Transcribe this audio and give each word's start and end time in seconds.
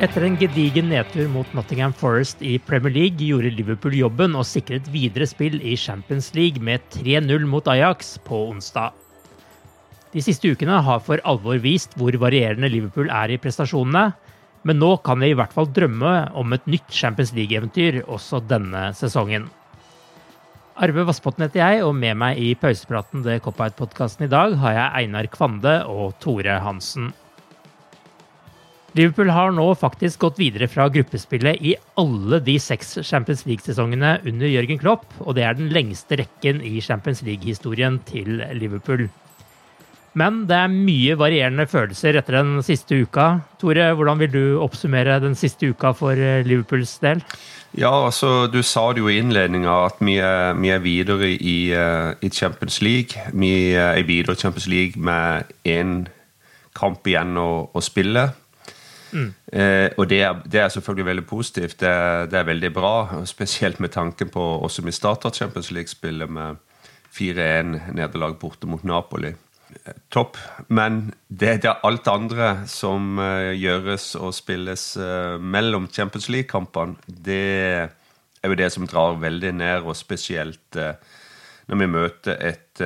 Etter 0.00 0.24
en 0.24 0.36
gedigen 0.40 0.86
nedtur 0.88 1.26
mot 1.28 1.50
Nottingham 1.52 1.92
Forest 1.92 2.40
i 2.40 2.54
Premier 2.64 2.94
League 2.94 3.20
gjorde 3.20 3.50
Liverpool 3.52 3.92
jobben 3.98 4.32
og 4.32 4.46
sikret 4.48 4.86
videre 4.88 5.26
spill 5.28 5.58
i 5.60 5.74
Champions 5.76 6.30
League 6.32 6.62
med 6.64 6.80
3-0 6.94 7.44
mot 7.44 7.68
Ajax 7.68 8.14
på 8.24 8.38
onsdag. 8.48 8.96
De 10.14 10.24
siste 10.24 10.48
ukene 10.48 10.80
har 10.86 11.04
for 11.04 11.20
alvor 11.28 11.60
vist 11.60 11.92
hvor 12.00 12.16
varierende 12.16 12.72
Liverpool 12.72 13.12
er 13.12 13.34
i 13.34 13.38
prestasjonene, 13.44 14.06
men 14.64 14.80
nå 14.80 14.94
kan 15.04 15.20
vi 15.20 15.34
i 15.34 15.36
hvert 15.36 15.52
fall 15.52 15.68
drømme 15.68 16.16
om 16.32 16.56
et 16.56 16.64
nytt 16.64 16.88
Champions 16.88 17.36
League-eventyr 17.36 18.00
også 18.06 18.40
denne 18.48 18.94
sesongen. 18.96 19.50
Arve 20.80 21.04
Vassbotn 21.04 21.44
heter 21.44 21.60
jeg, 21.60 21.84
og 21.84 21.92
med 21.92 22.16
meg 22.16 22.40
i 22.40 22.54
pausepraten 22.56 23.20
til 23.26 23.44
Cop-Out-podkasten 23.44 24.24
i 24.24 24.32
dag 24.32 24.56
har 24.64 24.78
jeg 24.80 25.04
Einar 25.04 25.28
Kvande 25.28 25.82
og 25.92 26.16
Tore 26.24 26.56
Hansen. 26.64 27.12
Liverpool 28.98 29.30
har 29.30 29.52
nå 29.54 29.68
faktisk 29.78 30.24
gått 30.24 30.40
videre 30.40 30.66
fra 30.70 30.88
gruppespillet 30.90 31.62
i 31.62 31.76
alle 32.00 32.40
de 32.42 32.56
seks 32.58 32.96
Champions 33.06 33.44
League-sesongene 33.46 34.16
under 34.26 34.50
Jørgen 34.50 34.80
Klopp, 34.82 35.06
og 35.22 35.36
det 35.38 35.46
er 35.46 35.54
den 35.58 35.70
lengste 35.70 36.18
rekken 36.18 36.58
i 36.66 36.80
Champions 36.82 37.22
League-historien 37.22 38.00
til 38.08 38.42
Liverpool. 38.58 39.06
Men 40.18 40.42
det 40.50 40.56
er 40.58 40.72
mye 40.72 41.14
varierende 41.14 41.68
følelser 41.70 42.18
etter 42.18 42.40
den 42.40 42.64
siste 42.66 42.98
uka. 42.98 43.28
Tore, 43.62 43.92
hvordan 43.94 44.18
vil 44.18 44.32
du 44.32 44.42
oppsummere 44.58 45.20
den 45.22 45.36
siste 45.38 45.70
uka 45.70 45.92
for 45.94 46.18
Liverpools 46.18 46.96
del? 47.04 47.22
Ja, 47.78 47.92
altså 47.94 48.48
Du 48.50 48.62
sa 48.66 48.88
det 48.90 49.04
jo 49.04 49.08
i 49.08 49.20
innledninga 49.22 49.76
at 49.86 50.02
vi 50.02 50.16
er, 50.18 50.58
vi 50.58 50.74
er 50.74 50.82
videre 50.82 51.30
i, 51.30 51.70
uh, 51.70 52.10
i, 52.18 52.28
Champions 52.28 52.82
League. 52.82 53.22
Vi 53.30 53.70
er 53.78 54.02
videre 54.02 54.34
i 54.34 54.42
Champions 54.42 54.66
League 54.66 54.98
med 54.98 55.46
én 55.62 56.08
kamp 56.74 57.06
igjen 57.06 57.38
å, 57.38 57.70
å 57.70 57.80
spille. 57.80 58.32
Eh, 59.12 59.88
og 59.96 60.08
det 60.10 60.22
er, 60.22 60.40
det 60.46 60.60
er, 60.60 60.68
selvfølgelig 60.68 61.06
veldig 61.06 61.26
positivt. 61.26 61.80
Det 61.80 61.88
er, 61.88 62.26
det 62.30 62.38
er, 62.38 62.48
veldig 62.48 62.72
bra, 62.74 62.94
spesielt 63.26 63.80
med 63.80 63.92
tanke 63.94 64.26
på 64.26 64.46
også 64.62 64.82
vi 64.86 64.94
starter 64.94 65.30
Champions 65.34 65.70
League-spillet 65.70 66.30
med 66.30 66.60
4-1-nederlag 67.14 68.36
borte 68.38 68.66
mot 68.70 68.84
Napoli. 68.84 69.32
Topp. 70.10 70.36
Men 70.68 71.12
det, 71.28 71.62
det, 71.62 71.70
er 71.70 71.86
alt 71.86 72.08
andre 72.10 72.50
som 72.70 73.18
uh, 73.22 73.52
gjøres 73.54 74.14
og 74.18 74.34
spilles 74.34 74.96
uh, 74.98 75.38
mellom 75.38 75.86
Champions 75.92 76.28
League-kampene, 76.28 76.98
det 77.06 77.44
er 78.40 78.50
jo 78.50 78.58
det 78.58 78.70
som 78.74 78.88
drar 78.90 79.20
veldig 79.22 79.52
ned, 79.60 79.86
og 79.86 79.98
spesielt 79.98 80.78
uh, 80.78 80.94
når 81.70 81.78
vi 81.78 81.86
møter 81.86 82.40
et 82.42 82.80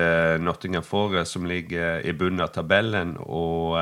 Nottingham 0.45 0.85
Forest 0.85 1.37
som 1.37 1.47
ligger 1.49 2.03
i 2.05 2.13
bunnen 2.13 2.43
av 2.45 2.51
tabellen. 2.53 3.15
og 3.17 3.79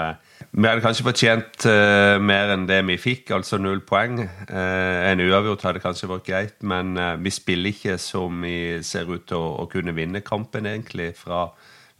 vi 0.50 0.68
hadde 0.68 0.82
kanskje 0.84 1.04
fortjent 1.06 1.64
uh, 1.64 2.18
mer 2.20 2.50
enn 2.52 2.66
det 2.68 2.80
vi 2.84 2.98
fikk, 3.00 3.30
altså 3.36 3.56
null 3.60 3.80
poeng. 3.88 4.18
Uh, 4.50 5.08
en 5.08 5.22
uavgjort 5.24 5.64
hadde 5.68 5.80
kanskje 5.80 6.10
vært 6.10 6.26
greit, 6.26 6.58
men 6.68 6.96
uh, 6.98 7.14
vi 7.16 7.32
spiller 7.32 7.72
ikke 7.72 7.96
som 8.00 8.42
vi 8.44 8.82
ser 8.84 9.08
ut 9.08 9.24
til 9.30 9.38
å, 9.38 9.62
å 9.62 9.68
kunne 9.72 9.94
vinne 9.96 10.20
kampen, 10.26 10.68
egentlig. 10.68 11.12
Fra, 11.16 11.46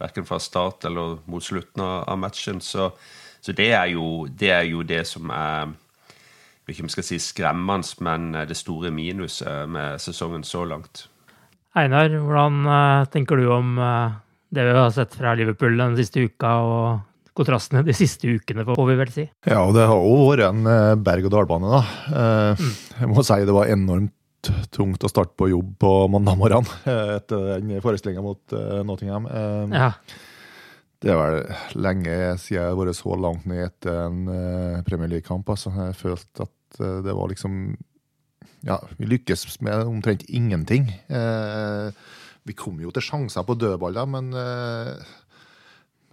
verken 0.01 0.27
fra 0.29 0.37
start 0.43 0.85
eller 0.89 1.17
mot 1.25 1.45
slutten 1.45 1.81
av 1.85 2.19
matchen. 2.19 2.61
Så, 2.61 2.91
så 3.41 3.55
det, 3.57 3.71
er 3.73 3.93
jo, 3.95 4.27
det, 4.27 4.51
er 4.53 4.67
jo, 4.69 4.83
det 4.85 5.01
som 5.09 5.33
er 5.33 5.73
ikke 6.69 6.85
om 6.85 6.91
jeg 6.91 6.97
skal 6.99 7.09
si 7.09 7.19
skremmende, 7.19 8.05
men 8.05 8.29
det 8.47 8.59
store 8.59 8.93
minuset 8.93 9.65
med 9.69 9.97
sesongen 10.03 10.45
så 10.47 10.61
langt. 10.67 11.07
Einar, 11.79 12.13
hvordan 12.21 13.07
tenker 13.09 13.39
du 13.39 13.47
om 13.51 13.73
det 14.53 14.65
vi 14.67 14.75
har 14.77 14.91
sett 14.93 15.15
fra 15.17 15.33
Liverpool 15.33 15.79
den 15.79 15.97
siste 15.97 16.27
uka? 16.27 16.51
og 16.61 16.85
kontrastene 17.37 17.83
de 17.85 17.93
siste 17.97 18.29
ukene, 18.29 18.65
får 18.67 18.89
vi 18.89 18.97
vel 18.99 19.13
si. 19.13 19.23
Ja, 19.49 19.63
det 19.73 19.87
har 19.89 20.01
jo 20.01 20.27
vært 20.29 20.49
en 20.51 20.67
eh, 20.69 20.95
berg-og-dal-bane, 21.01 21.71
da. 21.71 21.79
Eh, 22.09 22.61
mm. 22.61 22.75
Jeg 22.99 23.09
må 23.09 23.25
si 23.25 23.39
det 23.47 23.55
var 23.55 23.71
enormt 23.73 24.51
tungt 24.75 25.05
å 25.05 25.09
starte 25.09 25.37
på 25.39 25.47
jobb 25.47 25.71
på 25.79 25.91
mandag 26.11 26.35
morgen 26.39 26.67
eh, 26.83 27.15
etter 27.17 27.55
den 27.55 27.73
forestillinga 27.83 28.23
mot 28.25 28.57
Nottingham. 28.85 29.29
Ja. 29.73 29.93
Det 31.03 31.11
er 31.11 31.19
vel 31.19 31.39
lenge 31.83 32.17
siden 32.39 32.59
jeg 32.59 32.67
har 32.69 32.77
vært 32.79 32.99
så 32.99 33.15
langt 33.19 33.47
ned 33.49 33.65
etter 33.65 34.05
en 34.05 34.21
Premier 34.87 35.11
League-kamp. 35.11 35.49
Altså. 35.51 35.73
Jeg 35.89 35.97
følte 35.99 36.45
at 36.45 36.79
det 37.03 37.15
var 37.17 37.27
liksom 37.31 37.73
Ja, 38.63 38.77
vi 38.97 39.09
lykkes 39.11 39.59
med 39.65 39.83
omtrent 39.83 40.23
ingenting. 40.31 40.87
Vi 42.43 42.55
kom 42.55 42.79
jo 42.79 42.93
til 42.95 43.03
sjanser 43.03 43.43
på 43.43 43.57
dødballer, 43.59 44.07
men 44.07 44.31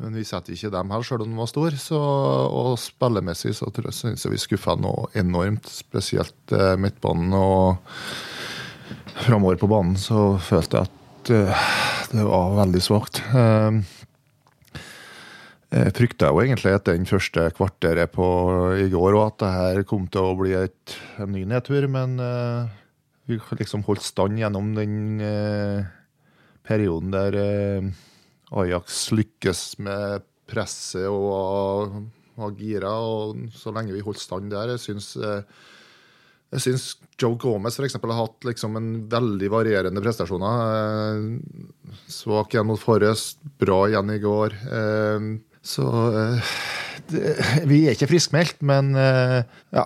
men 0.00 0.16
vi 0.16 0.24
setter 0.24 0.54
ikke 0.54 0.72
dem 0.72 0.92
her, 0.94 1.02
sjøl 1.04 1.26
om 1.26 1.32
de 1.34 1.38
var 1.38 1.50
store. 1.50 1.76
Så, 1.80 1.98
og 2.00 2.72
spillemessig 2.80 3.52
så 3.58 3.68
syns 3.92 4.24
jeg 4.24 4.32
vi 4.32 4.40
skuffa 4.40 4.76
noe 4.80 5.10
enormt. 5.18 5.68
Spesielt 5.68 6.54
eh, 6.56 6.76
midtbanen 6.80 7.34
og 7.36 7.82
framover 9.26 9.60
på 9.60 9.68
banen 9.70 9.98
så 10.00 10.38
følte 10.40 10.80
jeg 10.80 10.88
at 10.88 11.32
eh, 11.36 11.66
det 12.14 12.24
var 12.24 12.56
veldig 12.62 12.82
svakt. 12.84 13.20
Eh, 13.28 13.82
frykta 15.70 16.32
jo 16.32 16.40
egentlig 16.42 16.72
etter 16.74 16.96
den 16.98 17.06
første 17.06 17.44
kvarteret 17.54 18.10
på 18.10 18.26
i 18.82 18.88
går 18.90 19.14
og 19.14 19.24
at 19.28 19.36
det 19.42 19.50
her 19.54 19.82
kom 19.86 20.08
til 20.10 20.32
å 20.32 20.36
bli 20.38 20.56
et, 20.58 20.96
en 21.22 21.30
ny 21.30 21.44
nedtur, 21.46 21.86
men 21.92 22.16
uh, 22.18 22.66
vi 23.30 23.38
liksom 23.60 23.84
holdt 23.86 24.02
stand 24.02 24.40
gjennom 24.40 24.72
den 24.74 25.22
uh, 25.22 25.86
perioden 26.66 27.14
der 27.14 27.38
uh, 27.38 27.90
Ajax 28.50 29.04
lykkes 29.14 29.62
med 29.86 30.26
presset 30.50 31.06
og 31.06 32.00
var 32.40 32.56
gira. 32.58 32.94
Og 32.98 33.50
så 33.54 33.72
lenge 33.74 33.94
vi 33.94 34.02
holdt 34.04 34.22
stand 34.22 34.50
der, 34.52 34.74
jeg 34.74 34.82
syns 34.82 35.12
eh, 35.16 35.44
Jeg 36.50 36.64
syns 36.64 36.86
Joe 37.20 37.36
Gomez 37.38 37.76
for 37.78 37.86
eksempel, 37.86 38.10
har 38.10 38.26
hatt 38.26 38.48
liksom 38.48 38.74
en 38.74 38.88
veldig 39.12 39.50
varierende 39.52 40.02
prestasjoner. 40.02 41.20
Svak 42.10 42.56
igjen 42.56 42.66
mot 42.66 42.80
Forrest, 42.82 43.38
bra 43.62 43.84
igjen 43.86 44.10
i 44.10 44.18
går. 44.24 44.56
Så 45.62 45.84
det, 47.10 47.34
vi 47.68 47.82
er 47.84 47.96
ikke 47.96 48.08
friskmeldt, 48.10 48.62
men 48.64 48.94
ja. 48.96 49.84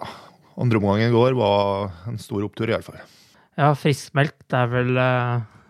Andre 0.54 0.78
omgang 0.78 1.00
i 1.02 1.10
går 1.10 1.34
var 1.34 1.90
en 2.06 2.20
stor 2.22 2.44
opptur, 2.46 2.70
iallfall. 2.70 3.00
Ja, 3.58 3.72
friskmeldt 3.78 4.54
er 4.54 4.70
vel 4.70 4.92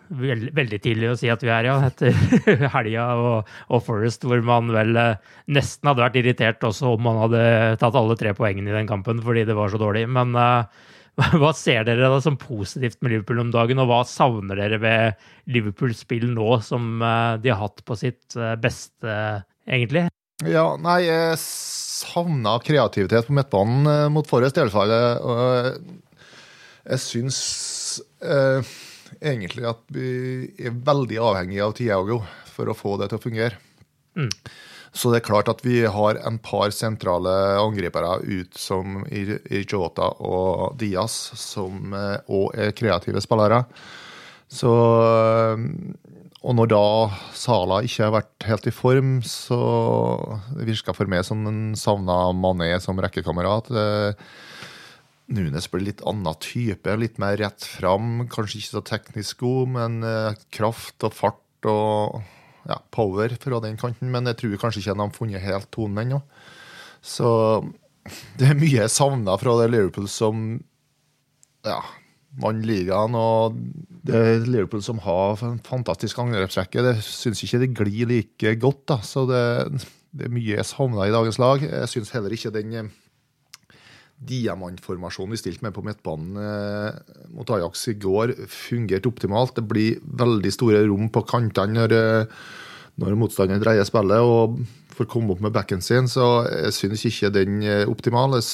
Veldig, 0.05 0.77
tidlig 0.83 1.07
å 1.09 1.15
si 1.17 1.29
at 1.33 1.41
vi 1.41 1.49
er, 1.49 1.65
ja, 1.65 1.75
etter 1.87 2.13
helga 2.75 3.05
og, 3.17 3.47
og, 3.73 3.79
Forest, 3.81 4.25
hvor 4.27 4.41
man 4.45 4.69
vel 4.73 4.93
eh, 5.01 5.31
nesten 5.49 5.89
hadde 5.89 6.03
vært 6.03 6.19
irritert 6.21 6.67
også 6.67 6.91
om 6.93 7.01
man 7.07 7.17
hadde 7.23 7.41
tatt 7.81 7.97
alle 7.97 8.17
tre 8.19 8.35
poengene 8.37 8.69
i 8.69 8.75
den 8.75 8.89
kampen 8.89 9.23
fordi 9.25 9.47
det 9.49 9.55
var 9.57 9.73
så 9.73 9.81
dårlig. 9.81 10.05
Men 10.05 10.35
hva 11.41 11.51
ser 11.57 11.87
dere 11.87 12.11
da 12.11 12.21
som 12.21 12.37
positivt 12.37 13.01
med 13.01 13.15
Liverpool 13.15 13.41
om 13.47 13.51
dagen, 13.55 13.81
og 13.81 13.89
hva 13.89 14.03
savner 14.05 14.61
dere 14.61 14.79
ved 14.83 15.25
Liverpools 15.49 16.05
spill 16.05 16.29
nå, 16.35 16.51
som 16.65 17.01
de 17.41 17.51
har 17.51 17.63
hatt 17.63 17.81
på 17.87 17.97
sitt 17.97 18.37
beste, 18.61 19.17
egentlig? 19.67 20.07
Ja, 20.45 20.65
nei, 20.81 20.99
jeg 21.05 21.39
savna 21.39 22.57
kreativitet 22.63 23.29
på 23.29 23.35
midtbanen 23.37 24.11
mot 24.13 24.27
Forrest, 24.27 24.57
i 24.57 24.65
alle 24.65 24.73
fall. 24.73 24.95
Jeg 26.85 27.01
syns 27.01 27.39
egentlig 29.21 29.65
at 29.69 29.81
vi 29.95 30.09
er 30.59 30.75
veldig 30.85 31.19
avhengig 31.23 31.61
av 31.63 31.75
Tiago 31.77 32.19
for 32.51 32.69
å 32.69 32.77
få 32.77 32.97
det 33.01 33.09
til 33.11 33.19
å 33.19 33.25
fungere. 33.25 33.59
Mm. 34.15 34.31
Så 34.95 35.11
det 35.11 35.19
er 35.19 35.27
klart 35.27 35.49
at 35.51 35.59
vi 35.65 35.81
har 35.91 36.19
en 36.23 36.37
par 36.39 36.71
sentrale 36.71 37.31
angripere 37.59 38.15
ut 38.23 38.55
som 38.55 39.01
Jota 39.11 40.07
og 40.23 40.77
Diaz, 40.79 41.17
som 41.35 41.91
òg 41.91 42.55
eh, 42.55 42.69
er 42.69 42.75
kreative 42.77 43.23
spillere. 43.23 43.65
Så 44.47 44.71
Og 46.45 46.53
når 46.53 46.69
da 46.69 46.81
Sala 47.33 47.79
ikke 47.85 48.05
har 48.05 48.11
vært 48.13 48.45
helt 48.45 48.67
i 48.69 48.73
form, 48.73 49.15
så 49.25 49.57
virka 50.59 50.93
for 50.93 51.09
meg 51.09 51.23
som 51.25 51.41
en 51.49 51.61
savna 51.79 52.29
Mané 52.37 52.75
som 52.83 53.01
rekkekamerat. 53.01 53.71
Nunes 55.25 55.65
blir 55.73 55.87
litt 55.87 56.03
annen 56.05 56.37
type, 56.37 56.97
litt 57.01 57.17
mer 57.21 57.39
rett 57.41 57.65
fram. 57.65 58.27
Kanskje 58.29 58.59
ikke 58.59 58.75
så 58.75 58.83
teknisk 58.85 59.41
god, 59.41 59.71
men 59.73 59.97
eh, 60.05 60.37
kraft 60.53 61.01
og 61.07 61.15
fart 61.17 61.69
og 61.71 62.21
ja, 62.69 62.77
power 62.93 63.33
fra 63.41 63.61
den 63.63 63.79
kanten. 63.81 64.13
Men 64.13 64.29
jeg 64.29 64.37
tror 64.43 64.61
kanskje 64.61 64.83
ikke 64.83 64.93
de 64.93 65.01
har 65.01 65.17
funnet 65.17 65.45
helt 65.47 65.71
tonen 65.73 66.03
ennå. 66.03 66.21
Så 67.01 67.27
det 68.37 68.51
er 68.51 68.61
mye 68.61 68.85
savna 68.91 69.33
fra 69.41 69.57
det 69.63 69.71
Liverpool 69.73 70.05
som 70.11 70.45
ja, 71.65 71.81
vant 72.41 72.65
ligaen. 72.67 73.15
Og 73.17 73.57
det 74.05 74.15
er 74.19 74.45
Liverpool 74.45 74.83
som 74.85 75.01
har 75.05 75.41
en 75.47 75.61
fantastisk 75.65 76.19
angrepsrekke. 76.23 76.83
Det 76.85 76.97
syns 77.05 77.43
ikke 77.45 77.63
det 77.63 77.73
glir 77.77 78.11
like 78.11 78.55
godt. 78.61 78.83
da, 78.91 78.99
Så 79.05 79.25
det, 79.29 79.41
det 80.11 80.27
er 80.27 80.35
mye 80.35 80.67
savna 80.67 81.07
i 81.07 81.15
dagens 81.15 81.41
lag. 81.41 81.63
Jeg 81.63 81.91
syns 81.91 82.13
heller 82.15 82.35
ikke 82.35 82.53
den 82.55 82.91
diamantformasjonen 84.25 85.35
vi 85.35 85.39
stilte 85.41 85.65
med 85.65 85.73
på 85.75 85.83
midtbanen 85.85 86.37
eh, 86.39 87.17
mot 87.35 87.49
Ajax 87.51 87.89
i 87.91 87.97
går, 87.99 88.31
fungerte 88.47 89.11
optimalt. 89.11 89.57
Det 89.57 89.65
blir 89.67 89.99
veldig 90.05 90.53
store 90.55 90.85
rom 90.87 91.09
på 91.13 91.25
kantene 91.27 91.75
når, 91.75 91.95
eh, 91.95 92.39
når 93.01 93.19
motstanderen 93.19 93.63
dreier 93.63 93.87
spillet 93.87 94.23
og 94.23 94.61
får 94.95 95.09
komme 95.11 95.35
opp 95.35 95.43
med 95.43 95.51
backen 95.55 95.83
sin, 95.83 96.07
så 96.07 96.45
jeg 96.47 96.75
syns 96.77 97.03
ikke 97.09 97.33
den 97.35 97.59
er 97.67 97.91
optimal. 97.91 98.37
Jeg 98.39 98.47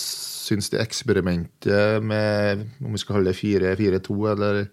syns 0.51 0.69
det 0.74 0.81
eksperimentet 0.83 2.03
med 2.03 2.65
om 2.83 2.94
vi 2.94 3.01
skal 3.01 3.19
holde 3.19 3.33
4-4-2 3.36 4.18
eller 4.33 4.63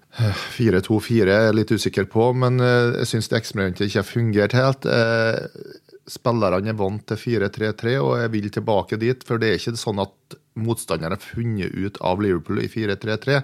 4-2-4 0.58 1.28
er 1.28 1.44
jeg 1.48 1.56
litt 1.56 1.74
usikker 1.74 2.08
på, 2.10 2.32
men 2.36 2.58
eh, 2.64 2.96
jeg 3.00 3.12
syns 3.12 3.30
det 3.30 3.38
eksperimentet 3.38 3.86
ikke 3.86 4.02
har 4.02 4.08
fungert 4.08 4.56
helt. 4.58 4.88
Eh, 4.90 5.78
spillerne 6.08 6.72
er 6.72 6.78
vant 6.78 7.04
til 7.08 7.20
4-3-3, 7.20 7.94
og 8.02 8.12
jeg 8.22 8.34
vil 8.34 8.50
tilbake 8.52 8.98
dit. 9.00 9.24
For 9.28 9.40
det 9.40 9.52
er 9.52 9.60
ikke 9.60 9.78
sånn 9.78 10.02
at 10.02 10.38
motstanderen 10.58 11.14
har 11.14 11.22
funnet 11.22 11.74
ut 11.74 12.00
av 12.04 12.22
Liverpool 12.24 12.62
i 12.64 12.70
4-3-3, 12.72 13.40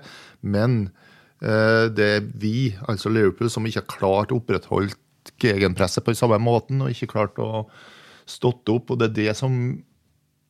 men 0.50 0.78
eh, 1.40 1.86
det 1.94 2.10
er 2.18 2.28
vi, 2.42 2.74
altså 2.88 3.12
Liverpool, 3.12 3.52
som 3.52 3.66
ikke 3.68 3.84
har 3.84 3.92
klart 3.98 4.34
å 4.34 4.40
opprettholde 4.42 4.96
gegenpresset 5.40 6.04
på 6.04 6.12
den 6.12 6.20
samme 6.20 6.40
måten, 6.42 6.82
og 6.84 6.92
ikke 6.92 7.12
klart 7.14 7.38
å 7.42 7.66
stått 8.28 8.68
opp. 8.72 8.90
og 8.90 9.00
Det 9.00 9.10
er 9.10 9.18
det 9.20 9.36
som, 9.38 9.54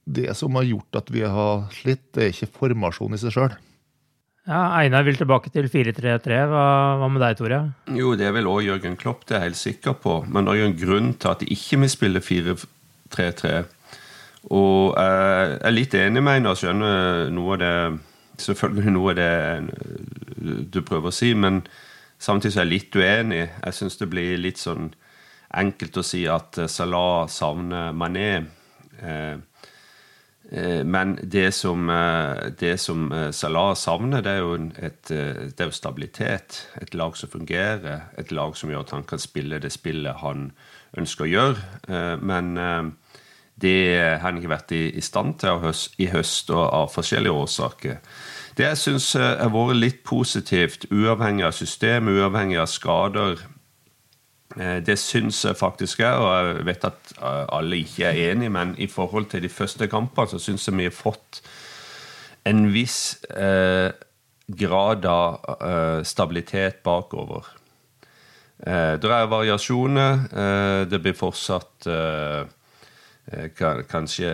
det 0.05 0.35
som 0.37 0.57
har 0.59 0.67
gjort 0.69 1.01
at 1.01 1.13
vi 1.13 1.23
har 1.25 1.69
slitt. 1.75 2.11
Det 2.15 2.25
er 2.25 2.35
ikke 2.35 2.53
formasjon 2.59 3.17
i 3.17 3.21
seg 3.21 3.35
sjøl. 3.35 3.55
Ja, 4.45 4.75
Einar 4.77 5.07
vil 5.07 5.17
tilbake 5.17 5.49
til 5.53 5.71
4-3-3. 5.73 6.41
Hva, 6.51 6.65
hva, 7.01 7.09
med 7.09 7.23
deg, 7.25 7.39
Tore? 7.39 7.61
Jo, 7.97 8.13
det 8.19 8.27
er 8.29 8.35
vel 8.37 8.49
òg 8.51 8.67
Jørgen 8.67 8.99
Klopp, 9.01 9.25
det 9.25 9.39
er 9.39 9.41
jeg 9.41 9.49
helt 9.49 9.61
sikker 9.61 9.95
på. 10.03 10.19
Men 10.29 10.45
det 10.45 10.53
er 10.53 10.61
jo 10.61 10.67
en 10.69 10.81
grunn 10.83 11.15
til 11.17 11.31
at 11.33 11.41
de 11.41 11.49
ikke 11.55 11.81
vil 11.81 11.93
spille 11.93 12.25
4-3-3. 12.25 13.55
Og 14.53 14.93
jeg 14.93 15.55
er 15.65 15.73
litt 15.73 15.97
enig 15.97 16.21
med 16.21 16.43
Einar, 16.43 16.59
skjønner 16.61 17.33
noe 17.33 17.57
av 17.57 17.63
det 17.65 17.77
Selvfølgelig 18.35 18.91
noe 18.91 19.13
av 19.13 19.19
det 19.21 20.65
du 20.75 20.81
prøver 20.83 21.07
å 21.07 21.15
si, 21.15 21.29
men 21.39 21.61
samtidig 22.19 22.57
er 22.57 22.65
jeg 22.65 22.73
litt 22.73 22.97
uenig. 22.99 23.45
Jeg 23.47 23.77
syns 23.77 23.97
det 24.01 24.09
blir 24.11 24.41
litt 24.43 24.59
sånn 24.59 24.89
enkelt 25.55 26.01
å 26.01 26.03
si 26.03 26.25
at 26.27 26.59
Salah 26.67 27.29
savner 27.31 27.95
Mané. 27.95 28.31
Eh, 28.99 29.37
men 30.85 31.15
det 31.23 31.55
som, 31.57 31.89
eh, 31.91 32.51
det 32.61 32.77
som 32.81 33.09
Salah 33.33 33.75
savner, 33.75 34.21
det 34.23 34.33
er, 34.33 34.43
jo 34.45 34.55
et, 34.77 35.09
det 35.09 35.61
er 35.61 35.71
jo 35.71 35.75
stabilitet. 35.75 36.61
Et 36.83 36.95
lag 36.95 37.17
som 37.17 37.33
fungerer. 37.33 38.11
Et 38.19 38.33
lag 38.33 38.57
som 38.57 38.71
gjør 38.71 38.85
at 38.85 38.95
han 38.97 39.09
kan 39.09 39.23
spille 39.23 39.59
det 39.59 39.73
spillet 39.73 40.21
han 40.21 40.53
ønsker 40.97 41.25
å 41.25 41.33
gjøre. 41.33 42.21
Men 42.23 42.55
det 43.61 43.99
har 43.99 44.23
han 44.23 44.39
ikke 44.39 44.53
vært 44.53 44.73
i, 44.75 45.01
stand 45.01 45.39
til 45.43 45.75
i 46.03 46.09
høst, 46.11 46.51
og 46.51 46.65
av 46.67 46.89
forskjellige 46.95 47.35
årsaker. 47.45 47.99
Det 48.55 48.67
jeg 48.69 48.79
syns 48.79 49.09
eh, 49.19 49.33
har 49.41 49.51
vært 49.51 49.81
litt 49.81 50.03
positivt, 50.07 50.87
uavhengig 50.91 51.47
av 51.49 51.55
system, 51.57 52.11
uavhengig 52.11 52.61
av 52.63 52.71
skader, 52.71 53.41
eh, 53.43 53.54
det 54.87 54.99
syns 55.01 55.41
jeg 55.45 55.57
faktisk 55.59 56.01
er, 56.05 56.21
og 56.21 56.33
jeg 56.35 56.67
vet 56.69 56.85
at 56.87 57.13
eh, 57.19 57.45
alle 57.57 57.81
ikke 57.83 58.05
er 58.07 58.33
enige, 58.33 58.53
men 58.55 58.75
i 58.79 58.87
forhold 58.87 59.27
til 59.33 59.43
de 59.43 59.49
første 59.49 59.89
kampene 59.91 60.31
så 60.31 60.39
syns 60.39 60.69
jeg 60.69 60.77
vi 60.79 60.89
har 60.89 60.95
fått 60.95 61.41
en 62.47 62.69
viss 62.75 63.17
eh, 63.35 63.91
grad 64.61 65.07
av 65.09 65.41
eh, 65.57 66.01
stabilitet 66.05 66.83
bakover. 66.85 67.49
Eh, 68.67 68.95
det 69.01 69.11
er 69.11 69.33
variasjoner. 69.33 70.29
det 70.91 71.01
blir 71.03 71.17
fortsatt 71.19 71.89
Eh, 73.33 73.49
kanskje 73.89 74.31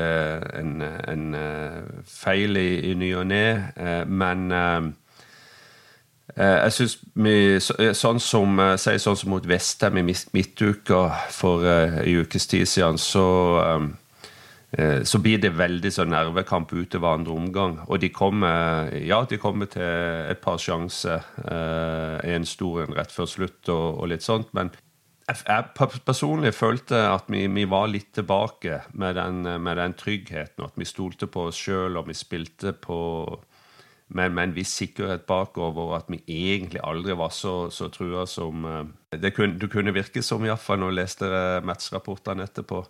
en, 0.59 0.83
en 0.83 1.35
eh, 1.35 1.83
feil 2.07 2.59
i, 2.59 2.90
i 2.90 2.95
ny 2.99 3.12
og 3.14 3.29
ne, 3.31 3.45
eh, 3.79 4.02
men 4.09 4.50
jeg 6.37 6.75
syns 6.77 6.99
vi 7.19 7.35
Sånn 7.61 8.21
som 8.23 8.61
Si 8.79 8.99
sånn 9.03 9.19
som 9.19 9.33
mot 9.33 9.47
Vestheim 9.47 9.99
i 10.03 10.05
midtuka 10.37 11.01
for 11.35 11.67
en 11.67 11.99
ukes 12.07 12.47
tid 12.51 12.69
siden, 12.69 13.01
så 13.01 13.27
så 15.03 15.19
blir 15.19 15.41
det 15.43 15.49
veldig 15.59 15.91
sånn 15.91 16.13
nervekamp 16.13 16.71
utover 16.71 17.17
andre 17.17 17.33
omgang. 17.35 17.73
Og 17.91 17.99
de 18.05 18.13
kommer 18.15 18.93
ja, 18.95 19.25
de 19.27 19.35
kommer 19.43 19.67
til 19.67 19.83
et 19.83 20.39
par 20.45 20.61
sjanser. 20.63 21.27
En 22.23 22.47
stor 22.47 22.85
en 22.85 22.95
rett 22.95 23.11
før 23.11 23.27
slutt 23.27 23.73
og, 23.75 23.99
og 23.99 24.13
litt 24.13 24.23
sånt. 24.23 24.53
Men 24.55 24.71
jeg 25.31 25.99
personlig 26.07 26.53
følte 26.57 27.01
at 27.11 27.29
vi, 27.31 27.45
vi, 27.53 27.67
var 27.71 27.91
litt 27.91 28.13
tilbake 28.17 28.81
med 28.99 29.17
den, 29.19 29.43
med 29.63 29.79
den 29.79 29.95
tryggheten. 29.99 30.65
At 30.67 30.79
vi 30.79 30.89
stolte 30.89 31.29
på 31.31 31.49
oss 31.51 31.61
sjøl, 31.61 31.99
og 32.01 32.09
vi 32.09 32.17
spilte 32.19 32.73
på 32.73 33.01
med, 34.11 34.33
med, 34.33 34.43
en 34.45 34.57
viss 34.57 34.75
sikkerhet 34.79 35.26
bakover. 35.29 35.97
At 35.97 36.11
vi 36.12 36.21
egentlig 36.26 36.83
aldri 36.85 37.17
var 37.19 37.33
så, 37.35 37.71
så 37.71 37.88
trua 37.93 38.26
som 38.26 38.67
eh, 38.67 39.19
det 39.23 39.35
kunne, 39.37 39.59
Du 39.59 39.69
kunne 39.71 39.95
virke 39.95 40.23
som, 40.23 40.45
iallfall 40.45 40.83
når 40.83 40.93
jeg 40.93 41.00
leste 41.00 41.33
matchrapportene 41.67 42.47
etterpå. 42.47 42.85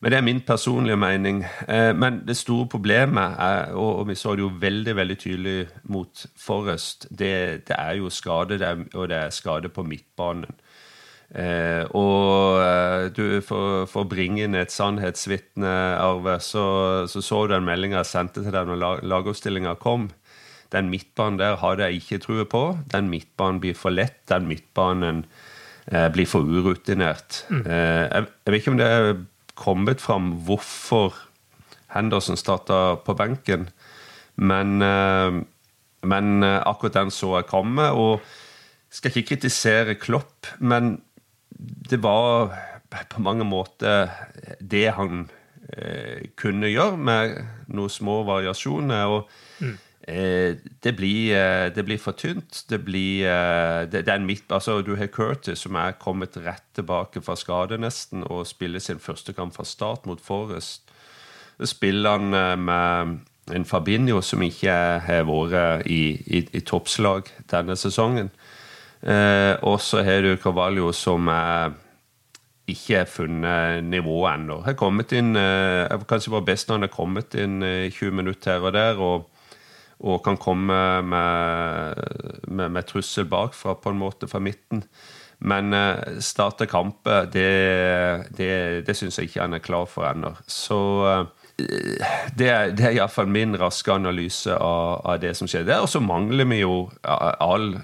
Men 0.00 0.12
det 0.12 0.16
er 0.16 0.24
min 0.24 0.40
personlige 0.40 0.96
mening. 0.96 1.44
Eh, 1.68 1.92
men 1.96 2.22
det 2.26 2.36
store 2.36 2.68
problemet, 2.72 3.36
er, 3.38 3.74
og 3.76 4.08
vi 4.08 4.16
så 4.16 4.34
det 4.34 4.46
jo 4.46 4.52
veldig 4.60 4.96
veldig 4.96 5.18
tydelig 5.18 5.68
mot 5.84 6.26
Forrest, 6.40 7.06
det, 7.10 7.68
det 7.68 7.76
er 7.76 7.98
jo 8.00 8.10
skade, 8.10 8.60
og 8.94 9.08
det 9.08 9.16
er 9.16 9.30
skade 9.30 9.68
på 9.68 9.82
midtbanen. 9.82 10.56
Eh, 11.30 11.84
og 11.94 12.58
eh, 12.58 13.04
du, 13.14 13.38
for, 13.46 13.84
for, 13.86 14.02
å 14.02 14.10
bringe 14.10 14.42
inn 14.42 14.56
et 14.58 14.72
sannhetsvitne, 14.74 15.74
Arve, 16.00 16.40
så, 16.42 16.64
så, 17.06 17.22
så 17.22 17.44
du 17.44 17.54
den 17.54 17.68
meldinga 17.68 18.00
jeg 18.00 18.10
sendte 18.10 18.42
til 18.42 18.56
deg 18.56 18.66
når 18.66 18.80
lag, 18.80 19.04
lagoppstillinga 19.12 19.76
kom. 19.82 20.08
Den 20.70 20.90
midtbanen 20.92 21.38
der 21.40 21.58
hadde 21.60 21.88
jeg 21.88 22.02
ikke 22.02 22.20
trua 22.24 22.46
på. 22.48 22.64
Den 22.92 23.10
midtbanen 23.10 23.60
blir 23.62 23.78
for 23.78 23.94
lett. 23.94 24.20
Den 24.30 24.46
midtbanen 24.50 25.24
eh, 25.90 26.08
blir 26.14 26.28
for 26.30 26.46
urutinert. 26.46 27.44
Mm. 27.50 27.64
Eh, 27.66 28.04
jeg, 28.06 28.28
jeg, 28.44 28.52
vet 28.52 28.60
ikke 28.60 28.74
om 28.74 28.80
det 28.80 28.90
er 28.90 29.10
kommet 29.60 30.00
fram 30.00 30.32
hvorfor 30.46 31.16
Henderson 31.90 32.38
starta 32.38 33.00
på 33.02 33.16
benken, 33.18 33.66
men 34.38 34.78
eh, 34.82 35.40
men 36.00 36.40
akkurat 36.40 36.94
den 36.96 37.10
så 37.12 37.34
jeg 37.34 37.50
komme. 37.50 37.90
Og 37.92 38.22
skal 38.90 39.12
ikke 39.12 39.34
kritisere 39.34 39.98
Klopp, 40.00 40.48
men 40.58 41.02
det 41.90 42.00
var 42.02 42.54
på 43.10 43.22
mange 43.22 43.44
måter 43.46 44.10
det 44.60 44.88
han 44.96 45.28
eh, 45.70 46.26
kunne 46.38 46.70
gjøre, 46.70 46.96
med 46.96 47.36
noen 47.70 47.92
små 47.92 48.22
variasjoner. 48.26 49.06
og 49.06 49.28
mm. 49.60 49.76
Eh, 50.10 50.56
det, 50.82 50.92
blir, 50.96 51.34
eh, 51.36 51.72
det, 51.74 51.84
blir, 51.84 51.98
for 51.98 52.12
tynt. 52.12 52.64
Det 52.68 52.78
blir 52.84 53.26
eh, 53.26 53.86
det, 53.90 54.08
er 54.08 54.18
en 54.18 54.26
midt, 54.26 54.50
altså 54.50 54.80
Du 54.82 54.96
har 54.96 55.06
Curtis, 55.06 55.58
som 55.64 55.74
er 55.74 55.98
kommet 55.98 56.36
rett 56.36 56.66
tilbake 56.74 57.22
fra 57.22 57.36
skade 57.36 57.78
nesten, 57.78 58.24
og 58.26 58.46
spiller 58.46 58.78
sin 58.78 58.98
første 58.98 59.32
kamp 59.32 59.54
fra 59.56 59.64
start 59.64 60.06
mot 60.06 60.20
Forest. 60.20 60.90
Spiller 61.64 62.16
han 62.16 62.64
med 62.64 63.18
en 63.52 63.64
Fabinho 63.64 64.20
som 64.22 64.42
ikke 64.42 64.72
har 65.04 65.26
vært 65.28 65.86
i, 65.86 66.16
i, 66.26 66.46
i 66.56 66.60
toppslag 66.60 67.28
denne 67.50 67.76
sesongen. 67.76 68.30
Og 69.60 69.76
så 69.84 70.00
har 70.04 70.24
du 70.24 70.38
Carvalho 70.40 70.88
som 70.96 71.28
er 71.28 71.74
ikke 72.70 73.04
funnet 73.06 73.84
nivået 73.84 74.34
ennå. 74.34 74.60
Har 74.64 74.78
kommet 74.78 75.12
inn 75.16 75.34
Kanskje 76.08 76.32
var 76.34 76.46
best 76.46 76.68
når 76.68 76.78
han 76.78 76.86
har 76.86 76.94
kommet 76.94 77.36
inn 77.38 77.60
20 77.60 78.06
eh, 78.06 78.14
minutter 78.14 78.52
her 78.52 78.66
og 78.66 78.72
der. 78.72 78.98
og 78.98 79.28
og 80.00 80.22
kan 80.24 80.38
komme 80.40 80.76
med, 81.04 81.98
med, 82.48 82.70
med, 82.70 82.86
trussel 82.88 83.28
bakfra, 83.28 83.76
på 83.76 83.92
en 83.92 84.00
måte, 84.00 84.28
fra 84.30 84.40
midten. 84.42 84.84
Men 85.40 85.72
uh, 85.72 86.20
starte 86.20 86.66
kamper, 86.68 87.28
det, 87.32 87.50
det, 88.36 88.52
det 88.86 88.96
syns 88.96 89.16
jeg 89.18 89.30
ikke 89.30 89.44
han 89.44 89.56
er 89.56 89.64
klar 89.64 89.86
for 89.88 90.08
ennå. 90.08 90.34
Så 90.48 90.80
uh, 91.04 91.28
det, 92.36 92.48
er, 92.48 92.72
det 92.76 92.84
er 92.86 92.96
iallfall 92.96 93.28
min 93.30 93.54
raske 93.58 93.92
analyse 93.92 94.54
av, 94.54 95.00
av, 95.04 95.18
det 95.22 95.32
som 95.38 95.48
skjer. 95.50 95.68
Og 95.80 95.88
så 95.90 96.02
mangler 96.02 96.48
vi 96.50 96.60
jo 96.62 96.74
all, 97.02 97.74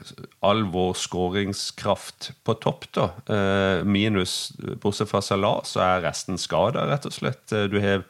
all 0.47 0.65
vår 0.73 0.95
skåringskraft 1.01 2.31
på 2.47 2.57
topp, 2.63 2.89
da. 2.97 3.09
Eh, 3.33 3.85
minus 3.87 4.55
Bortsett 4.83 5.11
fra 5.11 5.23
Salah, 5.25 5.63
så 5.69 5.83
er 5.85 6.07
resten 6.07 6.41
skada, 6.41 6.87
rett 6.91 7.09
og 7.09 7.17
slett. 7.17 7.45
Eh, 7.53 7.69
du 7.73 7.79
har 7.83 8.07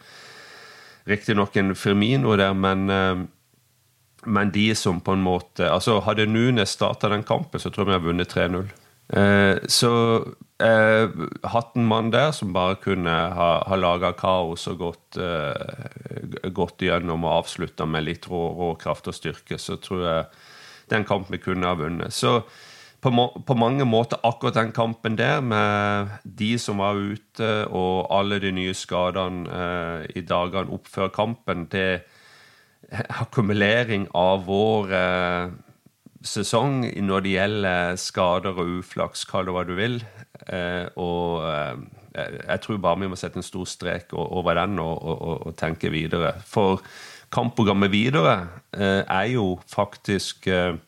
riktignok 1.07 1.57
en 1.57 1.75
Firmino 1.79 2.37
der, 2.39 2.55
men 2.57 2.91
eh, 2.91 3.25
men 4.27 4.51
de 4.55 4.75
som 4.75 5.01
på 5.01 5.15
en 5.17 5.23
måte 5.25 5.71
altså 5.71 6.01
Hadde 6.05 6.27
Nunes 6.27 6.75
starta 6.77 7.11
den 7.13 7.25
kampen, 7.27 7.63
så 7.63 7.71
tror 7.71 7.87
jeg 7.87 7.93
vi 7.93 7.97
har 7.97 8.05
vunnet 8.07 8.35
3-0. 8.35 8.69
Eh, 9.09 9.59
så 9.71 9.93
eh, 10.63 11.11
hatt 11.53 11.77
en 11.79 11.87
mann 11.87 12.11
der 12.11 12.33
som 12.35 12.55
bare 12.57 12.79
kunne 12.83 13.13
ha, 13.39 13.51
ha 13.69 13.79
laga 13.79 14.11
kaos 14.19 14.67
og 14.73 14.81
gått, 14.83 15.19
eh, 15.23 16.51
gått 16.51 16.83
gjennom 16.83 17.27
og 17.27 17.43
avslutta 17.43 17.87
med 17.87 18.09
litt 18.09 18.27
rå, 18.31 18.73
kraft 18.81 19.07
og 19.07 19.15
styrke, 19.15 19.61
så 19.63 19.79
tror 19.79 20.07
jeg 20.07 20.25
den 20.91 21.07
kampen 21.07 21.37
vi 21.37 21.45
kunne 21.45 21.71
ha 21.71 21.79
vunnet. 21.79 22.15
Så 22.15 22.41
på, 23.01 23.13
på, 23.47 23.55
mange 23.55 23.85
måter 23.87 24.19
akkurat 24.27 24.57
den 24.59 24.73
kampen 24.75 25.17
der, 25.19 25.41
med 25.41 26.11
de 26.25 26.57
som 26.59 26.83
var 26.83 26.99
ute, 26.99 27.51
og 27.71 28.09
alle 28.11 28.41
de 28.43 28.51
nye 28.57 28.75
skadene 28.75 29.47
eh, 29.47 30.07
i 30.19 30.25
dagene 30.27 30.75
opp 30.75 30.91
før 30.91 31.13
kampen, 31.15 31.69
det 31.71 32.07
akkumulering 32.93 34.07
av 34.15 34.45
vår 34.47 34.93
eh, 34.95 35.55
sesong 36.27 36.85
når 37.03 37.25
det 37.25 37.35
gjelder 37.35 37.99
skader 38.01 38.63
og 38.63 38.81
uflaks, 38.81 39.25
kall 39.29 39.49
det 39.49 39.55
hva 39.57 39.65
du 39.67 39.75
vil. 39.79 40.01
Eh, 40.47 40.87
og 41.01 41.47
eh, 41.51 41.85
jeg 42.17 42.63
tror 42.65 42.81
bare 42.81 43.03
vi 43.03 43.11
må 43.13 43.19
sette 43.19 43.41
en 43.41 43.47
stor 43.47 43.67
strek 43.69 44.15
over 44.17 44.57
den 44.57 44.79
og, 44.83 44.97
og, 45.03 45.47
og 45.51 45.57
tenke 45.59 45.91
videre. 45.93 46.37
For 46.47 46.81
kampprogrammet 47.33 47.93
videre 47.93 48.37
eh, 48.73 49.03
er 49.03 49.33
jo 49.35 49.57
faktisk 49.71 50.47
eh, 50.53 50.79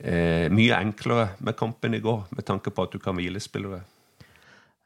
eh, 0.00 0.46
mye 0.52 0.80
enklere 0.80 1.30
med 1.38 1.56
kampen 1.58 1.96
i 1.96 2.02
går, 2.04 2.26
med 2.34 2.46
tanke 2.46 2.74
på 2.74 2.86
at 2.86 2.94
du 2.94 3.00
kan 3.02 3.16
hvile 3.18 3.40
spillere. 3.42 3.82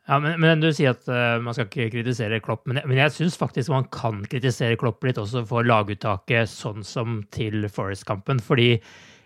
Ja, 0.04 0.18
men, 0.20 0.36
men, 0.40 0.60
Du 0.60 0.68
sier 0.76 0.92
at 0.92 1.06
uh, 1.08 1.40
man 1.40 1.56
skal 1.56 1.68
ikke 1.70 1.88
kritisere 1.94 2.40
Klopp, 2.44 2.66
men, 2.68 2.82
men 2.84 3.00
jeg 3.00 3.14
syns 3.14 3.38
faktisk 3.40 3.72
man 3.72 3.86
kan 3.94 4.20
kritisere 4.28 4.76
Klopp 4.80 5.04
litt 5.06 5.20
også 5.20 5.46
for 5.48 5.64
laguttaket 5.64 6.50
sånn 6.50 6.84
som 6.84 7.22
til 7.32 7.64
Forest-kampen. 7.72 8.42
Fordi 8.44 8.74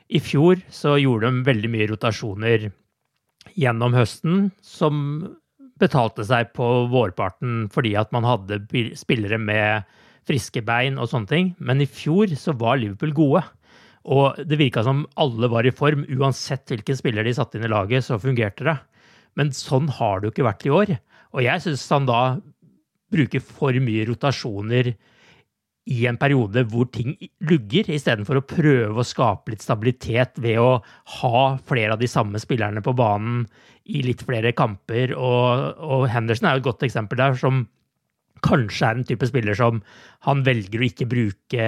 i 0.09 0.21
fjor 0.23 0.63
så 0.73 0.95
gjorde 1.01 1.33
de 1.33 1.49
veldig 1.49 1.73
mye 1.73 1.89
rotasjoner 1.91 2.71
gjennom 3.59 3.97
høsten 3.97 4.49
som 4.65 5.03
betalte 5.79 6.25
seg 6.27 6.51
på 6.59 6.67
vårparten 6.91 7.69
fordi 7.71 7.93
at 7.99 8.11
man 8.15 8.27
hadde 8.27 8.61
spillere 8.99 9.39
med 9.39 9.87
friske 10.29 10.63
bein 10.67 10.99
og 11.01 11.11
sånne 11.11 11.31
ting. 11.31 11.51
Men 11.59 11.83
i 11.83 11.89
fjor 11.91 12.31
så 12.39 12.55
var 12.59 12.79
Liverpool 12.79 13.15
gode. 13.17 13.43
Og 14.09 14.39
det 14.49 14.61
virka 14.61 14.85
som 14.87 15.07
alle 15.21 15.51
var 15.51 15.67
i 15.67 15.75
form. 15.75 16.05
Uansett 16.17 16.71
hvilken 16.71 16.99
spiller 16.99 17.27
de 17.27 17.35
satte 17.37 17.59
inn 17.59 17.67
i 17.67 17.73
laget, 17.73 18.07
så 18.07 18.21
fungerte 18.21 18.67
det. 18.69 18.77
Men 19.39 19.55
sånn 19.55 19.91
har 19.99 20.21
det 20.21 20.29
jo 20.29 20.35
ikke 20.35 20.49
vært 20.49 20.67
i 20.67 20.75
år. 20.75 20.97
Og 21.37 21.45
jeg 21.45 21.65
syns 21.65 21.87
han 21.95 22.09
da 22.09 22.23
bruker 23.13 23.45
for 23.45 23.77
mye 23.81 24.07
rotasjoner 24.09 24.93
i 25.89 26.03
en 26.09 26.19
periode 26.21 26.67
hvor 26.69 26.91
ting 26.93 27.15
lugger, 27.49 27.89
istedenfor 27.95 28.41
å 28.41 28.45
prøve 28.45 29.01
å 29.01 29.07
skape 29.07 29.55
litt 29.55 29.65
stabilitet 29.65 30.37
ved 30.43 30.61
å 30.61 30.75
ha 31.21 31.43
flere 31.69 31.95
av 31.95 32.03
de 32.03 32.11
samme 32.11 32.41
spillerne 32.43 32.83
på 32.85 32.93
banen 32.97 33.47
i 33.89 34.03
litt 34.05 34.27
flere 34.27 34.53
kamper. 34.57 35.15
Og, 35.17 35.81
og 35.81 36.09
Henderson 36.13 36.51
er 36.51 36.59
jo 36.59 36.65
et 36.65 36.69
godt 36.69 36.85
eksempel 36.91 37.21
der, 37.23 37.39
som 37.41 37.65
kanskje 38.45 38.87
er 38.87 38.99
en 38.99 39.07
type 39.09 39.27
spiller 39.27 39.57
som 39.59 39.81
han 40.27 40.45
velger 40.47 40.83
å 40.83 40.87
ikke 40.87 41.09
bruke 41.11 41.65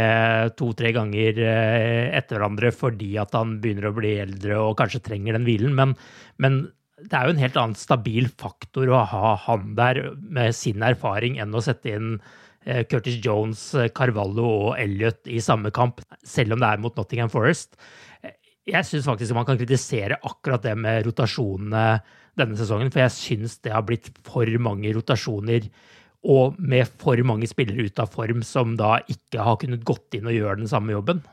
to-tre 0.59 0.93
ganger 0.95 1.41
eh, 1.43 2.11
etter 2.15 2.39
hverandre 2.39 2.71
fordi 2.75 3.17
at 3.19 3.35
han 3.35 3.57
begynner 3.63 3.89
å 3.89 3.97
bli 3.97 4.13
eldre 4.23 4.61
og 4.61 4.77
kanskje 4.79 5.03
trenger 5.09 5.35
den 5.35 5.49
hvilen. 5.49 5.75
Men, 5.75 5.97
men 6.39 6.61
det 7.07 7.17
er 7.17 7.27
jo 7.27 7.35
en 7.35 7.43
helt 7.43 7.57
annen 7.57 7.79
stabil 7.79 8.29
faktor 8.41 8.91
å 8.93 9.03
ha 9.09 9.35
han 9.47 9.75
der 9.79 10.03
med 10.21 10.55
sin 10.57 10.85
erfaring 10.85 11.41
enn 11.41 11.57
å 11.57 11.63
sette 11.65 11.97
inn 11.97 12.15
Eh, 12.65 12.85
Curtis 12.85 13.17
Jones, 13.25 13.75
eh, 13.75 13.89
Carvalho 13.89 14.45
og 14.45 14.79
Elliot 14.79 15.29
i 15.33 15.41
samme 15.41 15.71
kamp, 15.73 16.03
selv 16.23 16.53
om 16.53 16.61
det 16.61 16.69
er 16.69 16.83
mot 16.83 16.97
Nottingham 16.97 17.31
Forest. 17.33 17.77
Eh, 18.23 18.37
jeg 18.69 18.85
syns 18.85 19.09
faktisk 19.09 19.35
man 19.35 19.47
kan 19.49 19.57
kritisere 19.57 20.21
akkurat 20.21 20.63
det 20.63 20.77
med 20.77 21.07
rotasjonene 21.07 22.03
denne 22.37 22.59
sesongen, 22.59 22.93
for 22.93 23.01
jeg 23.01 23.17
syns 23.17 23.57
det 23.65 23.73
har 23.73 23.83
blitt 23.83 24.13
for 24.29 24.45
mange 24.61 24.93
rotasjoner. 24.93 25.71
Og 26.23 26.59
med 26.61 26.87
for 27.01 27.17
mange 27.25 27.49
spillere 27.49 27.89
ute 27.89 28.05
av 28.05 28.13
form 28.13 28.43
som 28.45 28.77
da 28.77 28.99
ikke 29.09 29.41
har 29.41 29.57
kunnet 29.57 29.87
gått 29.89 30.19
inn 30.19 30.29
og 30.29 30.37
gjøre 30.37 30.61
den 30.61 30.69
samme 30.69 30.93
jobben. 30.93 31.25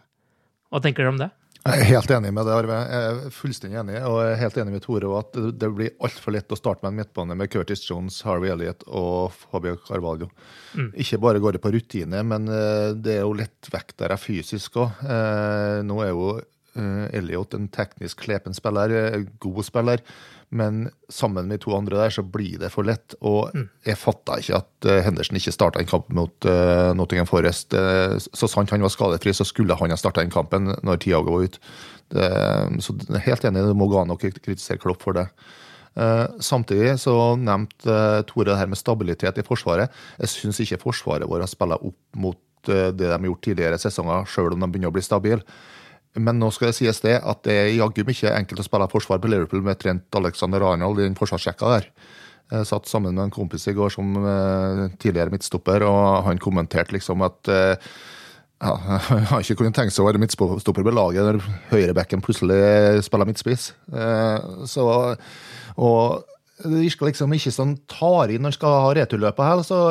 Hva 0.71 0.79
tenker 0.79 1.03
dere 1.03 1.12
om 1.12 1.19
det? 1.19 1.29
Jeg 1.67 1.81
er 1.83 1.89
helt 1.89 2.12
enig 2.15 2.29
med 2.31 2.47
det, 2.47 2.53
Arve. 2.55 2.75
Jeg 2.88 3.07
er 3.07 3.33
fullstendig 3.36 3.79
enig. 3.81 3.95
Og 4.07 4.17
jeg 4.24 4.33
er 4.33 4.39
helt 4.39 4.59
enig 4.62 4.74
med 4.77 4.83
Tore 4.86 5.09
at 5.19 5.39
det 5.59 5.69
blir 5.75 6.05
altfor 6.05 6.36
lett 6.36 6.53
å 6.53 6.59
starte 6.59 6.86
med 6.86 6.93
en 6.93 7.00
midtbane 7.01 7.36
med 7.36 7.51
Curtis 7.51 7.83
Jones, 7.83 8.21
Harvey 8.24 8.53
Elliot 8.53 8.86
og 8.88 9.36
Fabio 9.36 9.75
Carvalho. 9.83 10.29
Mm. 10.77 10.93
Ikke 11.03 11.19
bare 11.25 11.41
går 11.43 11.57
det 11.57 11.63
på 11.65 11.74
rutine, 11.75 12.24
men 12.27 12.47
eh, 12.47 12.93
det 12.95 13.17
er 13.17 13.25
jo 13.25 13.36
lettvektere 13.36 14.19
fysisk 14.21 14.79
òg. 14.79 15.03
Eh, 15.03 15.81
nå 15.88 16.00
er 16.05 16.13
jo 16.13 16.29
eh, 16.38 17.05
Elliot 17.19 17.57
en 17.59 17.67
teknisk 17.74 18.24
klepen 18.24 18.55
spiller, 18.55 18.95
god 19.43 19.63
spiller. 19.67 20.05
Men 20.49 20.85
sammen 21.11 21.49
med 21.49 21.59
to 21.59 21.73
andre 21.75 21.97
der 21.99 22.13
så 22.15 22.23
blir 22.23 22.55
det 22.61 22.69
for 22.71 22.87
lett. 22.87 23.17
Og 23.19 23.51
mm. 23.51 23.67
jeg 23.89 23.99
fatta 23.99 24.37
ikke 24.39 24.61
at 24.61 24.87
uh, 24.87 25.01
Henderson 25.03 25.39
ikke 25.39 25.51
starta 25.51 25.81
en 25.81 25.89
kamp 25.89 26.07
mot 26.15 26.47
uh, 26.47 26.93
Nottingham 26.95 27.27
Forest. 27.27 27.75
Uh, 27.75 28.15
så 28.15 28.47
sant 28.47 28.71
han 28.71 28.85
var 28.85 28.93
skadefri, 28.93 29.35
så 29.35 29.47
skulle 29.47 29.75
han 29.75 29.91
ha 29.91 29.99
starta 29.99 30.23
den 30.23 30.31
kampen 30.31 30.71
når 30.87 31.03
Tiago 31.03 31.35
var 31.35 31.47
ute. 31.51 31.63
Så 32.79 32.93
helt 33.25 33.43
enig, 33.43 33.65
det 33.67 33.75
må 33.75 33.89
gå 33.91 33.97
an 33.99 34.13
å 34.13 34.15
kritisere 34.15 34.79
Klopp 34.79 35.01
for 35.03 35.17
det. 35.17 35.25
Samtidig 36.39 36.93
så 37.01 37.35
nevnte 37.35 37.97
Tore 38.29 38.45
det 38.47 38.55
her 38.61 38.69
med 38.71 38.79
stabilitet 38.79 39.41
i 39.41 39.43
Forsvaret. 39.43 39.91
Jeg 40.21 40.31
syns 40.31 40.61
ikke 40.63 40.79
Forsvaret 40.85 41.27
vårt 41.27 41.43
har 41.43 41.51
spilla 41.51 41.75
opp 41.75 41.99
mot 42.15 42.39
det 42.69 42.93
de 42.95 43.09
har 43.11 43.27
gjort 43.27 43.43
tidligere 43.43 43.81
sesonger, 43.81 44.23
sjøl 44.31 44.55
om 44.55 44.63
de 44.63 44.71
begynner 44.71 44.93
å 44.93 44.95
bli 44.95 45.03
stabile. 45.03 45.43
Men 46.17 46.39
nå 46.41 46.50
skal 46.53 46.71
det 46.71 46.77
sies 46.79 47.01
det 47.03 47.17
at 47.19 47.43
det 47.45 47.55
er 47.55 47.74
jaggu 47.77 48.03
ikke 48.03 48.33
enkelt 48.33 48.62
å 48.63 48.65
spille 48.65 48.89
forsvar 48.91 49.21
på 49.24 49.29
Liverpool 49.31 49.63
med 49.65 49.79
Trent 49.81 50.19
Alexander 50.19 50.65
Arnold 50.65 51.01
i 51.01 51.07
den 51.07 51.17
forsvarssjekka 51.17 51.74
der. 51.75 51.89
Jeg 52.47 52.67
satt 52.69 52.88
sammen 52.88 53.15
med 53.15 53.25
en 53.25 53.33
kompis 53.33 53.67
i 53.67 53.75
går 53.75 53.91
som 53.91 54.13
uh, 54.24 54.88
tidligere 55.01 55.33
midtstopper, 55.33 55.83
og 55.83 56.24
han 56.29 56.39
kommenterte 56.39 56.95
liksom 56.95 57.25
at 57.27 57.51
uh, 57.51 57.75
ja, 58.63 58.71
Han 59.09 59.27
har 59.29 59.43
ikke 59.43 59.59
kunnet 59.59 59.75
tenke 59.77 59.93
seg 59.93 60.05
å 60.05 60.07
være 60.07 60.21
midtstopper 60.24 60.86
på 60.88 60.95
laget 60.95 61.27
når 61.27 61.41
høyrebekken 61.74 62.24
plutselig 62.25 63.03
spiller 63.05 63.29
midtspiss. 63.29 63.74
Uh, 63.91 64.63
så, 64.69 64.88
og 65.75 66.24
det 66.63 66.86
virker 66.88 67.12
liksom 67.12 67.36
ikke 67.36 67.53
sånn 67.53 67.75
tar 67.91 68.31
inn 68.31 68.41
når 68.41 68.55
han 68.55 68.57
skal 68.57 68.79
ha 68.86 68.95
returløpet 68.97 69.51
her. 69.51 69.67
så 69.67 69.81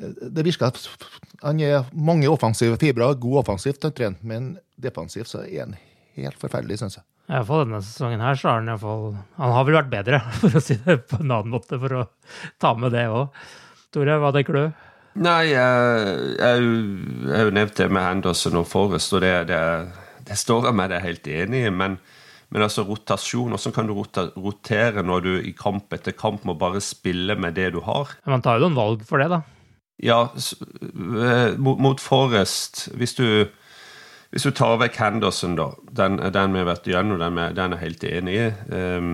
det 0.00 0.46
virker 0.46 0.70
han 1.40 1.60
er 1.64 1.86
mange 1.92 2.28
offensive 2.28 2.76
fibre, 2.80 3.14
god 3.20 3.42
offensivt, 3.44 3.86
men 4.20 4.52
defensivt 4.80 5.30
så 5.30 5.44
er 5.46 5.64
han 5.64 5.78
helt 6.18 6.40
forferdelig, 6.40 6.80
syns 6.80 6.98
jeg. 7.00 7.06
Iallfall 7.30 7.62
denne 7.62 7.80
sesongen 7.86 8.22
her, 8.24 8.34
så 8.34 8.48
har 8.50 8.58
han 8.58 8.70
iallfall 8.72 9.04
Han 9.38 9.52
har 9.54 9.66
vel 9.66 9.76
vært 9.78 9.90
bedre, 9.92 10.20
for 10.42 10.58
å 10.58 10.62
si 10.64 10.76
det 10.84 11.00
på 11.10 11.20
en 11.22 11.30
annen 11.30 11.54
måte, 11.54 11.78
for 11.80 11.96
å 12.00 12.06
ta 12.60 12.74
med 12.78 12.94
det 12.96 13.06
òg. 13.08 13.42
Tore, 13.94 14.18
hva 14.22 14.32
tenker 14.34 14.58
du? 14.58 14.64
Nei, 15.20 15.50
jeg 15.50 16.36
har 16.38 16.60
jo 17.42 17.54
nevnt 17.54 17.78
det 17.80 17.88
med 17.90 18.06
Henderson 18.06 18.60
og 18.60 18.68
Forrest, 18.70 19.14
og 19.16 19.24
det, 19.24 19.32
det, 19.50 19.60
det 20.28 20.38
står 20.38 20.68
jeg 20.68 20.78
meg 20.78 20.90
det 20.92 20.98
er 21.00 21.06
helt 21.08 21.30
enig 21.30 21.62
i. 21.66 21.72
Men, 21.74 21.96
men, 22.50 22.66
altså 22.66 22.84
rotasjon, 22.86 23.56
hvordan 23.56 23.74
kan 23.74 23.90
du 23.90 23.96
rotere 23.96 25.02
når 25.06 25.26
du 25.26 25.32
i 25.40 25.54
kamp 25.56 25.90
etter 25.96 26.14
kamp 26.14 26.46
må 26.46 26.54
bare 26.58 26.82
spille 26.84 27.34
med 27.38 27.58
det 27.58 27.72
du 27.74 27.80
har? 27.86 28.14
Man 28.30 28.44
tar 28.44 28.58
jo 28.58 28.68
noen 28.68 28.78
valg 28.78 29.02
for 29.08 29.22
det, 29.22 29.30
da. 29.32 29.42
Ja, 30.00 30.20
eh, 30.32 31.58
mot, 31.60 32.00
Forrest 32.00 32.88
Hvis 32.96 33.18
du 33.18 33.48
hvis 34.30 34.44
du 34.46 34.52
tar 34.54 34.76
vekk 34.78 34.94
Henderson, 35.00 35.56
da, 35.58 35.72
den, 35.98 36.20
den 36.30 36.52
vi 36.54 36.60
har 36.60 36.68
vært 36.68 36.84
igjennom, 36.86 37.18
den, 37.18 37.38
den 37.56 37.72
er 37.74 37.80
helt 37.80 38.04
enig 38.06 38.36
i. 38.38 38.44
Um, 38.70 39.08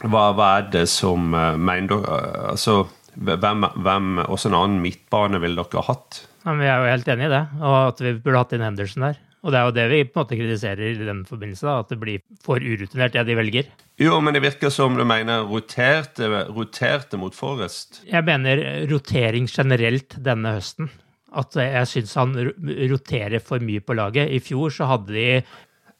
hva, 0.00 0.30
hva, 0.32 0.46
er 0.62 0.70
det 0.72 0.86
som 0.88 1.34
uh, 1.36 1.58
mener 1.60 1.90
dere 1.92 2.46
Altså, 2.54 2.78
hvem, 3.20 3.66
hvem 3.84 4.22
også 4.24 4.48
en 4.48 4.56
annen 4.56 4.80
midtbane 4.80 5.42
ville 5.42 5.60
dere 5.60 5.84
hatt? 5.90 6.22
Ja, 6.46 6.56
vi 6.56 6.70
er 6.70 6.80
jo 6.80 6.88
helt 6.94 7.12
enig 7.12 7.28
i 7.28 7.34
det, 7.34 7.42
og 7.60 7.76
at 7.82 8.00
vi 8.00 8.14
burde 8.16 8.40
hatt 8.40 8.56
inn 8.56 8.64
Henderson 8.64 9.06
der. 9.10 9.20
Og 9.44 9.52
det 9.52 9.60
er 9.60 9.68
jo 9.68 9.76
det 9.76 9.86
vi 9.92 10.00
på 10.08 10.16
en 10.16 10.24
måte 10.24 10.40
kritiserer 10.40 10.86
i 10.88 11.04
den 11.04 11.20
forbindelse, 11.28 11.68
da, 11.68 11.76
at 11.84 11.92
det 11.92 12.00
blir 12.00 12.24
for 12.44 12.64
urutinert, 12.64 13.12
det 13.12 13.26
de 13.28 13.36
velger. 13.36 13.68
Jo, 14.00 14.18
men 14.20 14.34
det 14.34 14.42
virker 14.42 14.72
som 14.74 14.96
du 14.98 15.04
mener 15.06 15.46
roterte, 15.46 16.26
roterte 16.50 17.18
mot 17.20 17.34
Forrest. 17.34 18.02
Jeg 18.08 18.26
mener 18.26 18.86
rotering 18.90 19.46
generelt 19.50 20.16
denne 20.18 20.56
høsten 20.56 20.90
at 21.34 21.56
jeg 21.58 21.90
syns 21.90 22.14
han 22.18 22.34
roterer 22.90 23.42
for 23.42 23.62
mye 23.62 23.82
på 23.82 23.96
laget. 23.98 24.30
I 24.30 24.40
fjor 24.42 24.74
så 24.74 24.88
hadde 24.90 25.14
de 25.14 25.28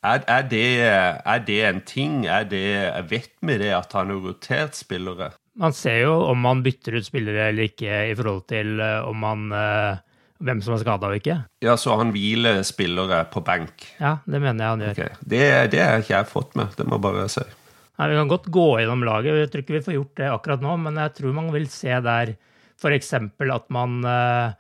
er, 0.04 0.20
er, 0.28 0.42
det, 0.50 0.64
er 0.84 1.44
det, 1.46 1.60
en 1.64 1.80
ting? 1.88 2.24
Er 2.28 2.44
det, 2.44 2.66
vet 3.08 3.32
vi 3.40 3.56
det 3.62 3.72
at 3.72 3.94
han 3.96 4.12
har 4.12 4.20
rotert 4.20 4.76
spillere? 4.76 5.30
Man 5.56 5.72
ser 5.72 6.02
jo 6.02 6.18
om 6.28 6.42
man 6.44 6.60
bytter 6.64 6.98
ut 6.98 7.06
spillere 7.06 7.48
eller 7.48 7.70
ikke 7.70 8.02
i 8.10 8.14
forhold 8.18 8.42
til 8.50 8.82
eh, 8.84 9.06
om 9.06 9.22
man 9.22 9.46
eh, 9.54 10.02
hvem 10.44 10.60
som 10.66 10.74
er 10.74 10.82
skada 10.82 11.08
og 11.08 11.16
ikke. 11.22 11.38
Ja, 11.64 11.76
Så 11.80 11.96
han 11.96 12.12
hviler 12.12 12.60
spillere 12.66 13.22
på 13.32 13.40
benk? 13.46 13.86
Ja, 14.00 14.18
det 14.26 14.42
mener 14.42 14.60
jeg 14.60 14.74
han 14.74 14.84
gjør. 14.84 14.96
Okay. 14.98 15.20
Det, 15.22 15.44
det 15.72 15.84
har 15.84 16.02
ikke 16.04 16.16
jeg 16.18 16.32
fått 16.34 16.58
med, 16.58 16.74
det 16.76 16.88
må 16.90 16.98
jeg 16.98 17.06
bare 17.06 17.28
si. 17.32 17.46
Nei, 17.94 18.08
Vi 18.10 18.18
kan 18.18 18.32
godt 18.32 18.50
gå 18.50 18.66
gjennom 18.80 19.04
laget, 19.06 19.38
jeg 19.38 19.52
tror 19.52 19.64
ikke 19.64 19.78
vi 19.78 19.86
får 19.86 19.96
gjort 19.98 20.20
det 20.20 20.30
akkurat 20.32 20.64
nå, 20.64 20.76
men 20.82 20.98
jeg 20.98 21.14
tror 21.20 21.36
man 21.36 21.52
vil 21.54 21.68
se 21.70 21.94
der 22.02 22.34
f.eks. 22.74 23.12
at 23.14 23.68
man 23.72 24.00
uh, 24.02 24.56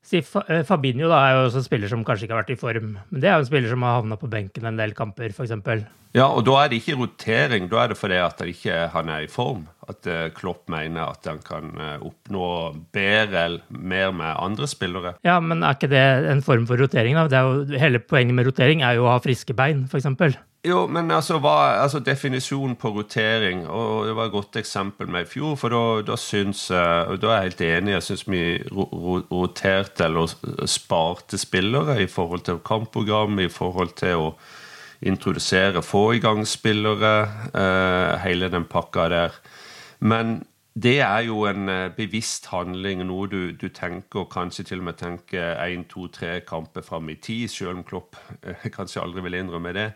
Eh, 0.00 0.64
Fabinho 0.66 1.08
da, 1.10 1.20
er 1.20 1.36
jo 1.36 1.46
også 1.46 1.60
en 1.60 1.66
spiller 1.66 1.90
som 1.90 2.02
kanskje 2.06 2.26
ikke 2.26 2.34
har 2.34 2.42
vært 2.42 2.54
i 2.54 2.60
form. 2.60 2.92
Men 3.10 3.22
det 3.22 3.28
er 3.28 3.36
jo 3.36 3.44
en 3.44 3.50
spiller 3.50 3.72
som 3.72 3.84
har 3.84 3.98
havna 4.00 4.16
på 4.18 4.30
benken 4.32 4.66
en 4.66 4.78
del 4.80 4.94
kamper, 4.96 5.34
f.eks. 5.34 5.52
Ja, 6.16 6.26
og 6.26 6.42
da 6.42 6.56
er 6.58 6.70
det 6.70 6.80
ikke 6.80 6.96
rotering. 6.98 7.68
Da 7.70 7.84
er 7.84 7.92
det 7.92 7.98
fordi 8.00 8.16
at 8.18 8.40
han 8.42 8.50
ikke 8.50 8.78
han 8.96 9.12
er 9.12 9.26
i 9.26 9.30
form. 9.30 9.68
At 9.86 10.08
eh, 10.10 10.30
Klopp 10.34 10.66
mener 10.72 11.12
at 11.12 11.28
han 11.28 11.38
kan 11.44 11.70
eh, 11.76 12.02
oppnå 12.02 12.46
bedre 12.94 13.44
eller 13.44 13.60
mer 13.68 14.10
med 14.16 14.32
andre 14.32 14.66
spillere. 14.70 15.14
Ja, 15.26 15.38
men 15.44 15.62
er 15.62 15.76
ikke 15.76 15.92
det 15.92 16.06
en 16.32 16.42
form 16.42 16.66
for 16.66 16.80
rotering? 16.80 17.20
da? 17.20 17.44
Jo, 17.44 17.78
hele 17.78 18.02
poenget 18.02 18.34
med 18.40 18.48
rotering 18.50 18.82
er 18.82 18.98
jo 18.98 19.06
å 19.06 19.12
ha 19.12 19.20
friske 19.22 19.54
bein, 19.54 19.84
f.eks. 19.86 20.08
Jo, 20.60 20.82
men 20.92 21.08
altså, 21.08 21.38
hva, 21.40 21.80
altså 21.80 22.02
definisjonen 22.04 22.74
på 22.76 22.90
rotering 22.92 23.62
og 23.64 24.10
Det 24.10 24.16
var 24.16 24.26
et 24.28 24.34
godt 24.34 24.58
eksempel 24.60 25.08
med 25.08 25.24
i 25.24 25.30
fjor. 25.30 25.54
For 25.56 25.72
da, 25.72 25.84
da 26.04 26.18
syns 26.20 26.66
og 26.70 27.16
da 27.22 27.30
er 27.30 27.36
jeg 27.38 27.46
helt 27.46 27.62
enig. 27.68 27.94
Jeg 27.94 28.06
syns 28.10 28.26
vi 28.28 28.42
roterte 28.68 30.04
eller 30.04 30.34
sparte 30.68 31.40
spillere 31.40 31.96
i 32.02 32.06
forhold 32.06 32.44
til 32.44 32.60
kampprogram, 32.60 33.40
i 33.40 33.48
forhold 33.48 33.96
til 34.02 34.26
å 34.26 34.34
introdusere, 35.00 35.80
få 35.80 36.10
i 36.18 36.20
gang 36.20 36.44
spillere. 36.44 37.14
Eh, 37.56 38.20
hele 38.26 38.52
den 38.52 38.68
pakka 38.68 39.08
der. 39.08 39.40
Men 40.00 40.42
det 40.74 41.00
er 41.00 41.24
jo 41.26 41.44
en 41.50 41.68
eh, 41.68 41.90
bevisst 41.96 42.46
handling, 42.52 43.02
noe 43.06 43.26
du, 43.28 43.52
du 43.58 43.68
tenker, 43.74 44.22
og 44.22 44.30
kanskje 44.30 44.68
til 44.68 44.82
og 44.82 44.90
med 44.90 44.98
tenker 45.00 45.58
én, 45.64 45.82
to, 45.90 46.06
tre 46.06 46.40
kamper 46.46 46.84
fram 46.86 47.10
i 47.10 47.18
tid, 47.18 47.48
selv 47.50 47.80
om 47.80 47.84
Klopp 47.84 48.16
eh, 48.42 48.68
kanskje 48.76 49.02
aldri 49.02 49.24
vil 49.26 49.40
innrømme 49.40 49.74
det. 49.74 49.90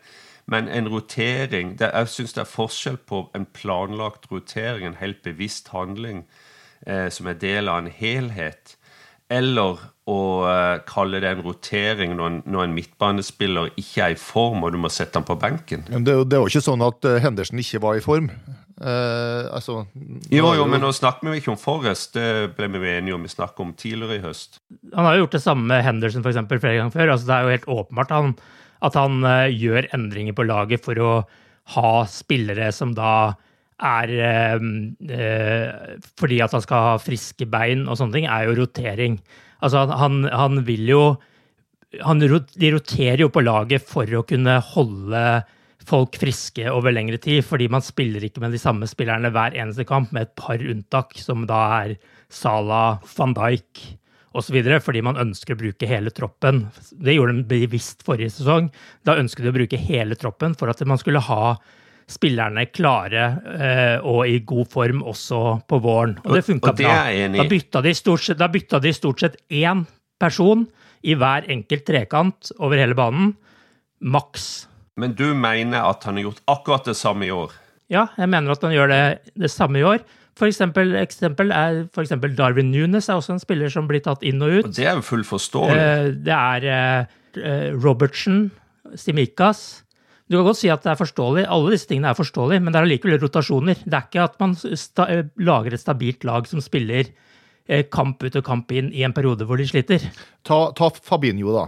Men 0.47 0.69
en 0.69 0.89
rotering 0.93 1.79
det, 1.79 1.91
Jeg 1.95 2.09
syns 2.09 2.35
det 2.37 2.43
er 2.43 2.51
forskjell 2.51 2.99
på 3.09 3.29
en 3.35 3.47
planlagt 3.47 4.27
rotering, 4.33 4.87
en 4.87 5.01
helt 5.01 5.23
bevisst 5.23 5.71
handling 5.73 6.25
eh, 6.87 7.09
som 7.09 7.31
er 7.31 7.39
del 7.41 7.69
av 7.69 7.85
en 7.85 7.93
helhet, 7.93 8.77
eller 9.33 9.79
å 10.05 10.21
eh, 10.45 10.83
kalle 10.85 11.23
det 11.23 11.31
en 11.31 11.45
rotering 11.47 12.13
når 12.19 12.27
en, 12.29 12.43
når 12.45 12.67
en, 12.67 12.75
midtbanespiller 12.77 13.71
ikke 13.81 14.11
er 14.11 14.17
i 14.17 14.21
form 14.21 14.67
og 14.67 14.75
du 14.75 14.79
må 14.83 14.91
sette 14.93 15.17
ham 15.17 15.25
på 15.25 15.39
benken. 15.41 15.87
Men 15.89 16.05
det, 16.05 16.19
det 16.29 16.37
er 16.37 16.45
jo 16.45 16.53
ikke 16.53 16.67
sånn 16.67 16.85
at 16.85 17.09
uh, 17.09 17.17
Henderson 17.25 17.63
ikke 17.63 17.81
var 17.87 17.97
i 17.97 18.05
form. 18.05 18.29
Uh, 18.75 19.47
altså, 19.55 19.85
jo, 20.35 20.49
jo, 20.59 20.65
men 20.67 20.83
nå 20.83 20.91
snakker 20.95 21.31
vi 21.31 21.39
ikke 21.39 21.53
om 21.53 21.61
Forrest. 21.61 22.17
Det 22.17 22.57
ble 22.57 22.67
vi 22.75 22.91
enige 22.97 23.15
om 23.15 23.23
vi 23.23 23.31
snakket 23.31 23.63
om 23.63 23.71
tidligere 23.79 24.19
i 24.19 24.25
høst. 24.25 24.59
Han 24.97 25.07
har 25.07 25.15
jo 25.15 25.25
gjort 25.25 25.37
det 25.37 25.45
samme 25.45 25.69
med 25.71 25.85
Henderson 25.87 26.25
for 26.25 26.33
eksempel, 26.33 26.63
flere 26.63 26.81
ganger 26.81 26.97
før. 26.97 27.15
Altså, 27.15 27.29
det 27.29 27.37
er 27.37 27.47
jo 27.47 27.55
helt 27.55 27.73
åpenbart 27.77 28.15
han 28.15 28.37
at 28.85 28.99
han 28.99 29.23
uh, 29.25 29.49
gjør 29.49 29.89
endringer 29.97 30.37
på 30.37 30.47
laget 30.49 30.85
for 30.85 30.99
å 31.01 31.13
ha 31.75 31.93
spillere 32.11 32.69
som 32.75 32.93
da 32.97 33.15
er 33.85 34.11
uh, 34.13 34.67
uh, 35.09 35.95
Fordi 36.21 36.41
at 36.45 36.53
han 36.55 36.65
skal 36.65 36.89
ha 36.91 36.99
friske 37.03 37.47
bein 37.51 37.87
og 37.89 37.99
sånne 38.01 38.19
ting, 38.19 38.29
er 38.29 38.49
jo 38.49 38.59
rotering. 38.59 39.19
Altså, 39.65 39.87
han, 39.89 40.25
han 40.29 40.65
vil 40.67 40.91
jo 40.91 41.03
han, 42.03 42.21
De 42.21 42.75
roterer 42.75 43.23
jo 43.23 43.31
på 43.33 43.45
laget 43.45 43.87
for 43.87 44.09
å 44.19 44.27
kunne 44.27 44.59
holde 44.75 45.25
folk 45.89 46.17
friske 46.21 46.69
over 46.73 46.95
lengre 46.95 47.19
tid, 47.23 47.43
fordi 47.47 47.69
man 47.73 47.85
spiller 47.85 48.25
ikke 48.25 48.43
med 48.45 48.55
de 48.55 48.61
samme 48.63 48.89
spillerne 48.91 49.33
hver 49.35 49.57
eneste 49.59 49.87
kamp, 49.89 50.13
med 50.15 50.29
et 50.29 50.35
par 50.39 50.63
unntak, 50.63 51.17
som 51.21 51.45
da 51.51 51.61
er 51.83 51.99
Salah, 52.33 53.03
van 53.17 53.37
Dijk 53.37 53.85
osv. 54.35 54.59
fordi 54.83 55.03
man 55.07 55.21
ønsker 55.21 55.55
å 55.55 55.61
bruke 55.61 55.89
hele 55.89 56.11
troppen. 56.15 56.67
Det 56.91 57.15
gjorde 57.15 57.39
de 57.39 57.47
bevisst 57.67 58.03
forrige 58.07 58.35
sesong. 58.35 58.71
Da 59.07 59.19
ønsket 59.21 59.47
de 59.47 59.53
å 59.53 59.57
bruke 59.57 59.79
hele 59.79 60.19
troppen 60.19 60.57
for 60.59 60.73
at 60.73 60.83
man 60.89 61.01
skulle 61.01 61.23
ha 61.23 61.55
spillerne 62.11 62.67
klare 62.69 63.25
eh, 63.55 63.97
og 64.05 64.27
i 64.29 64.41
god 64.45 64.69
form 64.73 65.05
også 65.09 65.41
på 65.71 65.79
våren. 65.85 66.19
Og 66.25 66.37
det 66.37 66.45
funka 66.45 66.75
bra. 66.77 66.97
Da 67.39 67.47
bytta, 67.49 67.81
de 67.85 67.95
stort 67.97 68.27
sett, 68.27 68.41
da 68.41 68.51
bytta 68.53 68.83
de 68.83 68.93
stort 68.93 69.25
sett 69.25 69.39
én 69.49 69.87
person 70.21 70.67
i 71.05 71.17
hver 71.19 71.49
enkelt 71.53 71.87
trekant 71.89 72.53
over 72.59 72.81
hele 72.81 72.97
banen. 72.99 73.33
Maks. 74.05 74.67
Men 75.01 75.15
du 75.19 75.27
mener 75.35 75.83
at 75.89 76.05
han 76.07 76.19
har 76.19 76.29
gjort 76.29 76.43
akkurat 76.51 76.87
det 76.87 76.95
samme 76.99 77.27
i 77.27 77.33
år? 77.35 77.55
Ja, 77.93 78.09
jeg 78.17 78.31
mener 78.31 78.55
at 78.55 78.63
han 78.65 78.75
gjør 78.75 78.93
det, 78.93 79.01
det 79.39 79.51
samme 79.53 79.81
i 79.81 79.87
år. 79.87 80.05
For 80.39 80.51
eksempel, 80.51 80.97
eksempel 80.99 81.53
er 81.55 81.85
for 81.95 82.03
eksempel 82.03 82.35
Darwin 82.35 82.73
Nunes 82.73 83.09
er 83.09 83.21
også 83.21 83.37
en 83.37 83.43
spiller 83.43 83.71
som 83.71 83.87
blir 83.91 84.03
tatt 84.03 84.25
inn 84.27 84.43
og 84.43 84.59
ut. 84.59 84.69
Og 84.69 84.75
det 84.75 84.87
er 84.89 84.99
jo 84.99 85.07
fullt 85.07 85.29
forståelig. 85.29 85.79
Eh, 85.79 86.09
det 86.27 86.35
er 86.35 86.67
eh, 86.71 87.71
Robertsen, 87.79 88.49
Simikas 88.99 89.83
Du 90.29 90.37
kan 90.37 90.47
godt 90.47 90.59
si 90.59 90.71
at 90.73 90.83
det 90.85 90.93
er 90.93 90.99
forståelig. 90.99 91.47
Alle 91.53 91.75
disse 91.75 91.89
tingene 91.91 92.11
er 92.11 92.19
forståelig, 92.19 92.61
men 92.63 92.75
det 92.75 92.81
er 92.81 92.89
allikevel 92.89 93.21
rotasjoner. 93.23 93.83
Det 93.85 93.99
er 93.99 94.09
ikke 94.09 94.27
at 94.27 94.39
man 94.43 94.57
eh, 94.65 95.25
lager 95.51 95.75
et 95.75 95.83
stabilt 95.83 96.27
lag 96.27 96.51
som 96.51 96.63
spiller 96.65 97.13
kamp 97.89 98.21
ut 98.21 98.35
og 98.37 98.43
kamp 98.45 98.73
inn 98.77 98.91
i 98.93 99.07
en 99.07 99.15
periode 99.17 99.47
hvor 99.49 99.57
de 99.57 99.65
sliter. 99.65 100.03
Ta, 100.45 100.59
ta 100.77 100.91
Fabinho, 101.01 101.55
da. 101.55 101.63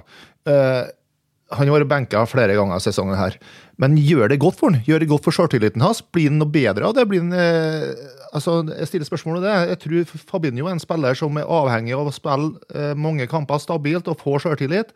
Han 1.55 1.69
har 1.69 1.77
vært 1.79 1.91
benka 1.93 2.25
flere 2.27 2.57
ganger 2.59 2.81
sesongen 2.83 3.19
her. 3.19 3.37
Men 3.79 3.95
gjør 4.01 4.33
det 4.33 4.41
godt 4.43 4.59
for 4.59 4.73
han? 4.73 4.81
Gjør 4.87 5.05
det 5.05 5.11
godt 5.13 5.27
for 5.29 5.37
sjøltilliten 5.37 5.85
hans? 5.85 6.01
Blir 6.03 6.33
han 6.33 6.41
noe 6.41 6.51
bedre 6.51 6.89
av 6.89 6.97
det? 6.97 7.05
Blir 7.07 7.23
han, 7.23 7.31
eh, 7.37 7.93
altså, 8.35 8.65
jeg 8.73 8.91
stiller 8.91 9.07
spørsmål 9.07 9.39
om 9.39 9.45
det. 9.45 9.55
Jeg 9.71 9.79
tror 9.85 10.25
Fabinho 10.33 10.67
er 10.67 10.75
en 10.75 10.83
spiller 10.83 11.15
som 11.15 11.39
er 11.39 11.47
avhengig 11.47 11.95
av 11.95 12.11
å 12.11 12.15
spille 12.15 12.57
eh, 12.75 12.97
mange 12.99 13.29
kamper 13.31 13.63
stabilt 13.63 14.11
og 14.11 14.19
få 14.25 14.41
sjøltillit. 14.43 14.91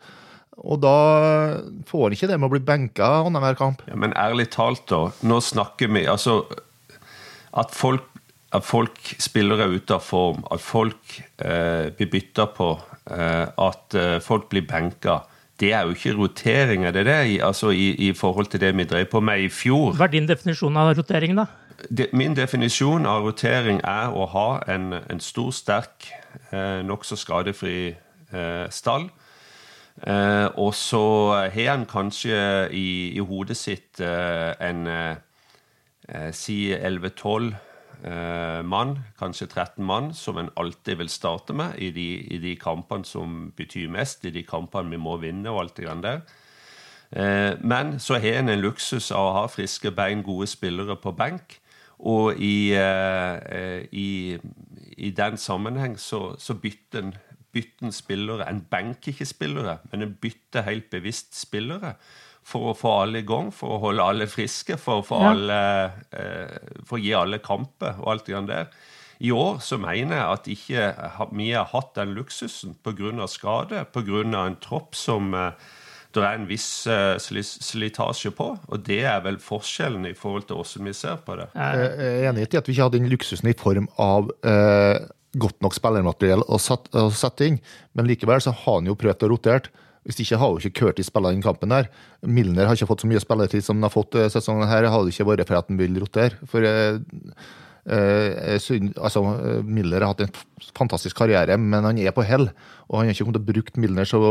Og 0.59 0.81
da 0.83 0.97
får 1.87 2.03
han 2.03 2.17
ikke 2.17 2.29
det 2.29 2.37
med 2.37 2.49
å 2.49 2.53
bli 2.53 2.63
benka 2.67 3.07
annenhver 3.21 3.57
kamp. 3.57 3.81
Ja, 3.87 3.95
men 3.95 4.13
ærlig 4.19 4.49
talt, 4.51 4.83
da. 4.91 5.07
Nå 5.23 5.39
snakker 5.41 5.89
vi 5.93 6.03
Altså, 6.11 6.41
at 7.57 7.71
folk, 7.75 8.03
at 8.51 8.67
folk 8.67 8.99
spiller 9.23 9.63
er 9.63 9.71
ute 9.71 9.95
av 9.95 10.03
form, 10.03 10.43
at 10.51 10.61
folk 10.63 11.21
eh, 11.39 11.87
blir 11.95 12.11
bytta 12.11 12.51
på, 12.57 12.73
eh, 13.07 13.45
at 13.47 13.95
eh, 13.95 14.17
folk 14.23 14.49
blir 14.51 14.67
benka 14.67 15.21
det 15.61 15.71
er 15.73 15.85
jo 15.85 15.95
ikke 15.95 16.15
rotering, 16.17 16.85
er 16.85 16.91
det 16.91 17.05
det? 17.05 17.19
I, 17.35 17.39
altså 17.39 17.69
i, 17.69 17.91
i, 18.09 18.13
forhold 18.13 18.45
til 18.51 18.61
det 18.61 18.73
vi 18.77 18.83
drev 18.83 19.05
på 19.05 19.19
med 19.19 19.45
i 19.45 19.49
fjor. 19.49 19.93
Hva 19.95 20.09
er 20.09 20.15
din 20.15 20.29
definisjon 20.29 20.77
av 20.77 20.95
rotering, 20.97 21.37
da? 21.37 21.45
Min 22.13 22.35
definisjon 22.37 23.05
av 23.09 23.25
rotering 23.25 23.81
er 23.85 24.13
å 24.13 24.25
ha 24.33 24.49
en, 24.69 24.93
en 24.93 25.21
stor, 25.21 25.49
sterk, 25.53 26.11
eh, 26.51 26.81
nokså 26.85 27.17
skadefri 27.17 27.93
eh, 28.33 28.67
stall. 28.69 29.09
Eh, 30.01 30.47
og 30.57 30.73
så 30.77 31.05
har 31.53 31.73
han 31.75 31.87
kanskje 31.89 32.69
i, 32.73 32.87
i 33.15 33.25
hodet 33.25 33.57
sitt 33.57 34.01
eh, 34.01 34.53
en 34.61 34.87
si 36.35 36.73
11-12 36.75 37.53
eh, 38.03 38.61
mann, 38.63 38.97
kanskje 39.19 39.47
13 39.47 39.85
mann, 39.85 40.13
som 40.13 40.37
en 40.37 40.51
alltid 40.57 40.97
vil 40.97 41.09
starte 41.09 41.53
med 41.53 41.77
i 41.77 41.91
de, 41.95 42.07
i 42.35 42.37
de, 42.37 42.55
kampene 42.55 43.05
som 43.05 43.51
betyr 43.57 43.89
mest, 43.89 44.25
i 44.25 44.33
de 44.33 44.43
kampene 44.43 44.91
vi 44.91 45.01
må 45.01 45.17
vinne 45.21 45.49
og 45.49 45.63
alt 45.63 45.77
det 45.77 45.87
grann 45.87 46.03
der. 46.03 46.21
Eh, 47.11 47.57
men 47.61 47.99
så 47.99 48.19
har 48.19 48.39
en 48.39 48.49
en 48.49 48.61
luksus 48.61 49.11
av 49.11 49.25
å 49.25 49.33
ha 49.39 49.47
friske 49.47 49.91
bein, 49.91 50.23
gode 50.23 50.47
spillere 50.47 50.95
på 50.95 51.11
benk. 51.11 51.59
Og 51.99 52.39
i, 52.41 52.73
eh, 52.73 53.85
i, 53.91 54.37
i 54.97 55.11
den 55.11 55.37
sammenheng 55.37 55.99
så, 55.99 56.35
så 56.39 56.53
bytter 56.53 57.03
en 57.03 57.13
bytter 57.51 57.91
spillere. 57.91 58.49
En 58.49 58.61
benker 58.71 59.11
ikke 59.11 59.25
spillere, 59.25 59.77
men 59.91 60.05
en 60.05 60.17
bytter 60.21 60.61
helt 60.67 60.89
bevisst 60.89 61.35
spillere. 61.39 61.95
For 62.47 62.71
å 62.71 62.77
få 62.77 62.93
alle 63.03 63.21
i 63.21 63.27
gang, 63.27 63.51
for 63.53 63.75
å 63.75 63.81
holde 63.83 64.05
alle 64.05 64.27
friske, 64.27 64.75
for 64.81 65.01
å, 65.01 65.05
få 65.05 65.19
ja. 65.21 65.33
alle, 65.33 65.59
eh, 66.17 66.79
for 66.87 66.97
å 66.97 67.03
gi 67.03 67.13
alle 67.15 67.41
kamper 67.43 68.01
og 68.01 68.09
alt 68.15 68.31
det 68.31 68.41
der. 68.49 68.71
I 69.21 69.29
år 69.37 69.59
så 69.61 69.77
mener 69.77 70.17
jeg 70.17 70.33
at 70.33 70.49
ikke 70.49 70.87
vi 71.37 71.51
har 71.53 71.69
hatt 71.69 71.93
den 71.99 72.15
luksusen 72.17 72.73
pga. 72.81 73.27
skade, 73.29 73.85
pga. 73.93 74.23
en 74.25 74.57
tropp 74.57 74.97
som 74.97 75.33
eh, 75.37 75.69
det 76.11 76.23
er 76.25 76.35
en 76.35 76.47
viss 76.49 76.67
uh, 76.91 77.15
slitasje 77.21 78.33
på. 78.35 78.49
Og 78.67 78.83
det 78.83 79.01
er 79.07 79.21
vel 79.23 79.37
forskjellen 79.39 80.09
i 80.09 80.15
forhold 80.17 80.49
til 80.49 80.59
hvordan 80.59 80.89
vi 80.89 80.93
ser 80.97 81.21
på 81.23 81.37
det. 81.39 81.47
Jeg 81.55 81.85
er 81.87 82.25
enig 82.29 82.47
i 82.49 82.59
at 82.59 82.67
vi 82.67 82.75
ikke 82.75 82.87
hadde 82.87 82.99
den 82.99 83.11
luksusen 83.11 83.47
i 83.47 83.55
form 83.57 83.87
av 84.01 84.27
uh, 84.43 84.97
godt 85.39 85.61
nok 85.63 85.77
spillermateriell 85.77 86.43
å, 86.43 86.59
sette 86.59 87.47
inn, 87.47 87.61
men 87.95 88.09
likevel 88.09 88.43
så 88.43 88.51
har 88.51 88.81
han 88.81 88.89
jo 88.91 88.97
prøvd 88.99 89.27
å 89.27 89.31
rotere. 89.31 89.71
Hvis 90.07 90.21
ikke 90.23 90.39
har 90.41 90.53
jo 90.53 90.61
ikke 90.61 90.79
Curtis 90.79 91.11
spilla 91.11 91.29
den 91.29 91.43
kampen 91.45 91.73
der. 91.73 91.89
Milner 92.25 92.65
har 92.65 92.77
ikke 92.77 92.89
fått 92.89 93.03
så 93.03 93.09
mye 93.09 93.21
spilletid 93.21 93.65
som 93.65 93.77
han 93.77 93.85
har 93.85 93.93
fått 93.93 94.17
sesongen 94.33 94.69
her. 94.69 94.89
Hadde 94.89 95.09
det 95.09 95.13
ikke 95.13 95.27
vært 95.29 95.49
for 95.49 95.59
at 95.59 95.69
han 95.69 95.81
vil 95.81 95.99
rotere. 96.01 96.39
For 96.49 96.65
uh, 97.89 98.11
Eh, 98.51 98.91
altså, 99.01 99.23
Miller 99.65 100.01
har 100.01 100.13
hatt 100.13 100.25
en 100.25 100.71
fantastisk 100.77 101.17
karriere, 101.17 101.57
men 101.57 101.83
han 101.83 101.97
er 101.97 102.13
på 102.15 102.25
hell. 102.25 102.49
Og 102.89 102.99
han 102.99 103.07
har 103.07 103.15
ikke 103.15 103.25
kommet 103.25 103.39
til 103.39 103.45
å 103.45 103.51
bruke 103.53 103.81
Milner 103.81 104.07
så, 104.09 104.21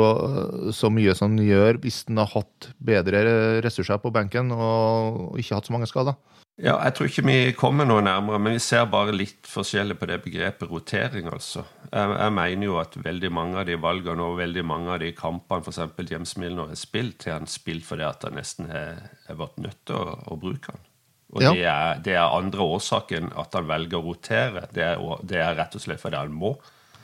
så, 0.77 0.91
mye 0.93 1.15
som 1.17 1.33
han 1.33 1.47
gjør 1.47 1.81
hvis 1.83 2.05
han 2.09 2.21
har 2.21 2.31
hatt 2.35 2.71
bedre 2.77 3.23
ressurser 3.65 4.01
på 4.03 4.13
benken 4.13 4.53
og 4.53 5.39
ikke 5.41 5.57
hatt 5.57 5.71
så 5.71 5.75
mange 5.75 5.89
skader. 5.91 6.19
Ja, 6.61 6.75
Jeg 6.85 6.93
tror 6.93 7.09
ikke 7.09 7.25
vi 7.25 7.53
kommer 7.57 7.87
noe 7.89 8.03
nærmere, 8.05 8.37
men 8.43 8.59
vi 8.59 8.61
ser 8.61 8.85
bare 8.93 9.15
litt 9.17 9.49
forskjellig 9.49 9.97
på 9.97 10.11
det 10.11 10.19
begrepet 10.27 10.69
rotering. 10.69 11.31
altså. 11.33 11.65
Jeg, 11.89 12.11
jeg 12.21 12.35
mener 12.37 12.67
jo 12.67 12.77
at 12.83 12.99
veldig 13.01 13.31
mange 13.33 13.63
av 13.63 13.71
de 13.71 13.79
valgene 13.81 14.27
og 14.27 14.37
veldig 14.43 14.67
mange 14.69 14.93
av 14.93 15.01
de 15.01 15.15
kampene 15.17 15.65
f.eks. 15.65 15.81
James 16.11 16.37
Milner 16.37 16.69
har 16.69 16.77
spilt, 16.77 17.25
har 17.25 17.41
han 17.41 17.49
spilt 17.49 17.89
fordi 17.89 18.05
at 18.05 18.29
han 18.29 18.37
nesten 18.37 18.69
har 18.69 19.41
vært 19.41 19.57
nødt 19.65 19.81
til 19.89 19.97
å, 19.97 20.19
å 20.29 20.37
bruke 20.43 20.75
han. 20.75 20.90
Og 21.31 21.45
ja. 21.45 21.53
det, 21.55 21.65
er, 21.65 22.01
det, 22.05 22.15
er, 22.17 22.27
andre 22.27 22.67
årsaken 22.77 23.31
at 23.39 23.55
han 23.55 23.69
velger 23.71 24.01
å 24.01 24.07
rotere. 24.09 24.65
Det 24.75 24.83
er, 24.83 25.03
det 25.23 25.39
er 25.39 25.59
rett 25.59 25.77
og 25.79 25.85
slett 25.85 26.03
fordi 26.03 26.19
han 26.19 26.35
må. 26.35 26.57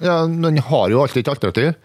Ja, 0.03 0.27
Men 0.27 0.45
han 0.51 0.65
har 0.69 0.91
jo 0.93 1.03
alltid 1.05 1.25
et 1.25 1.33
alternativ. 1.33 1.77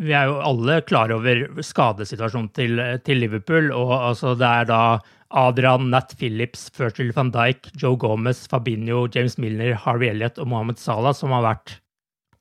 Vi 0.00 0.14
er 0.16 0.30
jo 0.30 0.38
alle 0.44 0.80
klar 0.86 1.12
over 1.12 1.42
skadesituasjonen 1.66 2.52
til, 2.56 2.78
til 3.04 3.20
Liverpool. 3.20 3.72
og 3.74 3.92
altså 3.98 4.36
Det 4.38 4.46
er 4.46 4.70
da 4.70 4.82
Adrian, 5.30 5.90
Nat 5.92 6.14
Phillips, 6.18 6.68
Fertil 6.74 7.12
van 7.16 7.30
Dijk, 7.34 7.68
Joe 7.78 7.98
Gomez, 8.00 8.46
Fabinho, 8.50 9.04
James 9.14 9.36
Milner, 9.38 9.76
Harvey 9.78 10.10
Elliot 10.10 10.40
og 10.42 10.50
Mohammed 10.50 10.80
Salah 10.80 11.14
som 11.14 11.34
har 11.36 11.46
vært 11.46 11.76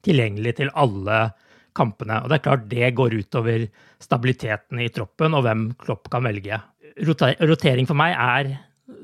tilgjengelig 0.06 0.56
til 0.62 0.72
alle 0.78 1.28
kampene. 1.78 2.22
Og 2.24 2.32
det 2.32 2.40
er 2.40 2.46
klart 2.48 2.70
det 2.72 2.96
går 2.98 3.18
utover 3.20 3.68
stabiliteten 4.02 4.82
i 4.82 4.90
troppen 4.94 5.36
og 5.38 5.46
hvem 5.46 5.70
Klopp 5.82 6.10
kan 6.14 6.26
velge. 6.26 6.62
Rotering 7.00 7.88
for 7.88 7.98
meg 7.98 8.16
er 8.16 8.56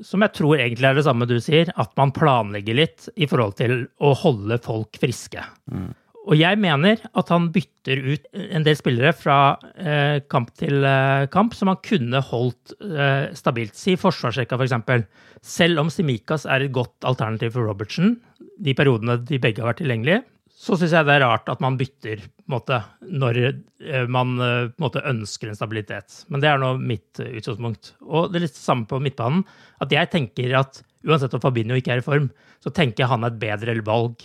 som 0.04 0.24
jeg 0.24 0.34
tror 0.36 0.60
egentlig 0.60 0.88
er 0.88 0.98
det 0.98 1.06
samme 1.06 1.28
du 1.28 1.36
sier, 1.42 1.70
at 1.76 1.92
man 1.98 2.12
planlegger 2.16 2.76
litt 2.78 3.06
i 3.16 3.28
forhold 3.30 3.56
til 3.60 3.86
å 4.02 4.12
holde 4.18 4.58
folk 4.64 4.98
friske. 5.00 5.44
Mm. 5.72 5.94
Og 6.26 6.34
jeg 6.34 6.58
mener 6.58 6.98
at 7.14 7.28
han 7.30 7.50
bytter 7.54 8.00
ut 8.02 8.24
en 8.34 8.64
del 8.66 8.78
spillere 8.78 9.12
fra 9.14 9.38
eh, 9.78 10.18
kamp 10.26 10.50
til 10.58 10.82
eh, 10.82 11.28
kamp 11.30 11.54
som 11.54 11.70
han 11.70 11.78
kunne 11.86 12.22
holdt 12.32 12.74
eh, 12.82 13.28
stabilt. 13.38 13.78
Si 13.78 13.94
forsvarsrekka, 14.00 14.58
f.eks. 14.58 15.06
Selv 15.46 15.84
om 15.84 15.92
Simikas 15.92 16.48
er 16.50 16.66
et 16.66 16.74
godt 16.74 17.06
alternativ 17.06 17.54
for 17.54 17.70
Robertsen, 17.70 18.16
de 18.58 18.74
periodene 18.74 19.20
de 19.22 19.38
begge 19.38 19.62
har 19.62 19.70
vært 19.70 19.84
tilgjengelige, 19.84 20.24
så 20.56 20.76
syns 20.78 20.94
jeg 20.96 21.04
det 21.04 21.18
er 21.18 21.24
rart 21.26 21.50
at 21.52 21.60
man 21.60 21.76
bytter 21.76 22.22
måte, 22.48 22.78
når 23.04 23.38
eh, 23.44 24.06
man 24.08 24.38
eh, 24.40 24.70
måte, 24.80 25.02
ønsker 25.04 25.50
en 25.50 25.58
stabilitet. 25.58 26.22
Men 26.32 26.40
det 26.40 26.48
er 26.48 26.62
nå 26.62 26.72
mitt 26.80 27.20
eh, 27.20 27.34
utgangspunkt. 27.36 27.92
Og 28.08 28.30
det 28.32 28.40
er 28.40 28.46
litt 28.46 28.56
samme 28.56 28.88
på 28.88 29.00
midtbanen. 29.04 29.44
At 29.84 29.92
jeg 29.92 30.08
tenker 30.14 30.54
at 30.62 30.80
uansett 31.06 31.36
om 31.36 31.42
Fabinho 31.44 31.76
ikke 31.76 31.92
er 31.92 32.00
i 32.00 32.06
form, 32.06 32.30
så 32.64 32.72
tenker 32.72 33.04
jeg 33.04 33.12
han 33.12 33.26
er 33.26 33.34
et 33.34 33.42
bedre 33.42 33.76
valg 33.84 34.24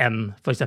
enn 0.00 0.30
f.eks. 0.40 0.64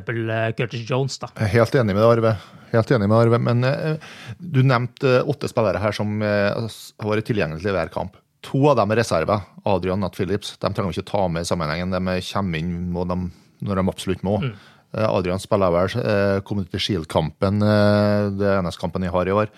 Curtis 0.59 0.83
Jones. 0.85 1.17
da. 1.23 1.31
Helt 1.41 1.73
enig 1.79 1.95
med 1.95 2.03
deg, 2.03 2.11
Arve. 2.11 2.33
Helt 2.73 2.91
enig 2.93 3.07
med 3.09 3.17
Arve. 3.17 3.39
Men 3.41 3.65
uh, 3.65 4.11
du 4.37 4.61
nevnte 4.67 5.21
åtte 5.31 5.49
spillere 5.49 5.81
her 5.81 5.95
som 5.95 6.19
uh, 6.21 6.53
har 6.59 7.09
vært 7.09 7.29
tilgjengelige 7.31 7.71
i 7.71 7.75
hver 7.75 7.91
kamp. 7.93 8.19
To 8.45 8.65
av 8.69 8.77
dem 8.77 8.93
er 8.93 8.99
reserver. 9.01 9.47
Adrian 9.69 10.03
Nat 10.03 10.19
Phillips. 10.19 10.53
De 10.59 10.69
trenger 10.69 10.91
vi 10.91 10.99
ikke 10.99 11.11
ta 11.13 11.23
med 11.31 11.47
i 11.47 11.49
sammenhengen. 11.49 11.95
De 11.95 12.19
kommer 12.29 12.61
inn 12.61 12.75
når 12.93 13.09
de, 13.13 13.19
når 13.63 13.79
de 13.79 13.87
absolutt 13.95 14.27
må. 14.27 14.37
Mm. 14.43 14.53
Eh, 14.93 15.09
Adrian 15.09 15.41
spiller 15.41 15.73
vel 15.73 15.95
eh, 16.03 16.39
Community 16.45 16.77
Shield-kampen, 16.81 17.61
eh, 17.65 18.27
det 18.37 18.51
eneste 18.59 18.81
kampen 18.81 19.05
jeg 19.05 19.13
har 19.13 19.29
i 19.29 19.33
år. 19.33 19.49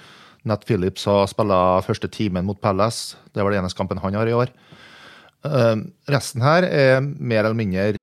Nat 0.48 0.64
Phillips 0.68 1.08
har 1.10 1.28
spilt 1.28 1.88
første 1.88 2.08
timen 2.14 2.46
mot 2.46 2.60
Palace. 2.62 3.18
Det 3.34 3.44
var 3.44 3.52
den 3.52 3.64
eneste 3.64 3.78
kampen 3.78 4.00
han 4.00 4.14
har 4.16 4.30
i 4.30 4.36
år. 4.38 4.54
Resten 6.10 6.42
her 6.42 6.66
er 6.66 7.02
mer 7.02 7.44
eller 7.44 7.54
mindre 7.54 7.98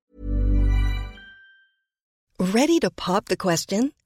Ready 2.38 2.78
to 2.80 2.90
pop 2.90 3.26
the 3.26 3.36
question? 3.36 3.90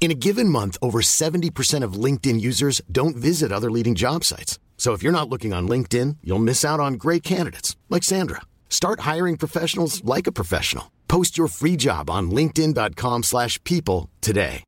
In 0.00 0.12
a 0.12 0.14
given 0.14 0.48
month, 0.48 0.78
over 0.80 1.00
70% 1.00 1.84
of 1.84 2.04
LinkedIn 2.04 2.40
users 2.40 2.80
don't 2.90 3.16
visit 3.16 3.52
other 3.52 3.70
leading 3.70 3.94
job 3.94 4.24
sites. 4.24 4.58
So 4.78 4.94
if 4.94 5.02
you're 5.02 5.12
not 5.12 5.28
looking 5.28 5.52
on 5.52 5.68
LinkedIn, 5.68 6.18
you'll 6.22 6.38
miss 6.38 6.64
out 6.64 6.80
on 6.80 6.94
great 6.94 7.22
candidates 7.22 7.76
like 7.90 8.04
Sandra. 8.04 8.40
Start 8.70 9.00
hiring 9.00 9.36
professionals 9.36 10.02
like 10.04 10.26
a 10.26 10.32
professional. 10.32 10.84
Post 11.08 11.36
your 11.36 11.48
free 11.48 11.76
job 11.76 12.08
on 12.08 12.30
linkedin.com/people 12.30 14.08
today. 14.20 14.62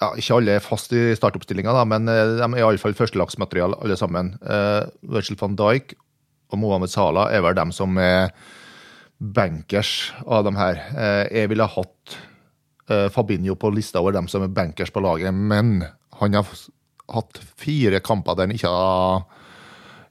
Ja, 0.00 0.14
ikke 0.16 0.34
alle 0.34 0.54
er 0.56 0.62
fast 0.64 0.92
i 0.96 1.12
startoppstillinga, 1.12 1.84
men 1.84 2.08
eh, 2.08 2.38
de 2.38 2.46
er 2.46 2.62
iallfall 2.62 2.94
førstelagsmateriale 2.96 3.76
alle 3.84 3.96
sammen. 4.00 4.32
Uh, 4.40 4.88
Virgil 5.02 5.36
van 5.36 5.56
Dijk 5.58 5.92
og 6.48 6.58
Mohammed 6.58 6.88
Salah 6.88 7.28
er 7.28 7.44
vel 7.44 7.54
dem 7.54 7.72
som 7.72 7.98
er 8.00 8.32
bankers 9.20 10.12
av 10.24 10.46
dem 10.48 10.56
her. 10.56 10.80
Uh, 10.96 11.24
jeg 11.28 11.50
ville 11.52 11.68
hatt 11.68 12.16
uh, 12.90 13.08
Fabinho 13.12 13.56
på 13.60 13.70
lista 13.74 14.00
over 14.00 14.16
dem 14.16 14.28
som 14.32 14.44
er 14.44 14.54
bankers 14.54 14.92
på 14.92 15.02
laget, 15.04 15.34
men 15.36 15.84
han 16.20 16.38
har 16.38 16.48
hatt 17.10 17.40
fire 17.60 18.00
kamper 18.04 18.38
der 18.38 18.48
han 18.48 18.56
ikke 18.56 18.72
har 18.72 19.28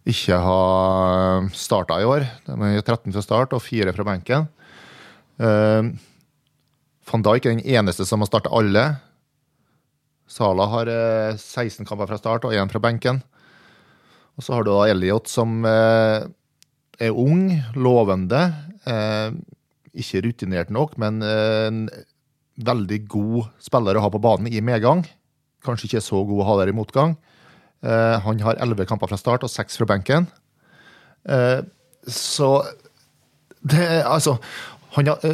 ikke 0.10 0.38
har 0.41 1.50
starta 1.54 2.00
i 2.02 2.08
år. 2.08 2.24
De 2.48 2.56
er 2.69 2.82
13 2.82 3.12
fra 3.13 3.22
start 3.22 3.52
og 3.54 3.62
fire 3.62 3.93
fra 3.93 4.06
benken. 4.08 4.48
Uh, 5.41 5.91
Van 7.10 7.26
Dijk 7.26 7.45
er 7.45 7.58
den 7.58 7.65
eneste 7.65 8.06
som 8.06 8.22
har 8.22 8.30
starta 8.30 8.54
alle. 8.54 8.86
Sala 10.30 10.67
har 10.69 10.89
16 11.34 11.88
kamper 11.89 12.06
fra 12.06 12.19
start 12.22 12.45
og 12.45 12.54
én 12.54 12.69
fra 12.69 12.82
benken. 12.84 13.24
Og 14.38 14.45
så 14.45 14.54
har 14.54 14.65
du 14.65 14.69
da 14.69 14.86
Elliot, 14.91 15.26
som 15.28 15.65
er 15.65 17.10
ung, 17.10 17.50
lovende. 17.74 18.43
Uh, 18.89 19.36
ikke 19.99 20.21
rutinert 20.25 20.69
nok, 20.73 20.95
men 21.02 21.21
en 21.25 21.86
veldig 22.62 22.99
god 23.10 23.47
spiller 23.63 23.97
å 23.97 24.04
ha 24.04 24.12
på 24.13 24.21
banen 24.21 24.52
i 24.52 24.62
medgang. 24.62 25.02
Kanskje 25.65 25.88
ikke 25.89 26.04
så 26.06 26.21
god 26.28 26.43
å 26.43 26.47
ha 26.47 26.58
der 26.62 26.71
i 26.71 26.75
motgang. 26.78 27.15
Uh, 27.82 28.19
han 28.21 28.41
har 28.45 28.60
elleve 28.62 28.86
kamper 28.89 29.10
fra 29.10 29.17
start 29.19 29.45
og 29.47 29.52
seks 29.52 29.80
fra 29.80 29.88
benken. 29.89 30.30
Så 32.10 32.47
det 33.60 33.86
Altså, 34.08 34.38
han 34.95 35.10
har 35.12 35.25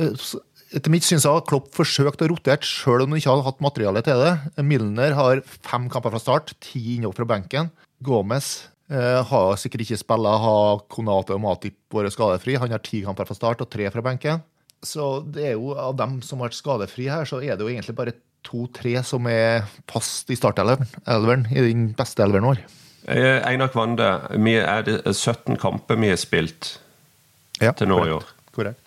Etter 0.75 0.91
mitt 0.91 1.05
syn 1.05 1.21
har 1.23 1.43
Klopp 1.47 1.69
forsøkt 1.77 2.23
å 2.25 2.27
rotere, 2.27 2.65
selv 2.65 3.05
om 3.05 3.13
han 3.13 3.21
ikke 3.21 3.31
har 3.31 3.45
hatt 3.45 3.61
materiale 3.63 4.01
til 4.03 4.19
det. 4.19 4.33
Milner 4.65 5.13
har 5.15 5.43
fem 5.45 5.85
kamper 5.93 6.11
fra 6.11 6.19
start, 6.19 6.55
ti 6.59 6.97
innover 6.97 7.21
fra 7.21 7.29
benken. 7.29 7.69
Gomez 8.03 8.65
har 8.89 9.55
sikkert 9.57 9.85
ikke 9.85 9.97
spilla, 9.97 10.35
har 10.37 10.83
Konate 10.93 11.33
og 11.33 11.41
Matip 11.41 11.77
vært 11.93 12.13
skadefri. 12.13 12.57
Han 12.61 12.73
har 12.73 12.83
ti 12.85 13.01
kamper 13.05 13.25
fra 13.25 13.37
start 13.37 13.63
og 13.65 13.69
tre 13.73 13.89
fra 13.89 14.03
benken. 14.05 14.43
Så 14.85 15.23
det 15.25 15.47
er 15.49 15.55
jo 15.55 15.73
av 15.73 15.95
dem 15.97 16.19
som 16.21 16.39
har 16.39 16.51
vært 16.51 16.59
skadefri 16.59 17.07
her, 17.09 17.25
så 17.25 17.39
er 17.41 17.57
det 17.57 17.65
jo 17.65 17.71
egentlig 17.71 17.95
bare 17.97 18.13
to-tre 18.45 18.99
som 19.01 19.25
er 19.25 19.65
fast 19.89 20.29
i 20.29 20.37
startelveren 20.37 21.47
i 21.49 21.63
den 21.65 21.87
beste 21.97 22.21
elveren 22.21 22.45
vår. 22.51 22.61
Einar 23.09 23.71
Kvande, 23.73 24.05
er 24.33 24.85
det 24.85 24.99
17 25.15 25.57
kamper 25.61 25.97
vi 26.01 26.11
har 26.11 26.19
spilt 26.21 26.75
ja, 27.61 27.73
til 27.73 27.89
nå 27.89 27.99
i 28.05 28.13
år. 28.13 28.27
Korrekt. 28.53 28.81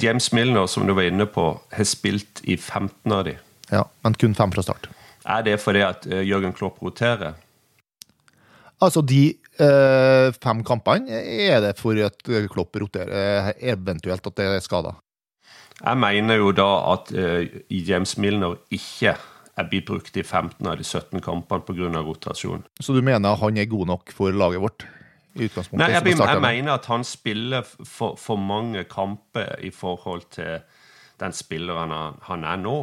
James 0.00 0.28
Milner, 0.36 0.66
som 0.68 0.84
du 0.84 0.92
var 0.96 1.08
inne 1.08 1.26
på, 1.28 1.46
har 1.72 1.88
spilt 1.88 2.44
i 2.44 2.58
15 2.58 3.12
av 3.12 3.24
de. 3.28 3.38
Ja, 3.72 3.86
men 4.04 4.16
kun 4.20 4.36
fem 4.36 4.52
fra 4.52 4.64
start. 4.64 4.90
Er 5.24 5.44
det 5.46 5.56
fordi 5.64 5.80
at 5.84 6.04
Jørgen 6.04 6.52
Klopp 6.56 6.82
roterer? 6.84 7.38
Altså, 8.82 9.04
de 9.06 9.36
eh, 9.62 10.28
fem 10.42 10.64
kampene 10.66 11.20
er 11.46 11.60
det 11.62 11.76
for 11.78 11.98
at 12.02 12.18
Klopp 12.50 12.76
roterer, 12.82 13.52
eventuelt 13.60 14.26
at 14.26 14.40
det 14.40 14.48
er 14.50 14.64
skada. 14.64 14.96
Jeg 15.78 15.98
mener 15.98 16.38
jo 16.38 16.50
da 16.54 16.68
at 16.92 17.10
uh, 17.14 17.40
James 17.70 18.12
Milner 18.22 18.54
ikke 18.72 19.16
er 19.54 19.66
blitt 19.70 19.88
brukt 19.88 20.16
i 20.16 20.22
15 20.22 20.66
av 20.70 20.78
de 20.78 20.86
17 20.86 21.22
kampene 21.22 21.66
pga. 21.66 22.02
rotasjon. 22.02 22.62
Så 22.80 22.94
du 22.94 23.02
mener 23.02 23.34
han 23.40 23.58
er 23.58 23.66
god 23.70 23.86
nok 23.90 24.12
for 24.14 24.30
laget 24.30 24.62
vårt? 24.62 24.86
i 25.34 25.48
utgangspunktet? 25.48 25.82
Nei, 25.82 25.92
jeg, 25.94 26.06
jeg, 26.06 26.28
jeg 26.30 26.42
mener 26.42 26.76
at 26.78 26.88
han 26.90 27.04
spiller 27.06 27.66
for, 27.66 28.18
for, 28.20 28.40
mange 28.40 28.84
kamper 28.90 29.56
i 29.64 29.70
forhold 29.74 30.28
til 30.34 30.62
den 31.20 31.34
spilleren 31.34 31.94
han, 31.94 32.20
han 32.28 32.46
er 32.48 32.60
nå. 32.62 32.76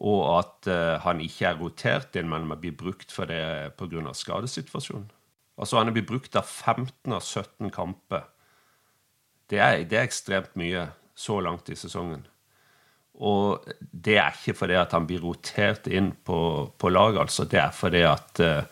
Og 0.00 0.20
at 0.38 0.68
uh, 0.72 1.00
han 1.04 1.20
ikke 1.20 1.50
er 1.50 1.58
rotert 1.60 2.16
inn, 2.16 2.30
men 2.32 2.48
blir 2.60 2.76
brukt 2.76 3.12
for 3.12 3.28
det 3.28 3.76
pga. 3.76 4.14
skadesituasjonen. 4.16 5.10
Altså 5.58 5.78
Han 5.78 5.88
er 5.88 5.96
blitt 5.96 6.08
brukt 6.08 6.36
av 6.36 6.48
15 6.48 7.12
av 7.12 7.20
17 7.20 7.70
kamper. 7.70 8.24
Det 9.50 9.60
er, 9.60 9.84
det 9.84 9.98
er 9.98 10.08
ekstremt 10.08 10.56
mye 10.56 10.88
så 11.14 11.40
langt 11.44 11.68
i 11.68 11.76
sesongen. 11.76 12.24
Og 13.20 13.68
det 13.92 14.16
er 14.16 14.32
ikke 14.32 14.56
fordi 14.56 14.78
at 14.80 14.94
han 14.96 15.06
blir 15.06 15.20
rotert 15.20 15.86
inn 15.86 16.14
på, 16.24 16.72
på 16.78 16.88
laget, 16.88 17.20
altså. 17.20 17.44
Det 17.44 17.60
er 17.60 17.74
fordi 17.76 18.02
at 18.08 18.40
uh, 18.40 18.64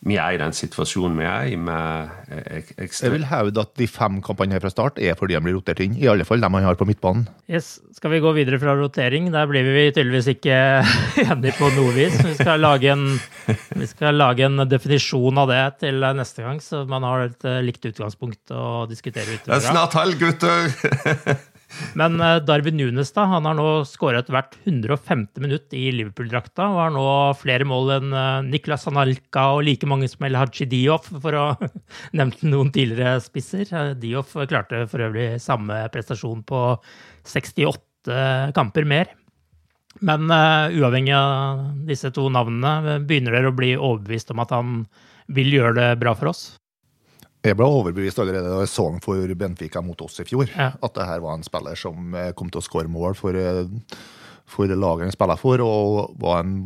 vi 0.00 0.16
er 0.16 0.32
i 0.32 0.38
den 0.40 0.54
situasjonen 0.56 1.18
vi 1.20 1.26
er 1.28 1.50
i. 1.52 1.56
med 1.60 2.08
ek 2.32 2.70
Jeg 2.96 3.12
vil 3.12 3.26
hevde 3.28 3.60
at 3.60 3.74
de 3.76 3.88
fem 3.90 4.20
kampene 4.24 4.56
her 4.56 4.62
fra 4.64 4.72
start 4.72 4.96
er 4.98 5.18
fordi 5.18 5.36
de 5.36 5.42
blir 5.44 5.58
rotert 5.58 5.82
inn. 5.84 5.96
I 6.00 6.08
alle 6.08 6.24
fall 6.24 6.40
dem 6.40 6.54
man 6.56 6.64
har 6.64 6.78
på 6.80 6.88
midtbanen. 6.88 7.26
Yes. 7.50 7.78
Skal 7.92 8.14
vi 8.14 8.22
gå 8.24 8.32
videre 8.32 8.56
fra 8.62 8.72
rotering? 8.78 9.28
Der 9.34 9.50
blir 9.50 9.66
vi 9.66 9.90
tydeligvis 9.92 10.30
ikke 10.32 10.56
enige 11.26 11.52
på 11.58 11.68
noe 11.76 11.92
vis. 11.92 12.16
Vi 12.24 12.32
skal, 12.38 12.64
lage 12.64 12.94
en, 12.94 13.04
vi 13.76 13.90
skal 13.90 14.16
lage 14.16 14.48
en 14.48 14.64
definisjon 14.70 15.42
av 15.42 15.52
det 15.52 15.62
til 15.84 16.00
neste 16.16 16.46
gang, 16.46 16.64
så 16.64 16.86
man 16.88 17.04
har 17.04 17.28
et 17.28 17.44
eh, 17.44 17.60
likt 17.66 17.84
utgangspunkt 17.92 18.56
å 18.56 18.86
diskutere 18.88 19.36
utover. 19.36 19.52
Det 19.52 19.60
er 19.60 19.68
snart 19.68 20.00
helg, 20.00 20.16
gutter! 20.24 21.38
Men 21.98 22.20
eh, 22.20 22.38
Darwin 22.44 22.76
Nunes 22.78 23.12
da, 23.14 23.26
han 23.30 23.46
har 23.48 23.56
nå 23.58 23.68
skåret 23.88 24.30
hvert 24.32 24.56
105. 24.64 25.26
minutt 25.42 25.76
i 25.76 25.90
Liverpool-drakta 25.94 26.66
og 26.70 26.80
har 26.82 26.94
nå 26.94 27.04
flere 27.40 27.66
mål 27.68 27.94
enn 27.98 28.16
eh, 28.16 28.48
Niklas 28.48 28.88
Analka 28.90 29.46
og 29.56 29.64
like 29.68 29.88
mange 29.90 30.08
som 30.10 30.26
El 30.26 30.38
Haji 30.38 30.68
Dioff, 30.70 31.10
for 31.22 31.38
å 31.38 31.46
nevne 32.18 32.52
noen 32.52 32.72
tidligere 32.74 33.20
spisser. 33.24 33.70
Eh, 33.70 33.94
Dioff 34.00 34.34
klarte 34.50 34.84
for 34.90 35.06
øvrig 35.06 35.32
samme 35.42 35.82
prestasjon 35.94 36.44
på 36.46 36.64
68 37.28 38.52
kamper 38.56 38.86
mer. 38.88 39.10
Men 40.06 40.30
uh, 40.30 40.70
uavhengig 40.70 41.12
av 41.12 41.64
disse 41.84 42.08
to 42.14 42.28
navnene, 42.32 43.00
begynner 43.04 43.34
dere 43.36 43.50
å 43.50 43.56
bli 43.56 43.74
overbevist 43.74 44.30
om 44.32 44.40
at 44.40 44.54
han 44.54 44.84
vil 45.34 45.50
gjøre 45.52 45.74
det 45.76 45.88
bra 46.00 46.14
for 46.16 46.30
oss? 46.30 46.44
Jeg 47.40 47.56
ble 47.56 47.64
overbevist 47.64 48.20
allerede 48.20 48.50
da 48.52 48.60
jeg 48.60 48.68
så 48.68 48.84
han 48.90 49.00
for 49.04 49.34
Benfica 49.40 49.80
mot 49.84 50.00
oss 50.04 50.20
i 50.20 50.26
fjor. 50.28 50.50
Ja. 50.52 50.74
At 50.76 50.96
det 50.96 51.06
her 51.08 51.22
var 51.24 51.38
en 51.38 51.46
spiller 51.46 51.78
som 51.78 52.12
eh, 52.16 52.32
kom 52.36 52.50
til 52.52 52.60
å 52.60 52.66
skåre 52.66 52.92
mål 52.92 53.16
for, 53.16 53.36
eh, 53.36 53.96
for 54.50 54.68
laget 54.68 55.08
han 55.08 55.14
spiller 55.14 55.40
for, 55.40 55.64
og 55.64 56.18
var 56.20 56.42
en 56.42 56.58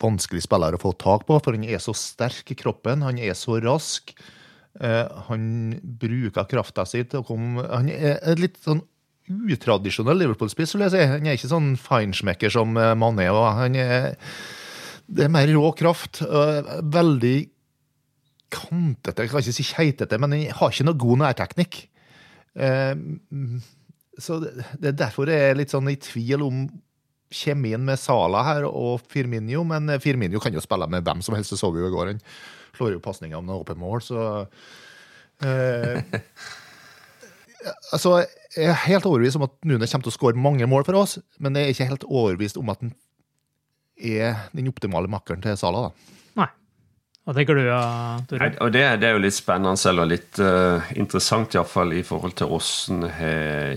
vanskelig 0.00 0.46
spiller 0.46 0.72
å 0.72 0.80
få 0.80 0.94
tak 0.96 1.26
på. 1.28 1.36
For 1.36 1.58
han 1.58 1.68
er 1.68 1.82
så 1.84 1.92
sterk 1.96 2.54
i 2.54 2.56
kroppen, 2.56 3.04
han 3.04 3.20
er 3.20 3.36
så 3.36 3.58
rask. 3.60 4.14
Eh, 4.80 5.04
han 5.28 5.44
bruker 6.00 6.48
krafta 6.48 6.88
si 6.88 7.02
til 7.04 7.20
å 7.20 7.26
komme 7.28 7.60
Han 7.68 7.90
er 7.92 8.40
litt 8.40 8.56
sånn 8.64 8.80
utradisjonell 9.28 10.16
Liverpool-spiss, 10.24 10.72
vil 10.74 10.86
jeg 10.86 10.96
si. 10.96 11.06
Han 11.12 11.28
er 11.28 11.36
ikke 11.36 11.52
sånn 11.52 11.74
feinschmecker 11.76 12.52
som 12.52 12.72
Mané. 12.72 13.28
Han 13.28 13.76
er, 13.76 14.14
det 15.12 15.28
er 15.28 15.34
mer 15.36 15.52
rå 15.52 15.74
kraft. 15.76 16.24
Veldig 16.24 17.36
kantete, 18.52 19.24
jeg 19.24 19.32
kan 19.32 19.42
ikke 19.42 19.56
si 19.56 19.66
keitete, 19.66 20.18
men 20.20 20.34
den 20.34 20.46
har 20.52 20.72
ikke 20.72 20.86
noe 20.88 21.00
god 21.00 21.22
nærteknikk. 21.24 21.82
Eh, 22.54 22.94
så 24.20 24.38
det 24.42 24.92
er 24.92 24.98
derfor 24.98 25.30
jeg 25.32 25.50
er 25.50 25.58
litt 25.58 25.72
sånn 25.72 25.88
i 25.90 25.98
tvil 26.00 26.44
om 26.44 26.64
kjemien 27.32 27.80
med 27.84 28.00
Sala 28.00 28.42
her 28.44 28.66
og 28.68 29.04
Firminio, 29.08 29.64
men 29.64 29.88
Firminio 30.04 30.40
kan 30.42 30.52
jo 30.52 30.62
spille 30.64 30.88
med 30.92 31.06
hvem 31.06 31.22
som 31.24 31.36
helst, 31.36 31.54
det 31.54 31.60
så 31.60 31.72
vi 31.72 31.80
jo 31.80 31.88
i 31.88 31.94
går. 31.94 32.12
Han 32.12 32.20
slår 32.76 32.96
jo 32.96 33.04
pasninger 33.04 33.38
om 33.38 33.48
noe 33.48 33.62
åpent 33.64 33.80
mål, 33.80 34.02
så 34.04 34.26
eh, 35.44 36.02
Altså, 37.94 38.24
jeg 38.56 38.66
er 38.72 38.80
helt 38.88 39.06
overbevist 39.06 39.38
om 39.38 39.44
at 39.46 39.52
Nune 39.62 39.86
kommer 39.86 40.02
til 40.02 40.10
å 40.10 40.16
skåre 40.16 40.40
mange 40.40 40.66
mål 40.66 40.82
for 40.88 40.98
oss, 40.98 41.12
men 41.38 41.54
jeg 41.54 41.68
er 41.68 41.76
ikke 41.76 41.86
helt 41.92 42.06
overbevist 42.08 42.58
om 42.58 42.72
at 42.72 42.80
han 42.82 42.90
er 44.02 44.48
den 44.56 44.70
optimale 44.72 45.10
makkeren 45.10 45.44
til 45.44 45.54
Sala. 45.60 45.84
da. 45.86 46.21
Hva 47.22 47.34
det 47.36 47.44
du, 47.46 47.60
Tore? 48.26 48.48
Og 48.64 48.72
det, 48.74 48.82
det, 48.98 49.06
er 49.08 49.14
jo 49.14 49.22
litt 49.22 49.36
spennende 49.36 49.90
eller 49.90 50.08
litt 50.10 50.40
uh, 50.42 50.82
interessant 50.98 51.54
iallfall 51.54 51.94
i 51.94 52.02
forhold 52.06 52.34
til 52.38 52.50
hvordan 52.50 53.04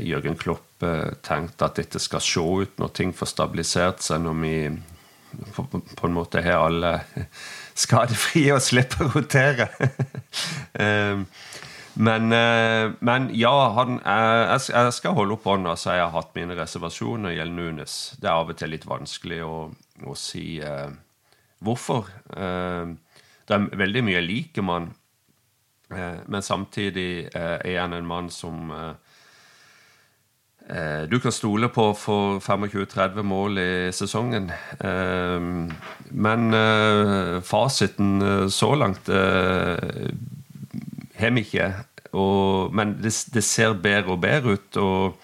Jørgen 0.02 0.38
Klopp 0.42 0.82
uh, 0.82 1.14
tenkt 1.22 1.62
at 1.62 1.78
dette 1.78 2.02
skal 2.02 2.24
se 2.26 2.42
ut 2.42 2.82
når 2.82 2.96
ting 2.98 3.14
får 3.14 3.30
stabilisert 3.36 4.02
seg, 4.02 4.24
når 4.26 4.40
vi 4.42 4.56
på, 5.54 5.68
på 5.70 6.08
en 6.08 6.16
måte 6.16 6.42
har 6.42 6.66
alle 6.66 6.96
skadefrie 7.86 8.56
og 8.56 8.66
slipper 8.66 9.06
å 9.06 9.14
rotere. 9.20 9.70
um, 10.82 11.28
Men, 11.96 12.32
eh, 12.32 12.92
men 13.00 13.30
ja, 13.32 13.54
han, 13.78 14.00
jeg, 14.04 14.60
jeg, 14.74 14.94
skal 14.98 15.16
holde 15.16 15.38
opp 15.38 15.46
hånda 15.48 15.78
så 15.80 15.96
jeg 15.96 16.04
har 16.04 16.12
hatt 16.12 16.34
mine 16.36 16.58
reservasjoner 16.58 17.38
gjelder 17.38 17.56
Nunes. 17.56 17.96
Det 18.20 18.28
er 18.28 18.36
av 18.36 18.52
og 18.52 18.60
til 18.60 18.74
litt 18.76 18.88
vanskelig 18.90 19.40
å, 19.48 19.56
å 20.04 20.16
si 20.20 20.60
eh, 20.60 20.90
hvorfor. 21.64 22.12
Uh, 22.36 23.00
det 23.46 23.56
er 23.56 23.78
veldig 23.78 24.04
mye 24.08 24.22
like 24.22 24.32
liker 24.32 24.66
med 24.66 24.88
uh, 25.94 26.18
men 26.28 26.42
samtidig 26.42 27.30
er 27.34 27.82
han 27.82 27.94
en 27.94 28.08
mann 28.08 28.30
som 28.30 28.72
du 31.06 31.20
kan 31.22 31.32
stole 31.32 31.70
på 31.70 31.94
for 31.94 32.40
25-30 32.42 33.22
mål 33.22 33.58
i 33.62 33.92
sesongen. 33.94 34.48
Men 36.10 36.56
fasiten 37.46 38.50
så 38.50 38.72
langt 38.74 39.06
har 41.20 41.36
vi 41.38 41.44
ikke. 41.46 41.70
Men 42.74 42.98
det, 43.04 43.44
ser 43.44 43.78
bedre 43.78 44.18
og 44.18 44.22
bedre 44.26 44.58
ut. 44.58 44.78
og 44.78 45.22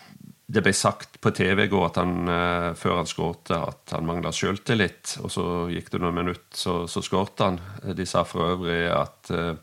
det 0.52 0.64
ble 0.66 0.74
sagt 0.76 1.20
på 1.24 1.32
TV 1.36 1.66
i 1.66 1.72
går 1.72 1.86
at 1.88 1.98
han, 2.02 2.16
uh, 2.28 2.72
før 2.78 3.02
han 3.02 3.10
skårte, 3.10 3.58
at 3.72 3.94
han 3.96 4.08
mangla 4.08 4.34
sjøltillit. 4.36 5.18
Og 5.24 5.32
så 5.32 5.46
gikk 5.72 5.92
det 5.94 6.02
noen 6.04 6.18
minutter, 6.18 6.58
så, 6.58 6.82
så 6.92 7.04
skårte 7.06 7.48
han. 7.48 7.60
De 7.96 8.08
sa 8.10 8.26
for 8.28 8.56
øvrig 8.56 8.82
at 8.92 9.32
uh, 9.32 9.54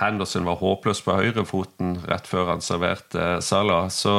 Henderson 0.00 0.44
var 0.48 0.58
håpløs 0.60 1.00
på 1.06 1.14
høyrefoten 1.16 2.00
rett 2.10 2.26
før 2.28 2.52
han 2.52 2.64
serverte 2.64 3.20
uh, 3.20 3.38
Salah. 3.44 3.86
Så, 3.94 4.16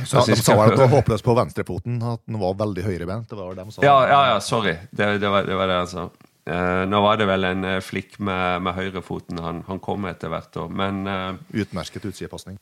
så 0.00 0.22
De 0.28 0.38
sa 0.38 0.56
at 0.64 0.76
han 0.78 0.86
var 0.86 0.94
håpløs 0.94 1.24
på 1.26 1.34
venstrefoten, 1.36 1.98
at 2.00 2.22
han 2.24 2.38
var 2.40 2.56
veldig 2.62 2.86
høyrebent. 2.86 3.34
Ja, 3.82 3.98
ja, 4.08 4.22
ja, 4.32 4.38
sorry. 4.44 4.78
Det, 4.90 5.16
det, 5.20 5.32
var, 5.32 5.48
det 5.48 5.58
var 5.58 5.72
det 5.72 5.82
han 5.82 5.90
sa. 5.92 6.06
Uh, 6.46 6.86
nå 6.86 7.02
var 7.02 7.18
det 7.18 7.26
vel 7.28 7.50
en 7.50 7.68
flikk 7.82 8.16
med, 8.22 8.62
med 8.64 8.78
høyrefoten 8.78 9.42
han, 9.42 9.60
han 9.66 9.82
kom 9.82 10.06
etter 10.08 10.30
hvert 10.32 10.56
år, 10.62 10.72
men 10.72 11.04
uh, 11.10 11.58
Utmerket 11.58 12.06
utsidepasning. 12.06 12.56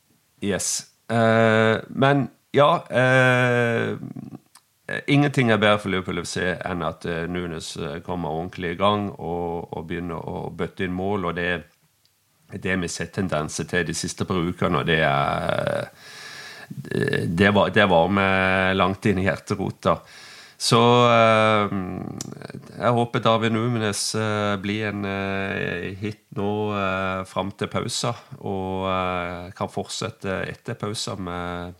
Yes. 0.44 0.93
Men 1.08 2.28
ja 2.56 2.68
Ingenting 5.06 5.50
er 5.52 5.60
bedre 5.60 5.78
for 5.82 5.92
Liverpool 5.92 6.22
FC 6.22 6.38
enn 6.54 6.84
at 6.84 7.04
Nunes 7.28 7.74
kommer 8.06 8.32
ordentlig 8.32 8.74
i 8.74 8.78
gang 8.80 9.10
og, 9.12 9.68
og, 9.74 9.84
begynner 9.88 10.20
å 10.20 10.50
bøtte 10.54 10.86
inn 10.86 10.96
mål. 10.96 11.28
og 11.28 11.36
det 11.36 11.50
det 12.52 12.76
vi 12.76 12.86
har 12.86 12.92
sett 12.92 13.12
tendenser 13.12 13.66
til 13.66 13.86
de 13.86 13.94
siste 13.96 14.24
par 14.28 14.36
ukene, 14.38 14.82
og 14.82 14.86
det 14.86 15.00
er 15.02 15.88
det 17.26 17.50
var, 17.52 17.70
det 17.74 17.86
varmer 17.90 18.74
langt 18.74 19.06
inn 19.06 19.20
i 19.20 19.26
hjerterota. 19.26 19.98
Så 20.60 20.80
eh, 21.10 21.72
jeg 22.78 22.96
håper 22.96 23.22
David 23.22 23.54
Numenes 23.54 24.02
eh, 24.18 24.54
blir 24.62 24.88
en 24.90 25.06
eh, 25.08 25.94
hit 25.98 26.22
nå 26.38 26.50
fram 27.30 27.52
til 27.58 27.70
pausa, 27.70 28.14
og 28.42 28.86
kan 29.54 29.70
fortsette 29.70 30.40
etter 30.50 30.78
pausa 30.78 31.14
med, 31.14 31.78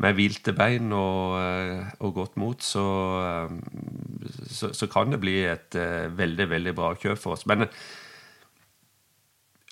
med 0.00 0.16
hvilte 0.16 0.54
bein 0.56 0.92
og, 0.96 1.36
og, 2.00 2.14
godt 2.16 2.38
mot, 2.40 2.64
så, 2.64 2.86
så, 4.48 4.72
så, 4.72 4.88
kan 4.88 5.12
det 5.12 5.20
bli 5.20 5.42
et 5.44 5.76
veldig, 6.16 6.48
veldig 6.54 6.74
bra 6.78 6.94
kjøp 6.96 7.20
for 7.20 7.36
oss. 7.36 7.44
Men 7.50 7.68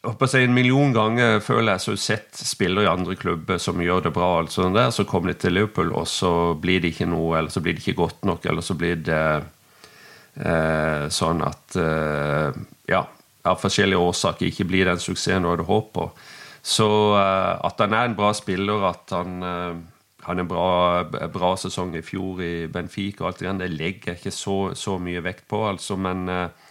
håper 0.07 0.31
jeg, 0.33 0.47
en 0.47 0.55
million 0.57 0.95
ganger 0.95 1.40
føler 1.45 1.75
jeg 1.75 1.85
så 1.85 1.97
sett 2.01 2.38
spillere 2.38 2.87
i 2.87 2.90
andre 2.90 3.16
klubber 3.19 3.59
som 3.62 3.83
gjør 3.83 4.07
det 4.07 4.14
bra, 4.16 4.31
altså 4.42 4.69
der, 4.75 4.92
så 4.95 5.07
kommer 5.09 5.33
de 5.33 5.40
til 5.42 5.57
Liverpool, 5.57 5.92
og 5.97 6.07
så 6.11 6.31
blir 6.61 6.81
det 6.83 6.95
ikke 6.95 7.09
noe, 7.11 7.38
eller 7.38 7.53
så 7.53 7.62
blir 7.64 7.77
det 7.77 7.85
ikke 7.85 8.01
godt 8.03 8.25
nok, 8.29 8.47
eller 8.47 8.64
så 8.64 8.77
blir 8.79 9.03
det 9.07 9.25
eh, 10.45 11.07
sånn 11.12 11.42
at 11.47 11.79
eh, 11.83 12.62
ja, 12.92 13.03
av 13.47 13.61
forskjellige 13.62 14.07
årsaker 14.09 14.51
ikke 14.51 14.69
blir 14.71 14.88
den 14.90 15.03
suksessen 15.03 15.45
du 15.47 15.53
hadde 15.53 15.69
håpet 15.69 15.95
på. 15.99 16.09
Så 16.66 16.88
eh, 17.19 17.53
at 17.69 17.85
han 17.85 17.95
er 17.95 18.11
en 18.11 18.19
bra 18.19 18.33
spiller, 18.37 18.88
at 18.90 19.14
han 19.14 19.37
eh, 19.47 19.85
han 20.27 20.42
en 20.42 20.49
bra, 20.51 21.05
bra 21.31 21.53
sesong 21.61 21.92
i 21.95 22.03
fjor 22.03 22.40
i 22.42 22.55
Benfica, 22.66 23.23
og 23.23 23.29
alt 23.29 23.45
det, 23.45 23.53
det 23.61 23.69
legger 23.71 24.12
jeg 24.12 24.21
ikke 24.21 24.35
så, 24.35 24.57
så 24.75 24.97
mye 24.99 25.23
vekt 25.23 25.47
på, 25.51 25.61
altså, 25.69 25.95
men 26.01 26.27
eh, 26.33 26.65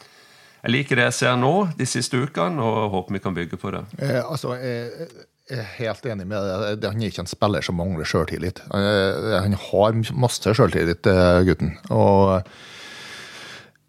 jeg 0.65 0.73
liker 0.73 0.97
det 0.97 1.09
jeg 1.11 1.17
ser 1.19 1.35
nå 1.37 1.53
de 1.77 1.85
siste 1.85 2.17
ukene, 2.17 2.57
og 2.63 2.93
håper 2.95 3.13
vi 3.13 3.21
kan 3.21 3.35
bygge 3.37 3.57
på 3.61 3.69
det. 3.75 3.83
Eh, 4.01 4.17
altså, 4.17 4.55
jeg, 4.57 5.09
er 5.53 5.67
helt 5.75 6.07
enig 6.09 6.25
med 6.25 6.41
deg. 6.41 6.87
Han 6.89 7.03
er 7.03 7.11
ikke 7.11 7.21
en 7.21 7.29
spiller 7.29 7.65
som 7.65 7.77
mangler 7.77 8.07
sjøltillit. 8.09 8.63
Eh, 8.73 9.35
han 9.35 9.53
har 9.67 9.99
masse 10.17 10.55
sjøltillit, 10.57 11.05
eh, 11.05 11.41
gutten. 11.45 11.75
Og 11.93 12.49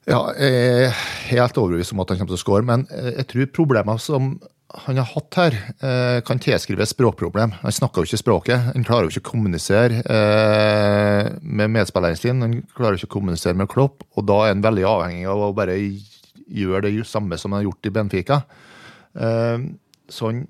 ja, 0.07 0.21
jeg 0.37 0.59
er 0.91 1.01
helt 1.31 1.57
overbevist 1.63 1.97
om 1.97 2.05
at 2.05 2.13
han 2.13 2.21
kommer 2.21 2.35
til 2.35 2.37
å 2.37 2.45
skåre, 2.45 2.67
men 2.69 2.85
jeg 2.93 3.25
tror 3.33 3.49
problemer 3.57 4.03
som 4.03 4.37
han 4.85 4.99
har 5.01 5.09
hatt 5.09 5.37
her, 5.39 5.55
kan 5.81 6.25
kan 6.27 6.41
tilskrives 6.43 6.91
språkproblem. 6.93 7.55
Han 7.63 7.73
snakker 7.73 8.03
jo 8.03 8.11
ikke 8.11 8.21
språket. 8.21 8.67
Han 8.75 8.85
klarer 8.85 9.07
jo 9.07 9.15
ikke 9.15 9.23
å 9.25 9.31
kommunisere 9.31 10.03
med 11.41 11.73
medspilleren 11.73 12.19
sin. 12.19 12.43
Han 12.45 12.59
klarer 12.77 12.99
ikke 12.99 13.09
å 13.09 13.15
kommunisere 13.17 13.57
med 13.57 13.71
Klopp, 13.73 14.05
og 14.13 14.27
da 14.29 14.43
er 14.45 14.53
han 14.53 14.67
veldig 14.67 14.85
avhengig 14.91 15.25
av 15.33 15.47
å 15.47 15.55
bare 15.57 15.79
gjør 16.47 16.87
det 16.87 16.93
samme 17.09 17.39
som 17.41 17.53
han 17.53 17.63
har 17.63 17.69
gjort 17.71 17.89
i 17.89 17.93
Benfica. 17.95 18.41
Så 19.17 20.29
han, 20.29 20.45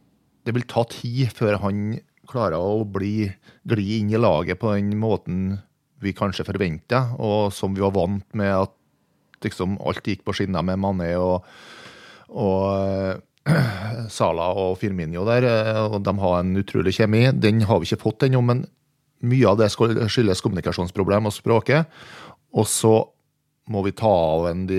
det 0.45 0.55
vil 0.57 0.67
ta 0.69 0.85
tid 0.91 1.33
før 1.35 1.61
han 1.63 1.97
klarer 2.29 2.59
å 2.59 2.85
bli, 2.89 3.29
gli 3.69 3.87
inn 4.01 4.11
i 4.13 4.21
laget 4.21 4.61
på 4.61 4.75
den 4.75 4.97
måten 5.01 5.57
vi 6.03 6.13
kanskje 6.17 6.45
forventa, 6.47 7.17
og 7.23 7.53
som 7.55 7.75
vi 7.75 7.85
var 7.85 7.95
vant 7.97 8.27
med 8.37 8.53
at 8.53 8.75
liksom 9.45 9.79
alt 9.85 10.07
gikk 10.07 10.25
på 10.27 10.35
skinner 10.37 10.65
med 10.67 10.81
Mané 10.81 11.13
og, 11.21 11.47
og 12.37 13.23
Sala 14.17 14.51
og 14.59 14.77
Firminio 14.81 15.25
der, 15.29 15.47
eh, 15.49 15.83
og 15.87 16.01
de 16.05 16.15
har 16.21 16.41
en 16.41 16.57
utrolig 16.61 16.97
kjemi. 16.99 17.29
Den 17.33 17.63
har 17.69 17.81
vi 17.81 17.89
ikke 17.89 18.03
fått 18.09 18.27
ennå, 18.27 18.43
men 18.45 18.65
mye 19.27 19.49
av 19.49 19.61
det 19.61 19.71
skyldes 19.73 20.43
kommunikasjonsproblem 20.45 21.29
og 21.31 21.35
språket. 21.35 21.87
Og 22.57 22.67
så 22.69 22.95
må 23.73 23.81
vi 23.83 23.93
ta 23.99 24.09
av 24.09 24.45
en 24.47 24.63
de 24.69 24.79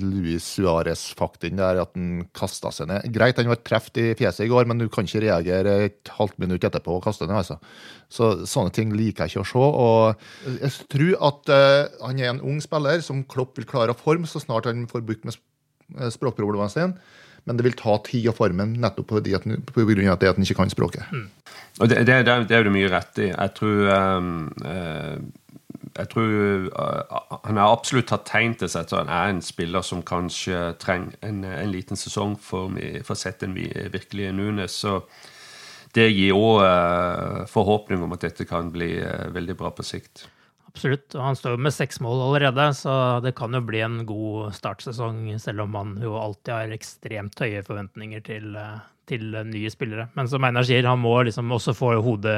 Luis 0.00 0.46
Suárez-fakten 0.56 1.60
der 1.60 1.78
at 1.84 1.92
han 1.94 2.24
kasta 2.34 2.72
seg 2.74 2.88
ned. 2.90 3.06
Greit, 3.14 3.38
han 3.38 3.50
var 3.50 3.60
truffet 3.62 4.00
i 4.02 4.06
fjeset 4.18 4.48
i 4.48 4.50
går, 4.50 4.66
men 4.66 4.80
du 4.82 4.88
kan 4.90 5.06
ikke 5.06 5.22
reagere 5.22 5.74
et 5.86 6.10
halvt 6.16 6.40
minutt 6.42 6.66
etterpå 6.66 6.96
og 6.96 7.04
kaste 7.06 7.28
ned. 7.30 7.38
altså. 7.38 7.60
Så 8.10 8.32
Sånne 8.50 8.74
ting 8.74 8.94
liker 8.96 9.24
jeg 9.28 9.36
ikke 9.36 9.44
å 9.44 9.50
se. 9.52 9.66
og 9.86 10.56
Jeg 10.64 10.88
tror 10.90 11.28
at 11.30 11.52
uh, 11.54 12.06
han 12.08 12.22
er 12.22 12.32
en 12.32 12.42
ung 12.42 12.58
spiller 12.64 13.04
som 13.06 13.22
Klopp 13.30 13.60
vil 13.60 13.68
klare 13.70 13.94
å 13.94 13.98
forme 13.98 14.26
så 14.30 14.42
snart 14.42 14.66
han 14.70 14.88
får 14.90 15.06
bukt 15.06 15.28
med 15.28 15.38
eh, 16.00 16.10
språkproblemene 16.10 16.74
sine. 16.74 17.22
Men 17.44 17.58
det 17.58 17.66
vil 17.66 17.78
ta 17.78 17.98
tid 18.02 18.26
å 18.30 18.34
forme 18.34 18.66
nettopp 18.72 19.10
på, 19.12 19.20
de 19.22 19.34
at, 19.36 19.46
han 19.46 20.46
ikke 20.46 20.56
kan 20.58 20.70
språket. 20.72 21.06
Mm. 21.12 21.26
Og 21.82 21.90
det, 21.90 22.02
det, 22.08 22.22
det, 22.24 22.36
det, 22.48 22.56
er 22.56 22.66
det 22.66 22.72
mye 22.72 22.90
rett 22.90 23.20
i. 23.20 23.28
Jeg 23.28 23.54
tror 23.58 23.90
um, 23.92 24.30
uh, 24.64 25.18
jeg 25.94 26.10
tror 26.10 26.68
uh, 26.74 27.38
han 27.44 27.60
har 27.60 27.70
absolutt 27.70 28.08
tatt 28.10 28.26
tegn 28.26 28.56
til 28.58 28.70
seg 28.70 28.88
at 28.88 28.94
han 28.96 29.12
er 29.12 29.30
en 29.30 29.42
spiller 29.44 29.84
som 29.86 30.02
kanskje 30.06 30.74
trenger 30.82 31.14
en, 31.26 31.44
en 31.46 31.70
liten 31.70 31.98
sesong 31.98 32.34
for, 32.40 32.74
for 33.06 33.14
å 33.14 33.20
sette 33.20 33.46
en 33.46 33.54
virkelig 33.54 34.32
Nunes. 34.34 34.74
Så 34.84 35.00
det 35.94 36.08
gir 36.10 36.34
òg 36.34 36.64
uh, 36.64 37.44
forhåpning 37.50 38.02
om 38.02 38.16
at 38.16 38.26
dette 38.26 38.46
kan 38.48 38.72
bli 38.74 38.96
uh, 38.98 39.30
veldig 39.34 39.58
bra 39.60 39.70
på 39.74 39.86
sikt. 39.86 40.26
Absolutt. 40.66 41.06
og 41.14 41.22
Han 41.22 41.38
står 41.38 41.54
jo 41.54 41.62
med 41.68 41.76
seks 41.76 42.00
mål 42.02 42.24
allerede, 42.24 42.66
så 42.74 43.20
det 43.22 43.36
kan 43.38 43.54
jo 43.54 43.62
bli 43.62 43.84
en 43.86 44.00
god 44.08 44.56
startsesong, 44.56 45.28
selv 45.38 45.68
om 45.68 45.70
man 45.76 45.94
jo 46.02 46.16
alltid 46.18 46.50
har 46.50 46.74
ekstremt 46.74 47.38
høye 47.38 47.62
forventninger 47.62 48.24
til, 48.26 48.56
til 49.08 49.34
nye 49.48 49.72
spillere. 49.72 50.08
Men 50.18 50.28
som 50.30 50.44
Einar 50.46 50.66
sier, 50.66 50.86
han 50.88 51.02
må 51.02 51.16
liksom 51.26 51.52
også 51.54 51.76
få 51.76 51.94
hodet 52.04 52.36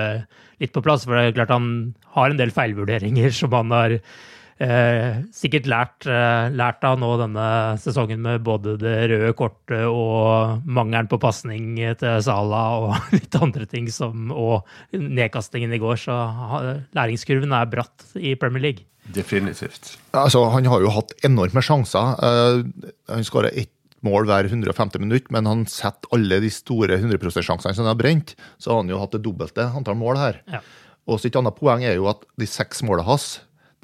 litt 0.63 0.73
på 0.75 0.83
plass. 0.85 1.07
For 1.07 1.19
det 1.19 1.31
er 1.31 1.37
klart 1.41 1.55
han 1.55 1.69
har 2.17 2.33
en 2.33 2.41
del 2.41 2.55
feilvurderinger 2.55 3.35
som 3.35 3.55
han 3.57 3.75
har 3.75 3.97
eh, 3.97 5.21
sikkert 5.37 5.69
lært, 5.71 6.09
eh, 6.11 6.49
lært, 6.57 6.85
av 6.89 6.99
nå 7.01 7.13
denne 7.21 7.47
sesongen 7.83 8.23
med 8.25 8.45
både 8.47 8.77
det 8.81 8.97
røde 9.13 9.33
kortet 9.39 9.87
og 9.87 10.67
mangelen 10.67 11.11
på 11.11 11.21
pasning 11.23 11.77
til 12.01 12.21
Sala 12.25 12.65
og 12.81 12.99
litt 13.17 13.41
andre 13.41 13.69
ting 13.71 13.91
som 13.93 14.31
Og 14.33 14.67
nedkastingen 14.93 15.73
i 15.73 15.81
går. 15.83 16.03
Så 16.09 16.19
læringskurven 16.97 17.55
er 17.57 17.73
bratt 17.73 18.13
i 18.17 18.37
Premier 18.39 18.71
League. 18.71 18.87
Definitivt. 19.15 19.97
Altså, 20.17 20.43
han 20.51 20.67
har 20.67 20.83
jo 20.83 20.91
hatt 20.91 21.15
enorme 21.27 21.63
sjanser. 21.63 22.17
Uh, 22.19 22.91
han 23.13 23.27
skåra 23.27 23.53
ett 23.55 23.71
mål 24.05 24.29
hver 24.29 24.49
150 24.51 25.01
minutt, 25.03 25.31
men 25.35 25.49
han 25.49 25.65
setter 25.71 26.11
alle 26.15 26.41
de 26.43 26.51
store 26.53 26.99
100 26.99 27.19
%-sjansene 27.19 27.73
som 27.75 27.85
han 27.87 27.95
har 27.95 28.01
brent, 28.01 28.35
så 28.59 28.73
har 28.73 28.83
han 28.83 28.93
jo 28.93 29.01
hatt 29.01 29.17
det 29.17 29.25
dobbelte 29.25 29.69
antall 29.71 29.99
mål 30.01 30.21
her. 30.21 30.43
Ja. 30.51 30.61
Og 31.07 31.23
sitt 31.23 31.37
annet 31.39 31.57
poeng 31.59 31.85
er 31.87 31.97
jo 31.97 32.09
at 32.11 32.25
de 32.39 32.49
seks 32.51 32.83
målene 32.87 33.07
hans 33.09 33.29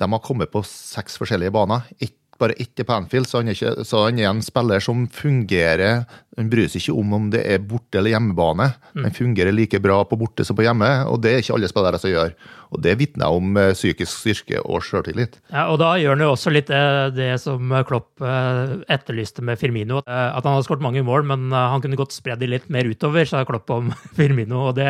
de 0.00 0.08
har 0.08 0.22
kommet 0.24 0.50
på 0.50 0.62
seks 0.66 1.18
forskjellige 1.20 1.52
baner. 1.54 1.84
Ett 2.02 2.16
bare 2.42 2.56
ett 2.60 2.82
på 2.86 2.94
Anfield, 2.96 3.28
så 3.30 3.40
han, 3.40 3.48
er 3.52 3.56
ikke, 3.56 3.84
så 3.86 4.04
han 4.08 4.18
er 4.20 4.28
en 4.30 4.42
spiller 4.44 4.82
som 4.82 5.06
fungerer 5.12 6.04
Han 6.38 6.48
bryr 6.48 6.64
seg 6.72 6.80
ikke 6.80 6.94
om 6.96 7.10
om 7.12 7.24
det 7.32 7.42
er 7.44 7.58
borte- 7.60 7.98
eller 8.00 8.14
hjemmebane. 8.14 8.70
Mm. 8.96 9.02
Han 9.04 9.12
fungerer 9.12 9.52
like 9.52 9.76
bra 9.84 9.98
på 10.08 10.16
borte 10.16 10.46
som 10.48 10.56
på 10.56 10.64
hjemme, 10.64 10.88
og 11.04 11.18
det 11.20 11.32
er 11.34 11.42
ikke 11.42 11.58
alle 11.58 11.68
spillere 11.68 11.98
som 12.00 12.08
gjør. 12.08 12.30
Og 12.72 12.80
Det 12.80 12.94
vitner 12.96 13.28
om 13.36 13.50
eh, 13.60 13.74
psykisk 13.76 14.14
styrke 14.22 14.62
og 14.64 14.80
sjøltillit. 14.86 15.36
Ja, 15.52 15.66
og 15.68 15.76
da 15.82 15.90
gjør 16.00 16.14
han 16.16 16.24
jo 16.24 16.30
også 16.32 16.54
litt 16.54 16.72
eh, 16.72 17.10
det 17.12 17.34
som 17.42 17.68
Klopp 17.84 18.24
eh, 18.24 18.72
etterlyste 18.96 19.44
med 19.44 19.60
Firmino. 19.60 20.00
At 20.08 20.40
han 20.40 20.54
hadde 20.54 20.64
skåret 20.64 20.86
mange 20.86 21.04
mål, 21.04 21.26
men 21.28 21.52
han 21.52 21.84
kunne 21.84 22.00
godt 22.00 22.16
spredd 22.16 22.40
de 22.40 22.48
litt 22.54 22.70
mer 22.72 22.88
utover, 22.88 23.28
sa 23.28 23.44
Klopp 23.44 23.68
om 23.76 23.92
Firmino. 24.16 24.70
og 24.70 24.80
det, 24.80 24.88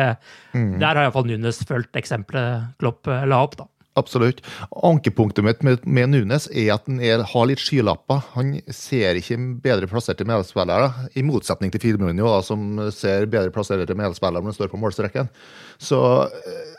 mm. 0.55 0.77
Der 0.79 0.87
har 0.95 1.03
iallfall 1.03 1.27
Nunes 1.27 1.59
fulgt 1.67 1.99
eksempelet 1.99 2.71
Klopp 2.79 3.11
la 3.11 3.43
opp. 3.43 3.59
da. 3.59 3.67
Absolutt. 3.99 4.41
Ankepunktet 4.81 5.45
mitt 5.45 5.63
med, 5.65 5.83
med 5.85 6.09
Nunes 6.09 6.47
er 6.49 6.71
at 6.73 6.87
han 6.89 6.97
er, 7.03 7.21
har 7.29 7.47
litt 7.49 7.61
skylapper. 7.61 8.23
Han 8.33 8.55
ser 8.73 9.19
ikke 9.19 9.37
bedre 9.61 9.89
plasserte 9.89 10.25
medspillere, 10.25 10.89
i 11.13 11.25
motsetning 11.25 11.73
til 11.73 11.83
Firmino, 11.83 12.25
da, 12.25 12.39
som 12.45 12.81
ser 12.95 13.27
bedre 13.29 13.53
plasserte 13.53 13.97
medspillere 13.97 14.41
når 14.41 14.53
han 14.53 14.57
står 14.57 14.71
på 14.71 14.81
målstreken. 14.81 15.29
Så 15.77 16.01
eh, 16.25 16.73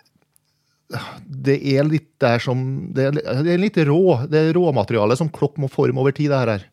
det 1.46 1.60
er 1.74 1.86
litt 1.86 2.10
der 2.22 2.42
som 2.42 2.64
Det 2.94 3.06
er, 3.22 3.58
litt 3.62 3.78
rå. 3.86 4.26
Det 4.30 4.40
er 4.40 4.56
råmaterialet 4.56 5.20
som 5.22 5.30
Klopp 5.32 5.60
må 5.62 5.70
forme 5.70 6.02
over 6.02 6.14
tid, 6.14 6.32
det 6.34 6.42
her. 6.42 6.66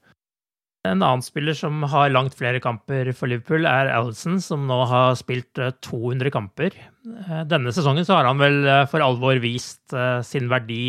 En 0.90 1.04
annen 1.06 1.22
spiller 1.22 1.54
som 1.54 1.84
har 1.86 2.10
langt 2.10 2.34
flere 2.34 2.60
kamper 2.64 3.12
for 3.14 3.30
Liverpool, 3.30 3.70
er 3.70 3.94
Alison, 3.94 4.42
som 4.42 4.66
nå 4.66 4.80
har 4.90 5.14
spilt 5.20 5.62
200 5.86 6.26
eh, 6.26 6.34
kamper. 6.34 6.82
Eh, 7.06 7.44
denne 7.50 7.74
sesongen 7.74 8.06
så 8.08 8.20
har 8.20 8.30
han 8.30 8.42
vel 8.42 8.60
eh, 8.66 8.84
for 8.92 9.04
alvor 9.04 9.40
vist 9.44 9.96
sin 10.28 10.50
verdi 10.52 10.84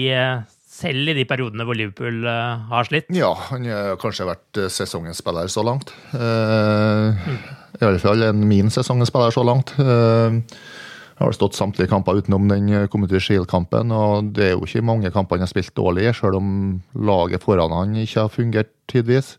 selv 0.73 1.13
i 1.13 1.17
de 1.17 1.25
periodene 1.29 1.67
hvor 1.69 1.77
Liverpool 1.77 2.25
har 2.25 2.89
slitt? 2.89 3.11
Ja, 3.13 3.33
han 3.51 3.67
har 3.69 3.99
kanskje 4.01 4.29
vært 4.29 4.61
sesongens 4.73 5.21
spiller 5.21 5.51
så 5.53 5.65
langt. 5.67 5.93
I 6.17 7.85
alle 7.85 8.01
fall 8.01 8.25
en 8.25 8.47
min 8.49 8.73
sesongens 8.73 9.13
spiller 9.13 9.35
så 9.35 9.45
langt. 9.45 9.75
Jeg 9.77 11.21
har 11.21 11.37
stått 11.37 11.59
samtlige 11.59 11.93
kamper 11.93 12.23
utenom 12.23 12.49
den 12.51 12.71
Community 12.91 13.21
Shield-kampen, 13.21 13.93
og 13.93 14.33
det 14.35 14.47
er 14.49 14.55
jo 14.55 14.65
ikke 14.65 14.83
mange 14.89 15.13
kamper 15.13 15.37
han 15.37 15.45
har 15.45 15.53
spilt 15.53 15.77
dårlig, 15.77 16.09
i, 16.09 16.15
selv 16.17 16.41
om 16.41 16.49
laget 16.97 17.45
foran 17.45 17.77
han 17.77 17.93
ikke 18.01 18.25
har 18.25 18.33
fungert 18.33 18.73
tidvis. 18.91 19.37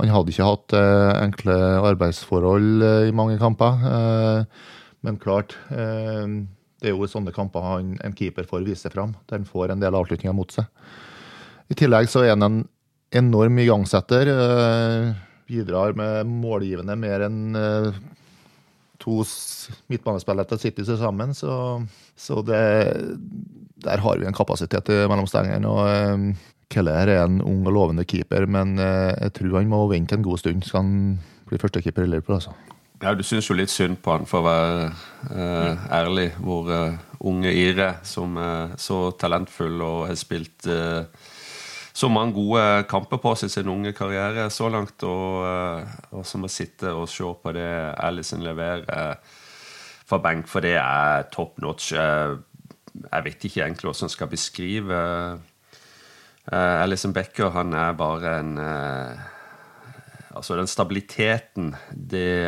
Han 0.00 0.12
hadde 0.14 0.32
ikke 0.32 0.48
hatt 0.48 0.76
eh, 0.76 1.14
enkle 1.26 1.56
arbeidsforhold 1.90 2.84
eh, 2.86 3.08
i 3.10 3.16
mange 3.16 3.36
kamper. 3.40 3.82
Eh, 3.90 4.68
men 5.06 5.18
klart, 5.20 5.56
det 5.70 6.88
er 6.88 6.94
jo 6.94 7.06
i 7.06 7.10
sånne 7.10 7.32
kamper 7.32 7.64
han, 7.64 7.94
en 8.04 8.16
keeper 8.16 8.48
får 8.48 8.66
vise 8.66 8.84
seg 8.84 8.94
fram, 8.94 9.14
der 9.28 9.40
han 9.40 9.48
får 9.48 9.72
en 9.72 9.82
del 9.82 9.96
avslutninger 9.96 10.36
mot 10.36 10.52
seg. 10.52 10.68
I 11.70 11.76
tillegg 11.78 12.10
så 12.10 12.24
er 12.24 12.34
han 12.34 12.46
en 12.46 12.60
enorm 13.16 13.58
igangsetter. 13.62 14.30
Bidrar 15.48 15.96
med 15.98 16.28
målgivende 16.28 16.96
mer 17.00 17.24
enn 17.26 17.40
to 19.00 19.22
midtbanespillere 19.90 20.52
til 20.52 20.62
City 20.66 20.84
til 20.84 20.98
sammen. 21.00 21.34
Så, 21.36 21.52
så 22.16 22.42
det, 22.44 22.62
der 23.84 24.04
har 24.04 24.20
vi 24.20 24.28
en 24.28 24.36
kapasitet 24.36 24.92
mellom 25.08 25.28
stengene. 25.30 25.68
og 25.68 26.34
Keller 26.70 27.10
er 27.10 27.24
en 27.24 27.40
ung 27.42 27.64
og 27.66 27.74
lovende 27.74 28.06
keeper, 28.06 28.46
men 28.46 28.76
eh, 28.78 29.10
jeg 29.16 29.34
tror 29.40 29.56
han 29.58 29.70
må 29.72 29.82
vente 29.90 30.14
en 30.14 30.22
god 30.22 30.38
stund 30.38 30.62
skal 30.62 30.84
han 30.84 30.92
bli 31.48 31.58
førstekeeper 31.58 32.06
i 32.06 32.12
Liverpool. 32.12 32.36
altså. 32.38 32.54
Ja, 33.00 33.14
Du 33.16 33.22
syns 33.24 33.46
jo 33.48 33.54
litt 33.56 33.72
synd 33.72 34.02
på 34.04 34.12
han, 34.12 34.26
for 34.28 34.42
å 34.42 34.44
være 34.44 34.88
uh, 35.32 35.84
ærlig. 35.88 36.26
Hvor 36.36 36.66
uh, 36.68 36.98
unge 37.24 37.48
Ire, 37.56 37.94
som 38.04 38.36
er 38.36 38.74
så 38.80 38.98
talentfull 39.16 39.80
og 39.80 40.02
har 40.10 40.18
spilt 40.20 40.68
uh, 40.68 41.08
så 41.96 42.10
mange 42.12 42.36
gode 42.36 42.84
kamper 42.90 43.22
på 43.22 43.32
seg 43.40 43.52
sin 43.54 43.72
unge 43.72 43.94
karriere 43.96 44.50
så 44.52 44.68
langt, 44.72 45.00
og, 45.08 45.88
og 46.12 46.28
som 46.28 46.44
å 46.44 46.52
sitte 46.52 46.92
og 46.92 47.08
se 47.10 47.24
på 47.24 47.54
det 47.56 47.70
Alison 47.98 48.44
leverer 48.44 49.16
fra 50.08 50.20
benk, 50.22 50.46
for 50.48 50.64
det 50.64 50.76
er 50.80 51.26
top 51.32 51.58
notch. 51.60 51.90
Jeg 51.96 53.26
vet 53.26 53.48
ikke 53.48 53.64
egentlig 53.64 53.90
hvordan 53.90 54.06
jeg 54.06 54.14
skal 54.14 54.30
beskrive 54.30 55.02
Alison 56.54 57.12
Becker 57.16 57.52
han 57.58 57.74
er 57.76 57.98
bare 57.98 58.38
en 58.38 58.54
Altså, 60.30 60.56
den 60.56 60.70
stabiliteten 60.70 61.74
det, 61.90 62.46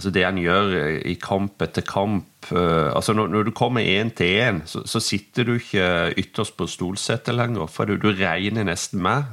altså 0.00 0.12
det 0.14 0.24
han 0.24 0.40
gjør 0.40 0.72
i 1.06 1.14
kamp 1.20 1.60
etter 1.62 1.84
kamp 1.86 2.48
uh, 2.54 2.88
altså 2.96 3.12
når, 3.16 3.28
når, 3.34 3.46
du 3.46 3.52
kommer 3.56 3.84
én 3.84 4.10
til 4.16 4.40
én, 4.40 4.62
så, 4.66 4.82
så, 4.88 5.02
sitter 5.04 5.46
du 5.46 5.54
ikke 5.58 6.14
ytterst 6.18 6.56
på 6.56 6.66
stolsetet 6.66 7.36
lenger, 7.36 7.68
for 7.68 7.84
du, 7.84 7.98
du, 8.00 8.10
regner 8.16 8.64
nesten 8.66 9.02
med 9.04 9.28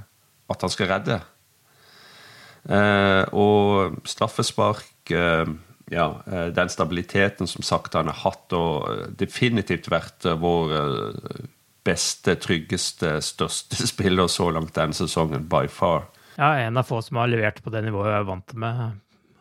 at 0.47 0.63
han 0.63 0.71
skal 0.71 0.87
redde. 0.87 1.17
og 3.35 3.97
straffespark 4.07 5.11
ja, 5.91 6.05
den 6.55 6.69
stabiliteten 6.71 7.47
som 7.47 7.65
sagt 7.67 7.97
han 7.99 8.07
har 8.07 8.21
hatt, 8.21 8.55
og 8.55 9.11
definitivt 9.19 9.89
vært 9.91 10.23
vår 10.39 10.71
beste, 11.87 12.35
tryggeste, 12.39 13.17
største 13.23 13.87
spiller 13.93 14.31
så 14.31 14.51
langt 14.53 14.75
denne 14.77 14.97
sesongen, 14.97 15.47
by 15.49 15.65
far. 15.71 16.07
Ja, 16.37 16.53
en 16.61 16.77
av 16.77 16.85
få 16.87 17.01
som 17.01 17.17
har 17.17 17.29
levert 17.31 17.63
på 17.65 17.73
det 17.73 17.81
nivået 17.87 18.11
jeg 18.11 18.21
er 18.21 18.27
vant 18.27 18.57
med 18.61 18.97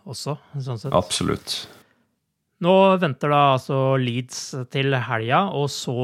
også, 0.06 0.36
sånn 0.62 0.80
sett. 0.80 0.94
Absolutt. 0.96 1.58
Nå 2.64 2.72
venter 3.02 3.32
da 3.32 3.42
altså 3.56 3.98
Leeds 4.00 4.40
til 4.72 4.96
helga, 4.96 5.42
og 5.52 5.68
så 5.72 5.96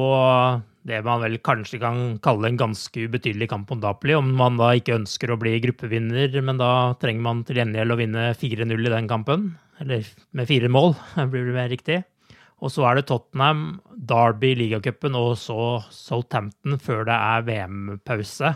det 0.83 0.99
man 1.07 1.23
vel 1.23 1.39
kanskje 1.45 1.79
kan 1.81 1.99
kalle 2.23 2.51
en 2.51 2.59
ganske 2.61 3.07
ubetydelig 3.07 3.49
kamp 3.53 3.71
mot 3.71 3.81
Napoli, 3.81 4.17
om 4.19 4.33
man 4.37 4.59
da 4.59 4.73
ikke 4.77 4.99
ønsker 4.99 5.31
å 5.33 5.39
bli 5.41 5.55
gruppevinner, 5.63 6.35
men 6.43 6.59
da 6.61 6.93
trenger 7.01 7.25
man 7.25 7.45
til 7.47 7.61
gjengjeld 7.63 7.95
å 7.95 7.99
vinne 8.01 8.25
4-0 8.39 8.75
i 8.75 8.95
den 8.97 9.11
kampen. 9.11 9.53
Eller 9.83 10.07
med 10.37 10.51
fire 10.51 10.71
mål, 10.73 10.97
blir 11.33 11.47
det 11.49 11.57
mer 11.57 11.71
riktig. 11.73 12.03
Og 12.63 12.71
så 12.71 12.85
er 12.87 12.99
det 12.99 13.09
Tottenham, 13.09 13.81
Derby 13.95 14.53
ligacupen 14.59 15.17
og 15.19 15.33
så 15.41 15.81
Southampton 15.91 16.79
før 16.83 17.07
det 17.09 17.17
er 17.17 17.47
VM-pause. 17.49 18.53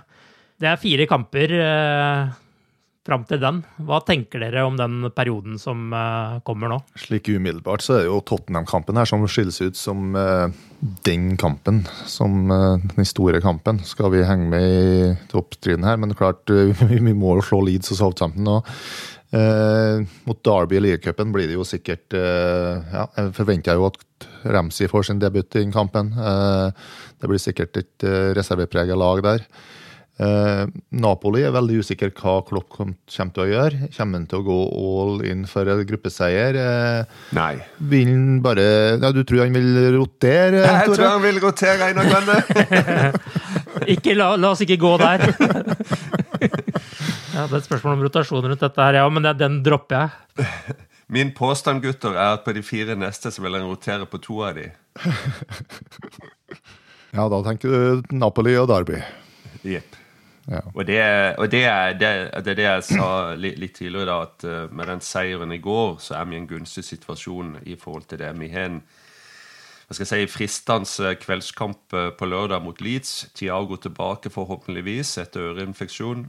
Det 0.62 0.68
er 0.70 0.78
fire 0.80 1.06
kamper 1.10 1.54
eh, 1.58 2.36
fram 3.06 3.24
til 3.28 3.40
den. 3.42 3.62
Hva 3.86 4.00
tenker 4.04 4.42
dere 4.42 4.64
om 4.66 4.76
den 4.78 5.08
perioden 5.14 5.56
som 5.62 5.92
eh, 5.94 6.36
kommer 6.46 6.72
nå? 6.72 6.80
Slik 6.98 7.30
umiddelbart 7.30 7.84
så 7.84 7.96
er 7.96 8.04
det 8.04 8.10
jo 8.10 8.20
Tottenham-kampen 8.26 8.98
her 9.00 9.08
som 9.08 9.24
skilles 9.30 9.60
ut 9.62 9.78
som 9.78 10.16
eh, 10.18 10.46
den 11.08 11.34
kampen. 11.40 11.84
Som 12.10 12.50
eh, 12.52 12.86
den 12.96 13.08
store 13.08 13.42
kampen. 13.44 13.80
Skal 13.86 14.12
vi 14.14 14.24
henge 14.26 14.48
med 14.52 14.66
i 14.66 15.12
toppstriden 15.32 15.86
her? 15.86 16.00
Men 16.02 16.16
klart, 16.18 16.44
vi 16.90 17.14
må 17.14 17.38
jo 17.38 17.46
slå 17.46 17.62
Leeds 17.66 17.94
og 17.94 18.02
Southampton 18.02 18.46
nå. 18.46 18.60
Eh, 19.36 20.02
mot 20.28 20.42
Derby 20.46 20.78
i 20.78 20.84
ligacupen 20.84 21.32
blir 21.34 21.48
det 21.50 21.56
jo 21.56 21.64
sikkert 21.66 22.14
ja, 22.14 23.08
Jeg 23.16 23.32
forventer 23.34 23.74
jo 23.74 23.88
at 23.88 23.98
Ramsey 24.46 24.86
får 24.86 25.08
sin 25.08 25.18
debut 25.18 25.48
i 25.56 25.64
den 25.64 25.74
kampen. 25.74 26.12
Det 27.20 27.30
blir 27.30 27.40
sikkert 27.40 27.76
et 27.80 28.06
eh, 28.06 28.30
reservepreget 28.36 28.98
lag 28.98 29.22
der. 29.24 29.44
Eh, 30.16 30.62
Napoli 30.96 31.42
er 31.44 31.52
veldig 31.52 31.82
usikker 31.84 32.08
hva 32.16 32.38
Klopp 32.46 32.70
kommer 32.72 32.96
til 33.12 33.28
å 33.42 33.44
gjøre. 33.50 33.88
Kommer 33.92 34.16
han 34.22 34.28
til 34.30 34.38
å 34.40 34.46
gå 34.46 34.54
all 34.80 35.18
in 35.28 35.42
for 35.50 35.68
en 35.68 35.82
gruppeseier? 35.88 36.56
Eh, 36.56 37.04
Nei. 37.36 37.58
Vil 37.92 38.08
han 38.08 38.38
bare 38.44 38.64
ja, 38.96 39.10
Du 39.12 39.20
tror 39.28 39.42
han 39.44 39.52
vil 39.56 39.68
rotere? 39.98 40.62
Jeg 40.64 40.88
tror 40.94 41.04
han 41.10 41.24
vil 41.26 41.40
rotere, 41.44 41.90
Einar 41.90 42.06
Grønne. 42.08 42.36
ikke, 43.96 44.12
la, 44.16 44.26
la 44.40 44.48
oss 44.54 44.62
ikke 44.64 44.80
gå 44.80 44.94
der. 45.04 45.18
Ja, 47.36 47.44
Det 47.44 47.52
er 47.52 47.60
et 47.60 47.68
spørsmål 47.68 47.92
om 47.98 48.02
rotasjon 48.06 48.46
rundt 48.48 48.62
dette 48.64 48.80
her, 48.80 48.94
ja, 49.02 49.06
men 49.12 49.22
den 49.36 49.60
dropper 49.66 49.96
jeg. 50.06 50.10
Min 51.12 51.30
påstand 51.36 51.82
gutter, 51.84 52.12
er 52.16 52.30
at 52.38 52.42
på 52.46 52.50
de 52.56 52.62
fire 52.66 52.96
neste 52.98 53.28
så 53.30 53.38
vil 53.44 53.54
han 53.58 53.68
rotere 53.68 54.06
på 54.08 54.16
to 54.24 54.40
av 54.48 54.52
de. 54.56 54.66
ja, 57.16 57.22
da 57.28 57.38
tenker 57.44 57.68
du 57.68 57.76
Napoli 58.16 58.56
og 58.56 58.72
Derby. 58.72 58.98
Jepp. 59.66 60.05
Og, 60.74 60.84
det, 60.86 61.00
og 61.42 61.50
det, 61.50 61.64
er, 61.66 61.96
det, 61.98 62.10
det, 62.44 62.52
er 62.52 62.58
det 62.58 62.66
jeg 62.68 62.84
sa 62.92 63.08
litt, 63.34 63.58
litt 63.58 63.74
tidligere, 63.74 64.06
da, 64.06 64.18
at 64.28 64.46
uh, 64.46 64.74
med 64.74 64.86
den 64.92 65.02
seieren 65.02 65.54
i 65.54 65.58
går, 65.62 65.96
så 66.02 66.20
er 66.20 66.28
vi 66.28 66.36
i 66.36 66.42
en 66.42 66.46
gunstig 66.50 66.84
situasjon 66.86 67.56
i 67.66 67.74
forhold 67.80 68.06
til 68.10 68.22
det. 68.22 68.30
Vi 68.38 68.52
har 68.54 68.70
en 68.70 68.80
hva 69.86 69.94
skal 69.94 70.02
jeg 70.18 70.26
si, 70.26 70.32
fristende 70.34 71.12
kveldskamp 71.22 71.94
eh, 71.94 72.08
på 72.18 72.26
lørdag 72.26 72.58
mot 72.64 72.80
Leeds. 72.82 73.28
Tiago 73.38 73.76
tilbake 73.78 74.32
forhåpentligvis 74.34 75.12
etter 75.22 75.52
øreinfeksjon. 75.52 76.24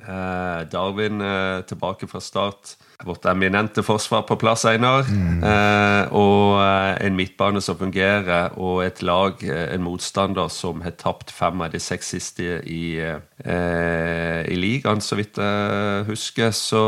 Eh, 0.00 0.62
Darwin 0.70 1.20
eh, 1.20 1.60
tilbake 1.68 2.06
fra 2.08 2.20
start. 2.20 2.76
Vårt 3.04 3.24
eminente 3.24 3.82
forsvar 3.82 4.22
på 4.28 4.36
plass, 4.36 4.64
Einar. 4.68 5.06
Mm. 5.08 5.44
Eh, 5.44 6.12
og 6.16 6.60
en 7.00 7.16
midtbane 7.16 7.62
som 7.64 7.78
fungerer, 7.80 8.56
og 8.60 8.82
et 8.84 9.02
lag, 9.02 9.40
en 9.44 9.84
motstander, 9.84 10.48
som 10.52 10.82
har 10.84 10.96
tapt 11.00 11.32
fem 11.32 11.64
av 11.64 11.72
de 11.72 11.80
seks 11.80 12.12
siste 12.14 12.60
i, 12.68 13.00
i 13.00 14.58
ligaen, 14.58 15.00
så 15.00 15.16
vidt 15.16 15.40
jeg 15.40 16.04
husker. 16.10 16.52
Så 16.56 16.82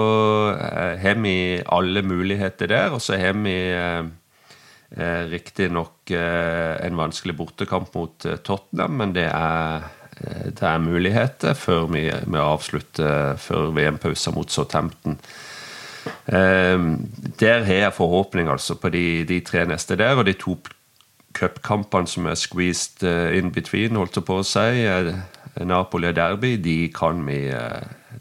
har 1.01 1.23
vi 1.25 1.37
alle 1.65 2.05
muligheter 2.05 2.69
der, 2.69 2.93
og 2.93 3.01
så 3.01 3.17
har 3.17 3.37
vi 3.41 3.57
eh, 3.73 5.25
riktignok 5.33 6.13
en 6.13 7.01
vanskelig 7.01 7.39
bortekamp 7.41 7.95
mot 7.97 8.29
Tottenham, 8.45 9.01
men 9.01 9.17
det 9.17 9.31
er 9.33 9.89
det 10.21 10.63
er 10.63 10.83
muligheter 10.83 11.57
før 11.59 11.87
vi, 11.93 12.05
vi 12.11 12.39
avslutter 12.39 13.39
før 13.41 13.73
VM-pausen 13.77 14.35
mot 14.37 14.51
Southampton. 14.53 15.19
Der 16.27 17.65
har 17.67 17.79
jeg 17.79 17.97
forhåpning 17.97 18.51
altså 18.51 18.75
på 18.79 18.91
de, 18.93 19.25
de 19.29 19.41
tre 19.47 19.65
neste 19.67 19.97
der, 19.97 20.19
og 20.19 20.27
de 20.27 20.35
to 20.39 20.57
cupkampene 21.33 22.11
som 22.11 22.27
er 22.29 22.37
squeezed 22.37 23.07
in 23.39 23.53
between, 23.55 23.97
holdt 23.97 24.19
jeg 24.19 24.27
på 24.29 24.41
å 24.43 24.47
si. 24.47 24.83
Napoli 25.65 26.11
og 26.11 26.19
Derby, 26.19 26.57
de 26.61 26.77
kan 26.95 27.25
vi 27.27 27.47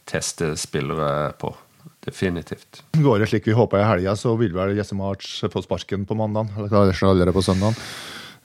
teste 0.09 0.55
spillere 0.59 1.33
på. 1.41 1.53
Definitivt. 2.01 2.81
Går 2.97 3.21
det 3.21 3.27
slik 3.29 3.45
vi 3.45 3.53
håper 3.53 3.77
i 3.77 3.85
helga, 3.85 4.15
så 4.17 4.33
vil 4.39 4.55
vel 4.55 4.73
Jesse 4.73 4.97
March 4.97 5.43
få 5.53 5.61
sparken 5.61 6.07
på 6.09 6.17
mandag. 6.17 6.49
Eller 6.57 7.03
allerede 7.05 7.35
på 7.35 7.43
søndag. 7.45 7.77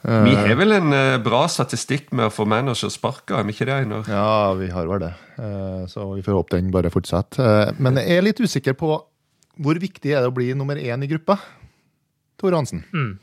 Vi 0.05 0.35
har 0.37 0.53
vel 0.59 0.77
en 0.77 0.93
bra 1.25 1.47
statistikk 1.51 2.13
med 2.15 2.29
å 2.29 2.35
få 2.35 2.45
manager 2.47 2.93
sparka, 2.93 3.41
er 3.41 3.47
vi 3.49 3.55
ikke 3.57 3.67
det, 3.67 3.79
Einar? 3.83 4.05
Ja, 4.11 4.53
vi 4.55 4.69
har 4.71 4.87
vel 4.87 5.03
det. 5.03 5.13
Så 5.91 6.05
vi 6.13 6.23
får 6.23 6.37
håpe 6.37 6.61
den 6.61 6.69
bare 6.75 6.93
fortsetter. 6.95 7.73
Men 7.83 7.99
jeg 7.99 8.21
er 8.21 8.27
litt 8.29 8.43
usikker 8.43 8.77
på 8.79 8.93
hvor 9.57 9.81
viktig 9.81 10.13
er 10.13 10.23
det 10.23 10.31
å 10.31 10.37
bli 10.37 10.51
nummer 10.55 10.79
én 10.79 11.03
i 11.03 11.09
gruppa? 11.11 11.39
Tore 12.37 12.61
Hansen. 12.61 12.85
Mm. 12.93 13.17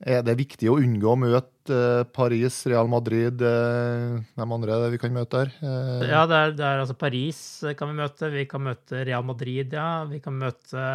Er 0.00 0.22
det 0.24 0.38
viktig 0.38 0.70
å 0.72 0.78
unngå 0.80 1.10
å 1.12 1.18
møte 1.20 1.80
Paris, 2.16 2.62
Real 2.72 2.88
Madrid, 2.88 3.42
hvem 3.44 4.54
andre 4.56 4.78
vi 4.94 5.00
kan 5.02 5.12
møte 5.12 5.42
der? 5.44 5.50
Ja, 6.08 6.22
det 6.24 6.38
er, 6.38 6.54
det 6.56 6.64
er, 6.64 6.80
altså 6.80 6.96
Paris 6.96 7.42
kan 7.76 7.92
vi 7.92 7.98
møte. 8.00 8.30
Vi 8.32 8.46
kan 8.48 8.64
møte 8.64 9.04
Real 9.04 9.26
Madrid, 9.28 9.76
ja. 9.76 10.06
Vi 10.08 10.22
kan 10.24 10.40
møte 10.40 10.86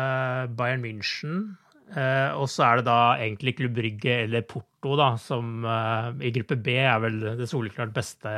Bayern 0.58 0.82
München. 0.82 1.54
Og 1.96 2.48
så 2.50 2.64
er 2.66 2.80
det 2.80 2.88
da 2.88 3.00
egentlig 3.22 3.54
Klubb 3.60 3.76
Brygge 3.78 4.16
eller 4.26 4.42
Porto, 4.50 4.96
da, 5.00 5.12
som 5.22 5.64
i 6.20 6.32
gruppe 6.34 6.58
B 6.60 6.74
er 6.82 6.98
vel 7.04 7.20
det 7.40 7.48
soleklart 7.48 7.94
beste 7.96 8.32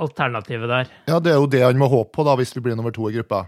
alternativet 0.00 0.72
der. 0.72 0.94
Ja, 1.12 1.20
det 1.22 1.34
er 1.34 1.38
jo 1.38 1.50
det 1.52 1.60
han 1.62 1.78
må 1.78 1.90
håpe 1.92 2.16
på, 2.16 2.24
da, 2.26 2.34
hvis 2.40 2.56
vi 2.56 2.64
blir 2.64 2.78
nummer 2.78 2.94
to 2.96 3.06
i 3.10 3.18
gruppa. 3.18 3.44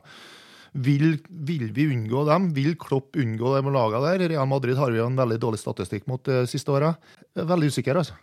Vil, 0.73 1.17
vil, 1.29 1.71
vi 1.75 1.89
unngå 1.95 2.25
dem? 2.29 2.51
Vil 2.55 2.77
Klopp 2.79 3.17
unngå 3.19 3.55
de 3.57 3.73
lagene 3.73 4.05
der? 4.05 4.29
Real 4.35 4.49
Madrid 4.49 4.79
har 4.79 4.93
vi 4.93 5.01
jo 5.01 5.09
en 5.09 5.19
veldig 5.19 5.39
dårlig 5.41 5.61
statistikk 5.63 6.07
mot 6.11 6.23
de 6.29 6.45
siste 6.51 6.73
åra. 6.75 6.93
Veldig 7.35 7.73
usikker, 7.73 7.99
altså. 7.99 8.19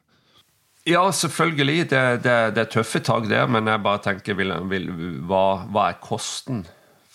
Ja, 0.86 1.02
selvfølgelig. 1.12 1.90
Det, 1.90 2.04
det, 2.24 2.38
det 2.56 2.64
er 2.64 2.72
tøffe 2.72 3.02
tak 3.02 3.26
der, 3.30 3.48
men 3.50 3.68
jeg 3.68 3.82
bare 3.86 4.04
tenker 4.06 4.38
vil, 4.38 4.54
vil, 4.70 4.90
hva, 5.26 5.66
hva, 5.66 5.90
er 5.90 6.02
kosten 6.04 6.64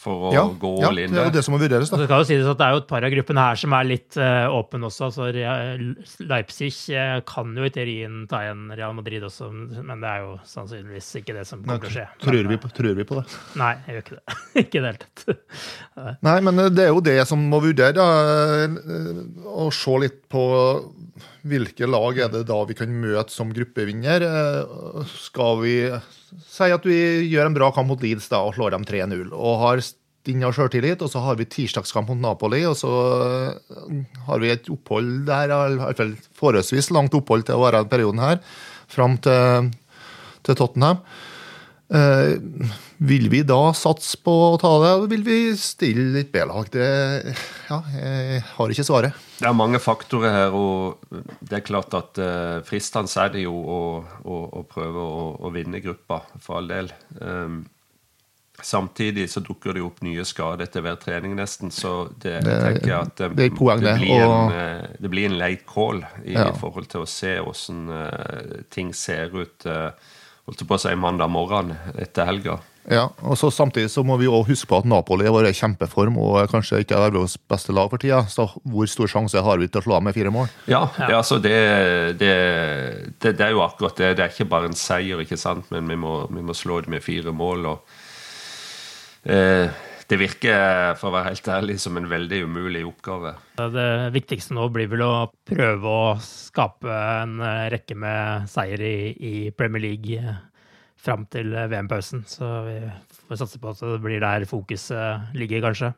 for 0.00 0.30
å 0.30 0.32
ja, 0.32 0.44
gå 0.48 0.70
ja, 0.80 0.88
all 0.88 1.00
in 1.02 1.12
det 1.12 1.20
er 1.20 1.28
jo 1.28 1.34
det 1.34 1.42
som 1.44 1.54
må 1.54 1.60
vurderes. 1.60 1.90
da. 1.92 1.98
Det 2.00 2.08
kan 2.08 2.22
jo 2.22 2.28
sies 2.28 2.46
at 2.48 2.60
det 2.60 2.66
er 2.66 2.76
jo 2.76 2.80
et 2.80 2.88
par 2.88 3.04
av 3.04 3.12
gruppene 3.12 3.44
her 3.44 3.60
som 3.60 3.74
er 3.76 3.88
litt 3.88 4.16
uh, 4.20 4.46
åpne 4.56 4.88
også. 4.88 5.08
altså 5.10 5.28
Leipzig 6.30 6.70
uh, 6.96 7.18
kan 7.28 7.52
jo 7.56 7.66
i 7.68 7.72
teorien 7.74 8.22
ta 8.30 8.42
igjen 8.46 8.64
Real 8.72 8.96
Madrid 8.96 9.26
også, 9.28 9.50
men 9.52 10.00
det 10.00 10.12
er 10.12 10.24
jo 10.24 10.32
sannsynligvis 10.48 11.10
ikke 11.20 11.36
det 11.36 11.44
som 11.48 11.64
kommer 11.64 11.84
til 11.84 11.92
å 11.92 11.96
skje. 11.98 12.06
Tror 12.24 12.50
vi, 12.52 12.60
på, 12.62 12.72
tror 12.80 12.96
vi 12.96 13.06
på 13.10 13.20
det? 13.20 13.26
Nei, 13.60 13.74
jeg 13.86 13.98
gjør 13.98 14.06
ikke 14.06 14.18
det. 14.18 14.38
ikke 14.64 14.80
i 14.80 14.84
det 14.84 14.92
hele 14.92 15.04
tatt. 15.04 16.18
Nei, 16.30 16.38
men 16.48 16.64
det 16.72 16.86
er 16.86 16.92
jo 16.94 17.04
det 17.04 17.18
som 17.28 17.44
må 17.52 17.60
vurdere, 17.64 17.92
da. 17.96 18.08
Å 19.50 19.68
se 19.74 20.00
litt 20.00 20.22
på 20.32 20.44
hvilke 21.46 21.88
lag 21.88 22.18
er 22.20 22.32
det 22.32 22.44
da 22.48 22.58
vi 22.68 22.76
kan 22.78 22.92
møte 23.02 23.32
som 23.34 23.52
gruppevinner? 23.54 24.24
Skal 25.12 25.62
vi 25.62 25.74
si 26.46 26.68
at 26.70 26.86
vi 26.86 27.00
gjør 27.30 27.50
en 27.50 27.56
bra 27.56 27.70
kamp 27.74 27.90
mot 27.90 28.02
Leeds 28.04 28.30
da, 28.30 28.42
og 28.46 28.54
slår 28.56 28.76
dem 28.76 28.86
3-0, 28.88 29.32
og 29.34 29.58
har 29.64 29.82
stinna 29.84 30.50
sjøltillit, 30.54 31.00
og 31.02 31.10
så 31.12 31.22
har 31.24 31.38
vi 31.40 31.48
tirsdagskamp 31.48 32.12
mot 32.12 32.20
Napoli, 32.20 32.62
og 32.68 32.76
så 32.78 32.90
har 34.26 34.42
vi 34.42 34.52
et 34.52 34.68
opphold 34.72 35.24
der, 35.28 35.52
i 35.52 35.80
hvert 35.80 36.02
fall 36.02 36.14
forholdsvis 36.38 36.92
langt 36.94 37.16
opphold 37.16 37.48
til 37.48 37.56
å 37.56 37.64
være 37.64 37.84
i 37.86 37.90
perioden 37.90 38.22
her, 38.22 38.40
fram 38.90 39.16
til, 39.24 39.70
til 40.46 40.58
Tottenham. 40.60 41.00
Eh, 41.90 42.38
vil 42.96 43.26
vi 43.32 43.40
da 43.42 43.72
satse 43.74 44.18
på 44.22 44.32
å 44.52 44.58
ta 44.60 44.70
det, 44.78 44.90
eller 44.92 45.10
vil 45.10 45.24
vi 45.26 45.38
stille 45.58 46.04
litt 46.14 46.30
B-lag? 46.30 46.68
Ja, 47.66 47.80
jeg 47.96 48.44
har 48.46 48.74
ikke 48.74 48.86
svaret. 48.86 49.26
Det 49.40 49.48
er 49.48 49.56
mange 49.56 49.80
faktorer 49.82 50.36
her, 50.36 50.54
og 50.54 51.02
det 51.40 51.58
er 51.58 51.66
klart 51.66 51.96
at 51.98 52.20
eh, 52.22 52.60
fristende 52.68 53.10
er 53.24 53.34
det 53.34 53.42
jo 53.42 53.56
å, 53.56 53.80
å, 54.22 54.38
å 54.60 54.62
prøve 54.70 55.02
å, 55.02 55.26
å, 55.40 55.50
vinne 55.54 55.82
gruppa, 55.82 56.20
for 56.38 56.60
all 56.60 56.70
del. 56.70 56.92
Um, 57.18 57.64
samtidig 58.62 59.26
så 59.32 59.42
dukker 59.42 59.74
det 59.74 59.82
opp 59.82 59.98
nye 60.04 60.22
skader 60.28 60.68
etter 60.68 60.84
hver 60.84 61.00
trening, 61.02 61.34
nesten, 61.40 61.74
så 61.74 62.04
det, 62.12 62.36
det 62.46 62.60
tenker 62.60 62.92
jeg 62.92 62.98
at 63.00 63.24
um, 63.24 63.36
det, 63.40 63.50
poeng, 63.56 63.82
det, 63.82 63.96
blir 63.98 64.28
og... 64.28 64.36
en, 64.36 64.54
uh, 64.54 64.96
det 65.00 65.10
blir 65.10 65.26
en 65.32 65.38
late 65.40 65.66
call 65.66 66.04
i, 66.22 66.36
ja. 66.38 66.52
forhold 66.60 66.92
til 66.92 67.02
å 67.02 67.10
se 67.10 67.34
åssen 67.42 67.88
uh, 67.90 68.60
ting 68.70 68.94
ser 68.94 69.34
ut. 69.34 69.66
Uh, 69.66 70.18
holdt 70.48 70.66
på 70.66 70.76
å 70.76 70.82
si 70.82 70.92
mandag 70.98 71.30
morgen 71.32 71.74
etter 71.98 72.28
helga. 72.28 72.60
Ja, 72.88 73.10
og 73.20 73.36
så 73.38 73.50
Samtidig 73.52 73.90
så 73.92 74.02
må 74.06 74.16
vi 74.16 74.28
også 74.28 74.48
huske 74.48 74.68
på 74.70 74.78
at 74.80 74.86
Napoli 74.88 75.26
har 75.26 75.34
vært 75.34 75.52
i 75.52 75.58
kjempeform 75.58 76.16
og 76.18 76.38
kanskje 76.50 76.80
ikke 76.80 76.96
er 76.96 77.10
Europas 77.10 77.36
beste 77.50 77.74
lag 77.76 77.90
for 77.92 78.00
tida. 78.00 78.22
Så 78.32 78.46
hvor 78.64 78.88
stor 78.88 79.10
sjanse 79.10 79.42
har 79.44 79.60
vi 79.60 79.68
til 79.68 79.82
å 79.82 79.84
slå 79.84 79.98
av 79.98 80.06
med 80.06 80.16
fire 80.16 80.32
mål? 80.32 80.48
Ja, 80.70 80.86
det, 80.96 81.12
altså 81.14 81.38
det, 81.44 81.58
det, 82.22 82.32
det, 83.20 83.36
er 83.36 83.52
jo 83.52 83.62
akkurat 83.66 84.00
det. 84.00 84.14
Det 84.16 84.24
er 84.24 84.32
ikke 84.32 84.48
bare 84.50 84.70
en 84.72 84.78
seier, 84.78 85.20
ikke 85.20 85.38
sant? 85.40 85.68
men 85.74 85.92
vi 85.92 85.98
må, 86.00 86.24
vi 86.32 86.42
må 86.46 86.56
slå 86.56 86.80
det 86.80 86.94
med 86.96 87.04
fire 87.04 87.34
mål. 87.36 87.68
og 87.74 89.28
eh, 89.28 89.68
det 90.10 90.18
virker 90.18 90.96
for 90.98 91.10
å 91.10 91.14
være 91.14 91.30
helt 91.30 91.48
ærlig, 91.54 91.76
som 91.78 91.94
en 91.98 92.08
veldig 92.10 92.42
umulig 92.48 92.82
oppgave. 92.88 93.36
Det 93.60 93.88
viktigste 94.16 94.56
nå 94.56 94.66
blir 94.74 94.90
vel 94.90 95.04
å 95.06 95.14
prøve 95.46 95.92
å 95.94 96.12
skape 96.24 96.90
en 96.90 97.38
rekke 97.70 97.94
med 97.94 98.50
seier 98.50 98.82
i, 98.82 98.96
i 99.14 99.34
Premier 99.54 99.84
League 99.86 100.36
fram 101.00 101.26
til 101.30 101.54
VM-pausen. 101.54 102.24
Så 102.28 102.48
vi 102.66 102.76
får 103.28 103.42
satse 103.44 103.60
på 103.62 103.70
at 103.72 103.82
det 103.86 104.00
blir 104.02 104.22
der 104.22 104.46
fokuset 104.50 105.36
ligger, 105.38 105.62
kanskje. 105.68 105.92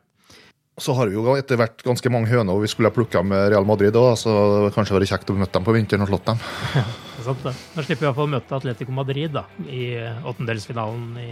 Så 0.81 0.95
har 0.97 1.09
vi 1.09 1.17
jo 1.17 1.35
etter 1.37 1.59
hvert 1.59 1.83
ganske 1.85 2.09
mange 2.09 2.31
høner, 2.31 2.57
vi 2.61 2.69
skulle 2.71 2.89
ha 2.89 2.95
plukka 2.95 3.21
med 3.21 3.51
Real 3.53 3.65
Madrid 3.65 3.93
òg, 3.97 4.15
så 4.17 4.31
det 4.33 4.61
var 4.63 4.77
kanskje 4.77 4.95
vært 4.97 5.11
kjekt 5.11 5.29
å 5.29 5.35
møte 5.37 5.53
dem 5.53 5.67
på 5.67 5.75
vinteren 5.75 6.05
og 6.05 6.09
slått 6.09 6.31
dem. 6.31 6.39
Ja, 6.73 6.85
det 7.13 7.19
er 7.21 7.27
sant 7.27 7.43
det. 7.45 7.53
Da 7.75 7.85
slipper 7.85 8.05
vi 8.05 8.09
iallfall 8.09 8.29
å 8.29 8.33
møte 8.33 8.57
Atletico 8.57 8.95
Madrid 8.95 9.35
da, 9.35 9.45
i 9.69 9.83
åttendelsfinalen 10.01 11.19
i 11.21 11.29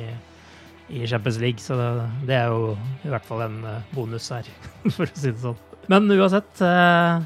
i 0.91 1.07
Champions 1.07 1.39
League, 1.41 1.63
så 1.63 1.77
det, 2.27 2.35
er 2.35 2.51
jo 2.51 2.75
i 3.05 3.11
hvert 3.11 3.27
fall 3.27 3.45
en 3.45 3.59
eh, 3.67 3.83
bonus 3.95 4.29
her, 4.33 4.47
for 4.95 5.07
å 5.07 5.13
si 5.13 5.31
det 5.31 5.41
sånn. 5.43 5.59
Men 5.91 6.07
uansett, 6.13 6.63
eh, 6.65 7.23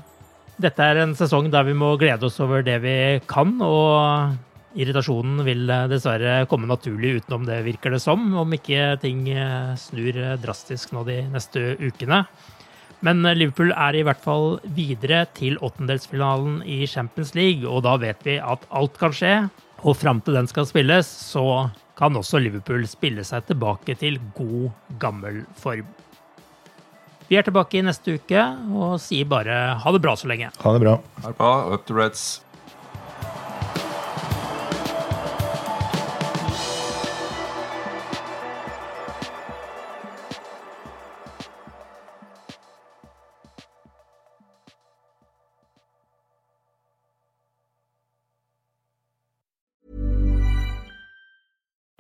dette 0.62 0.90
er 0.90 1.02
en 1.02 1.16
sesong 1.18 1.52
der 1.54 1.68
vi 1.68 1.76
må 1.78 1.96
glede 2.02 2.30
oss 2.30 2.40
over 2.44 2.66
det 2.66 2.78
vi 2.86 2.96
kan, 3.30 3.56
og 3.66 4.78
irritasjonen 4.80 5.44
vil 5.48 5.70
eh, 5.72 5.88
dessverre 5.92 6.44
komme 6.52 6.70
naturlig 6.70 7.20
utenom 7.22 7.48
det, 7.50 7.64
virker 7.68 7.96
det 7.96 8.02
som, 8.04 8.28
om 8.38 8.58
ikke 8.58 8.96
ting 9.04 9.26
snur 9.82 10.20
drastisk 10.44 10.94
nå 10.96 11.06
de 11.08 11.24
neste 11.34 11.74
ukene. 11.82 12.26
Men 13.06 13.22
Liverpool 13.38 13.74
er 13.76 13.98
i 13.98 14.06
hvert 14.08 14.22
fall 14.24 14.56
videre 14.74 15.26
til 15.38 15.60
åttendelsfinalen 15.62 16.62
i 16.64 16.86
Champions 16.90 17.36
League, 17.38 17.68
og 17.68 17.84
da 17.86 18.00
vet 18.02 18.24
vi 18.26 18.40
at 18.42 18.64
alt 18.74 18.96
kan 18.98 19.14
skje. 19.14 19.34
Og 19.86 19.98
fram 20.00 20.24
til 20.26 20.34
den 20.34 20.48
skal 20.50 20.66
spilles, 20.66 21.06
så 21.06 21.68
kan 21.96 22.16
også 22.20 22.42
Liverpool 22.44 22.84
spille 22.90 23.24
seg 23.28 23.46
tilbake 23.48 23.96
til 24.00 24.20
god, 24.38 24.72
gammel 25.00 25.44
form. 25.60 25.88
Vi 27.26 27.40
er 27.40 27.46
tilbake 27.48 27.80
i 27.80 27.86
neste 27.86 28.20
uke 28.20 28.42
og 28.76 29.00
sier 29.02 29.26
bare 29.26 29.56
ha 29.82 29.94
det 29.96 30.02
bra 30.04 30.14
så 30.20 30.30
lenge. 30.30 30.52
Ha 30.62 30.74
det 30.76 30.82
bra. 30.84 31.00
Ha 31.24 31.32
det 31.32 31.38
bra. 31.40 31.54
Up 31.74 31.88
to 31.88 31.96
Reds. 31.98 32.26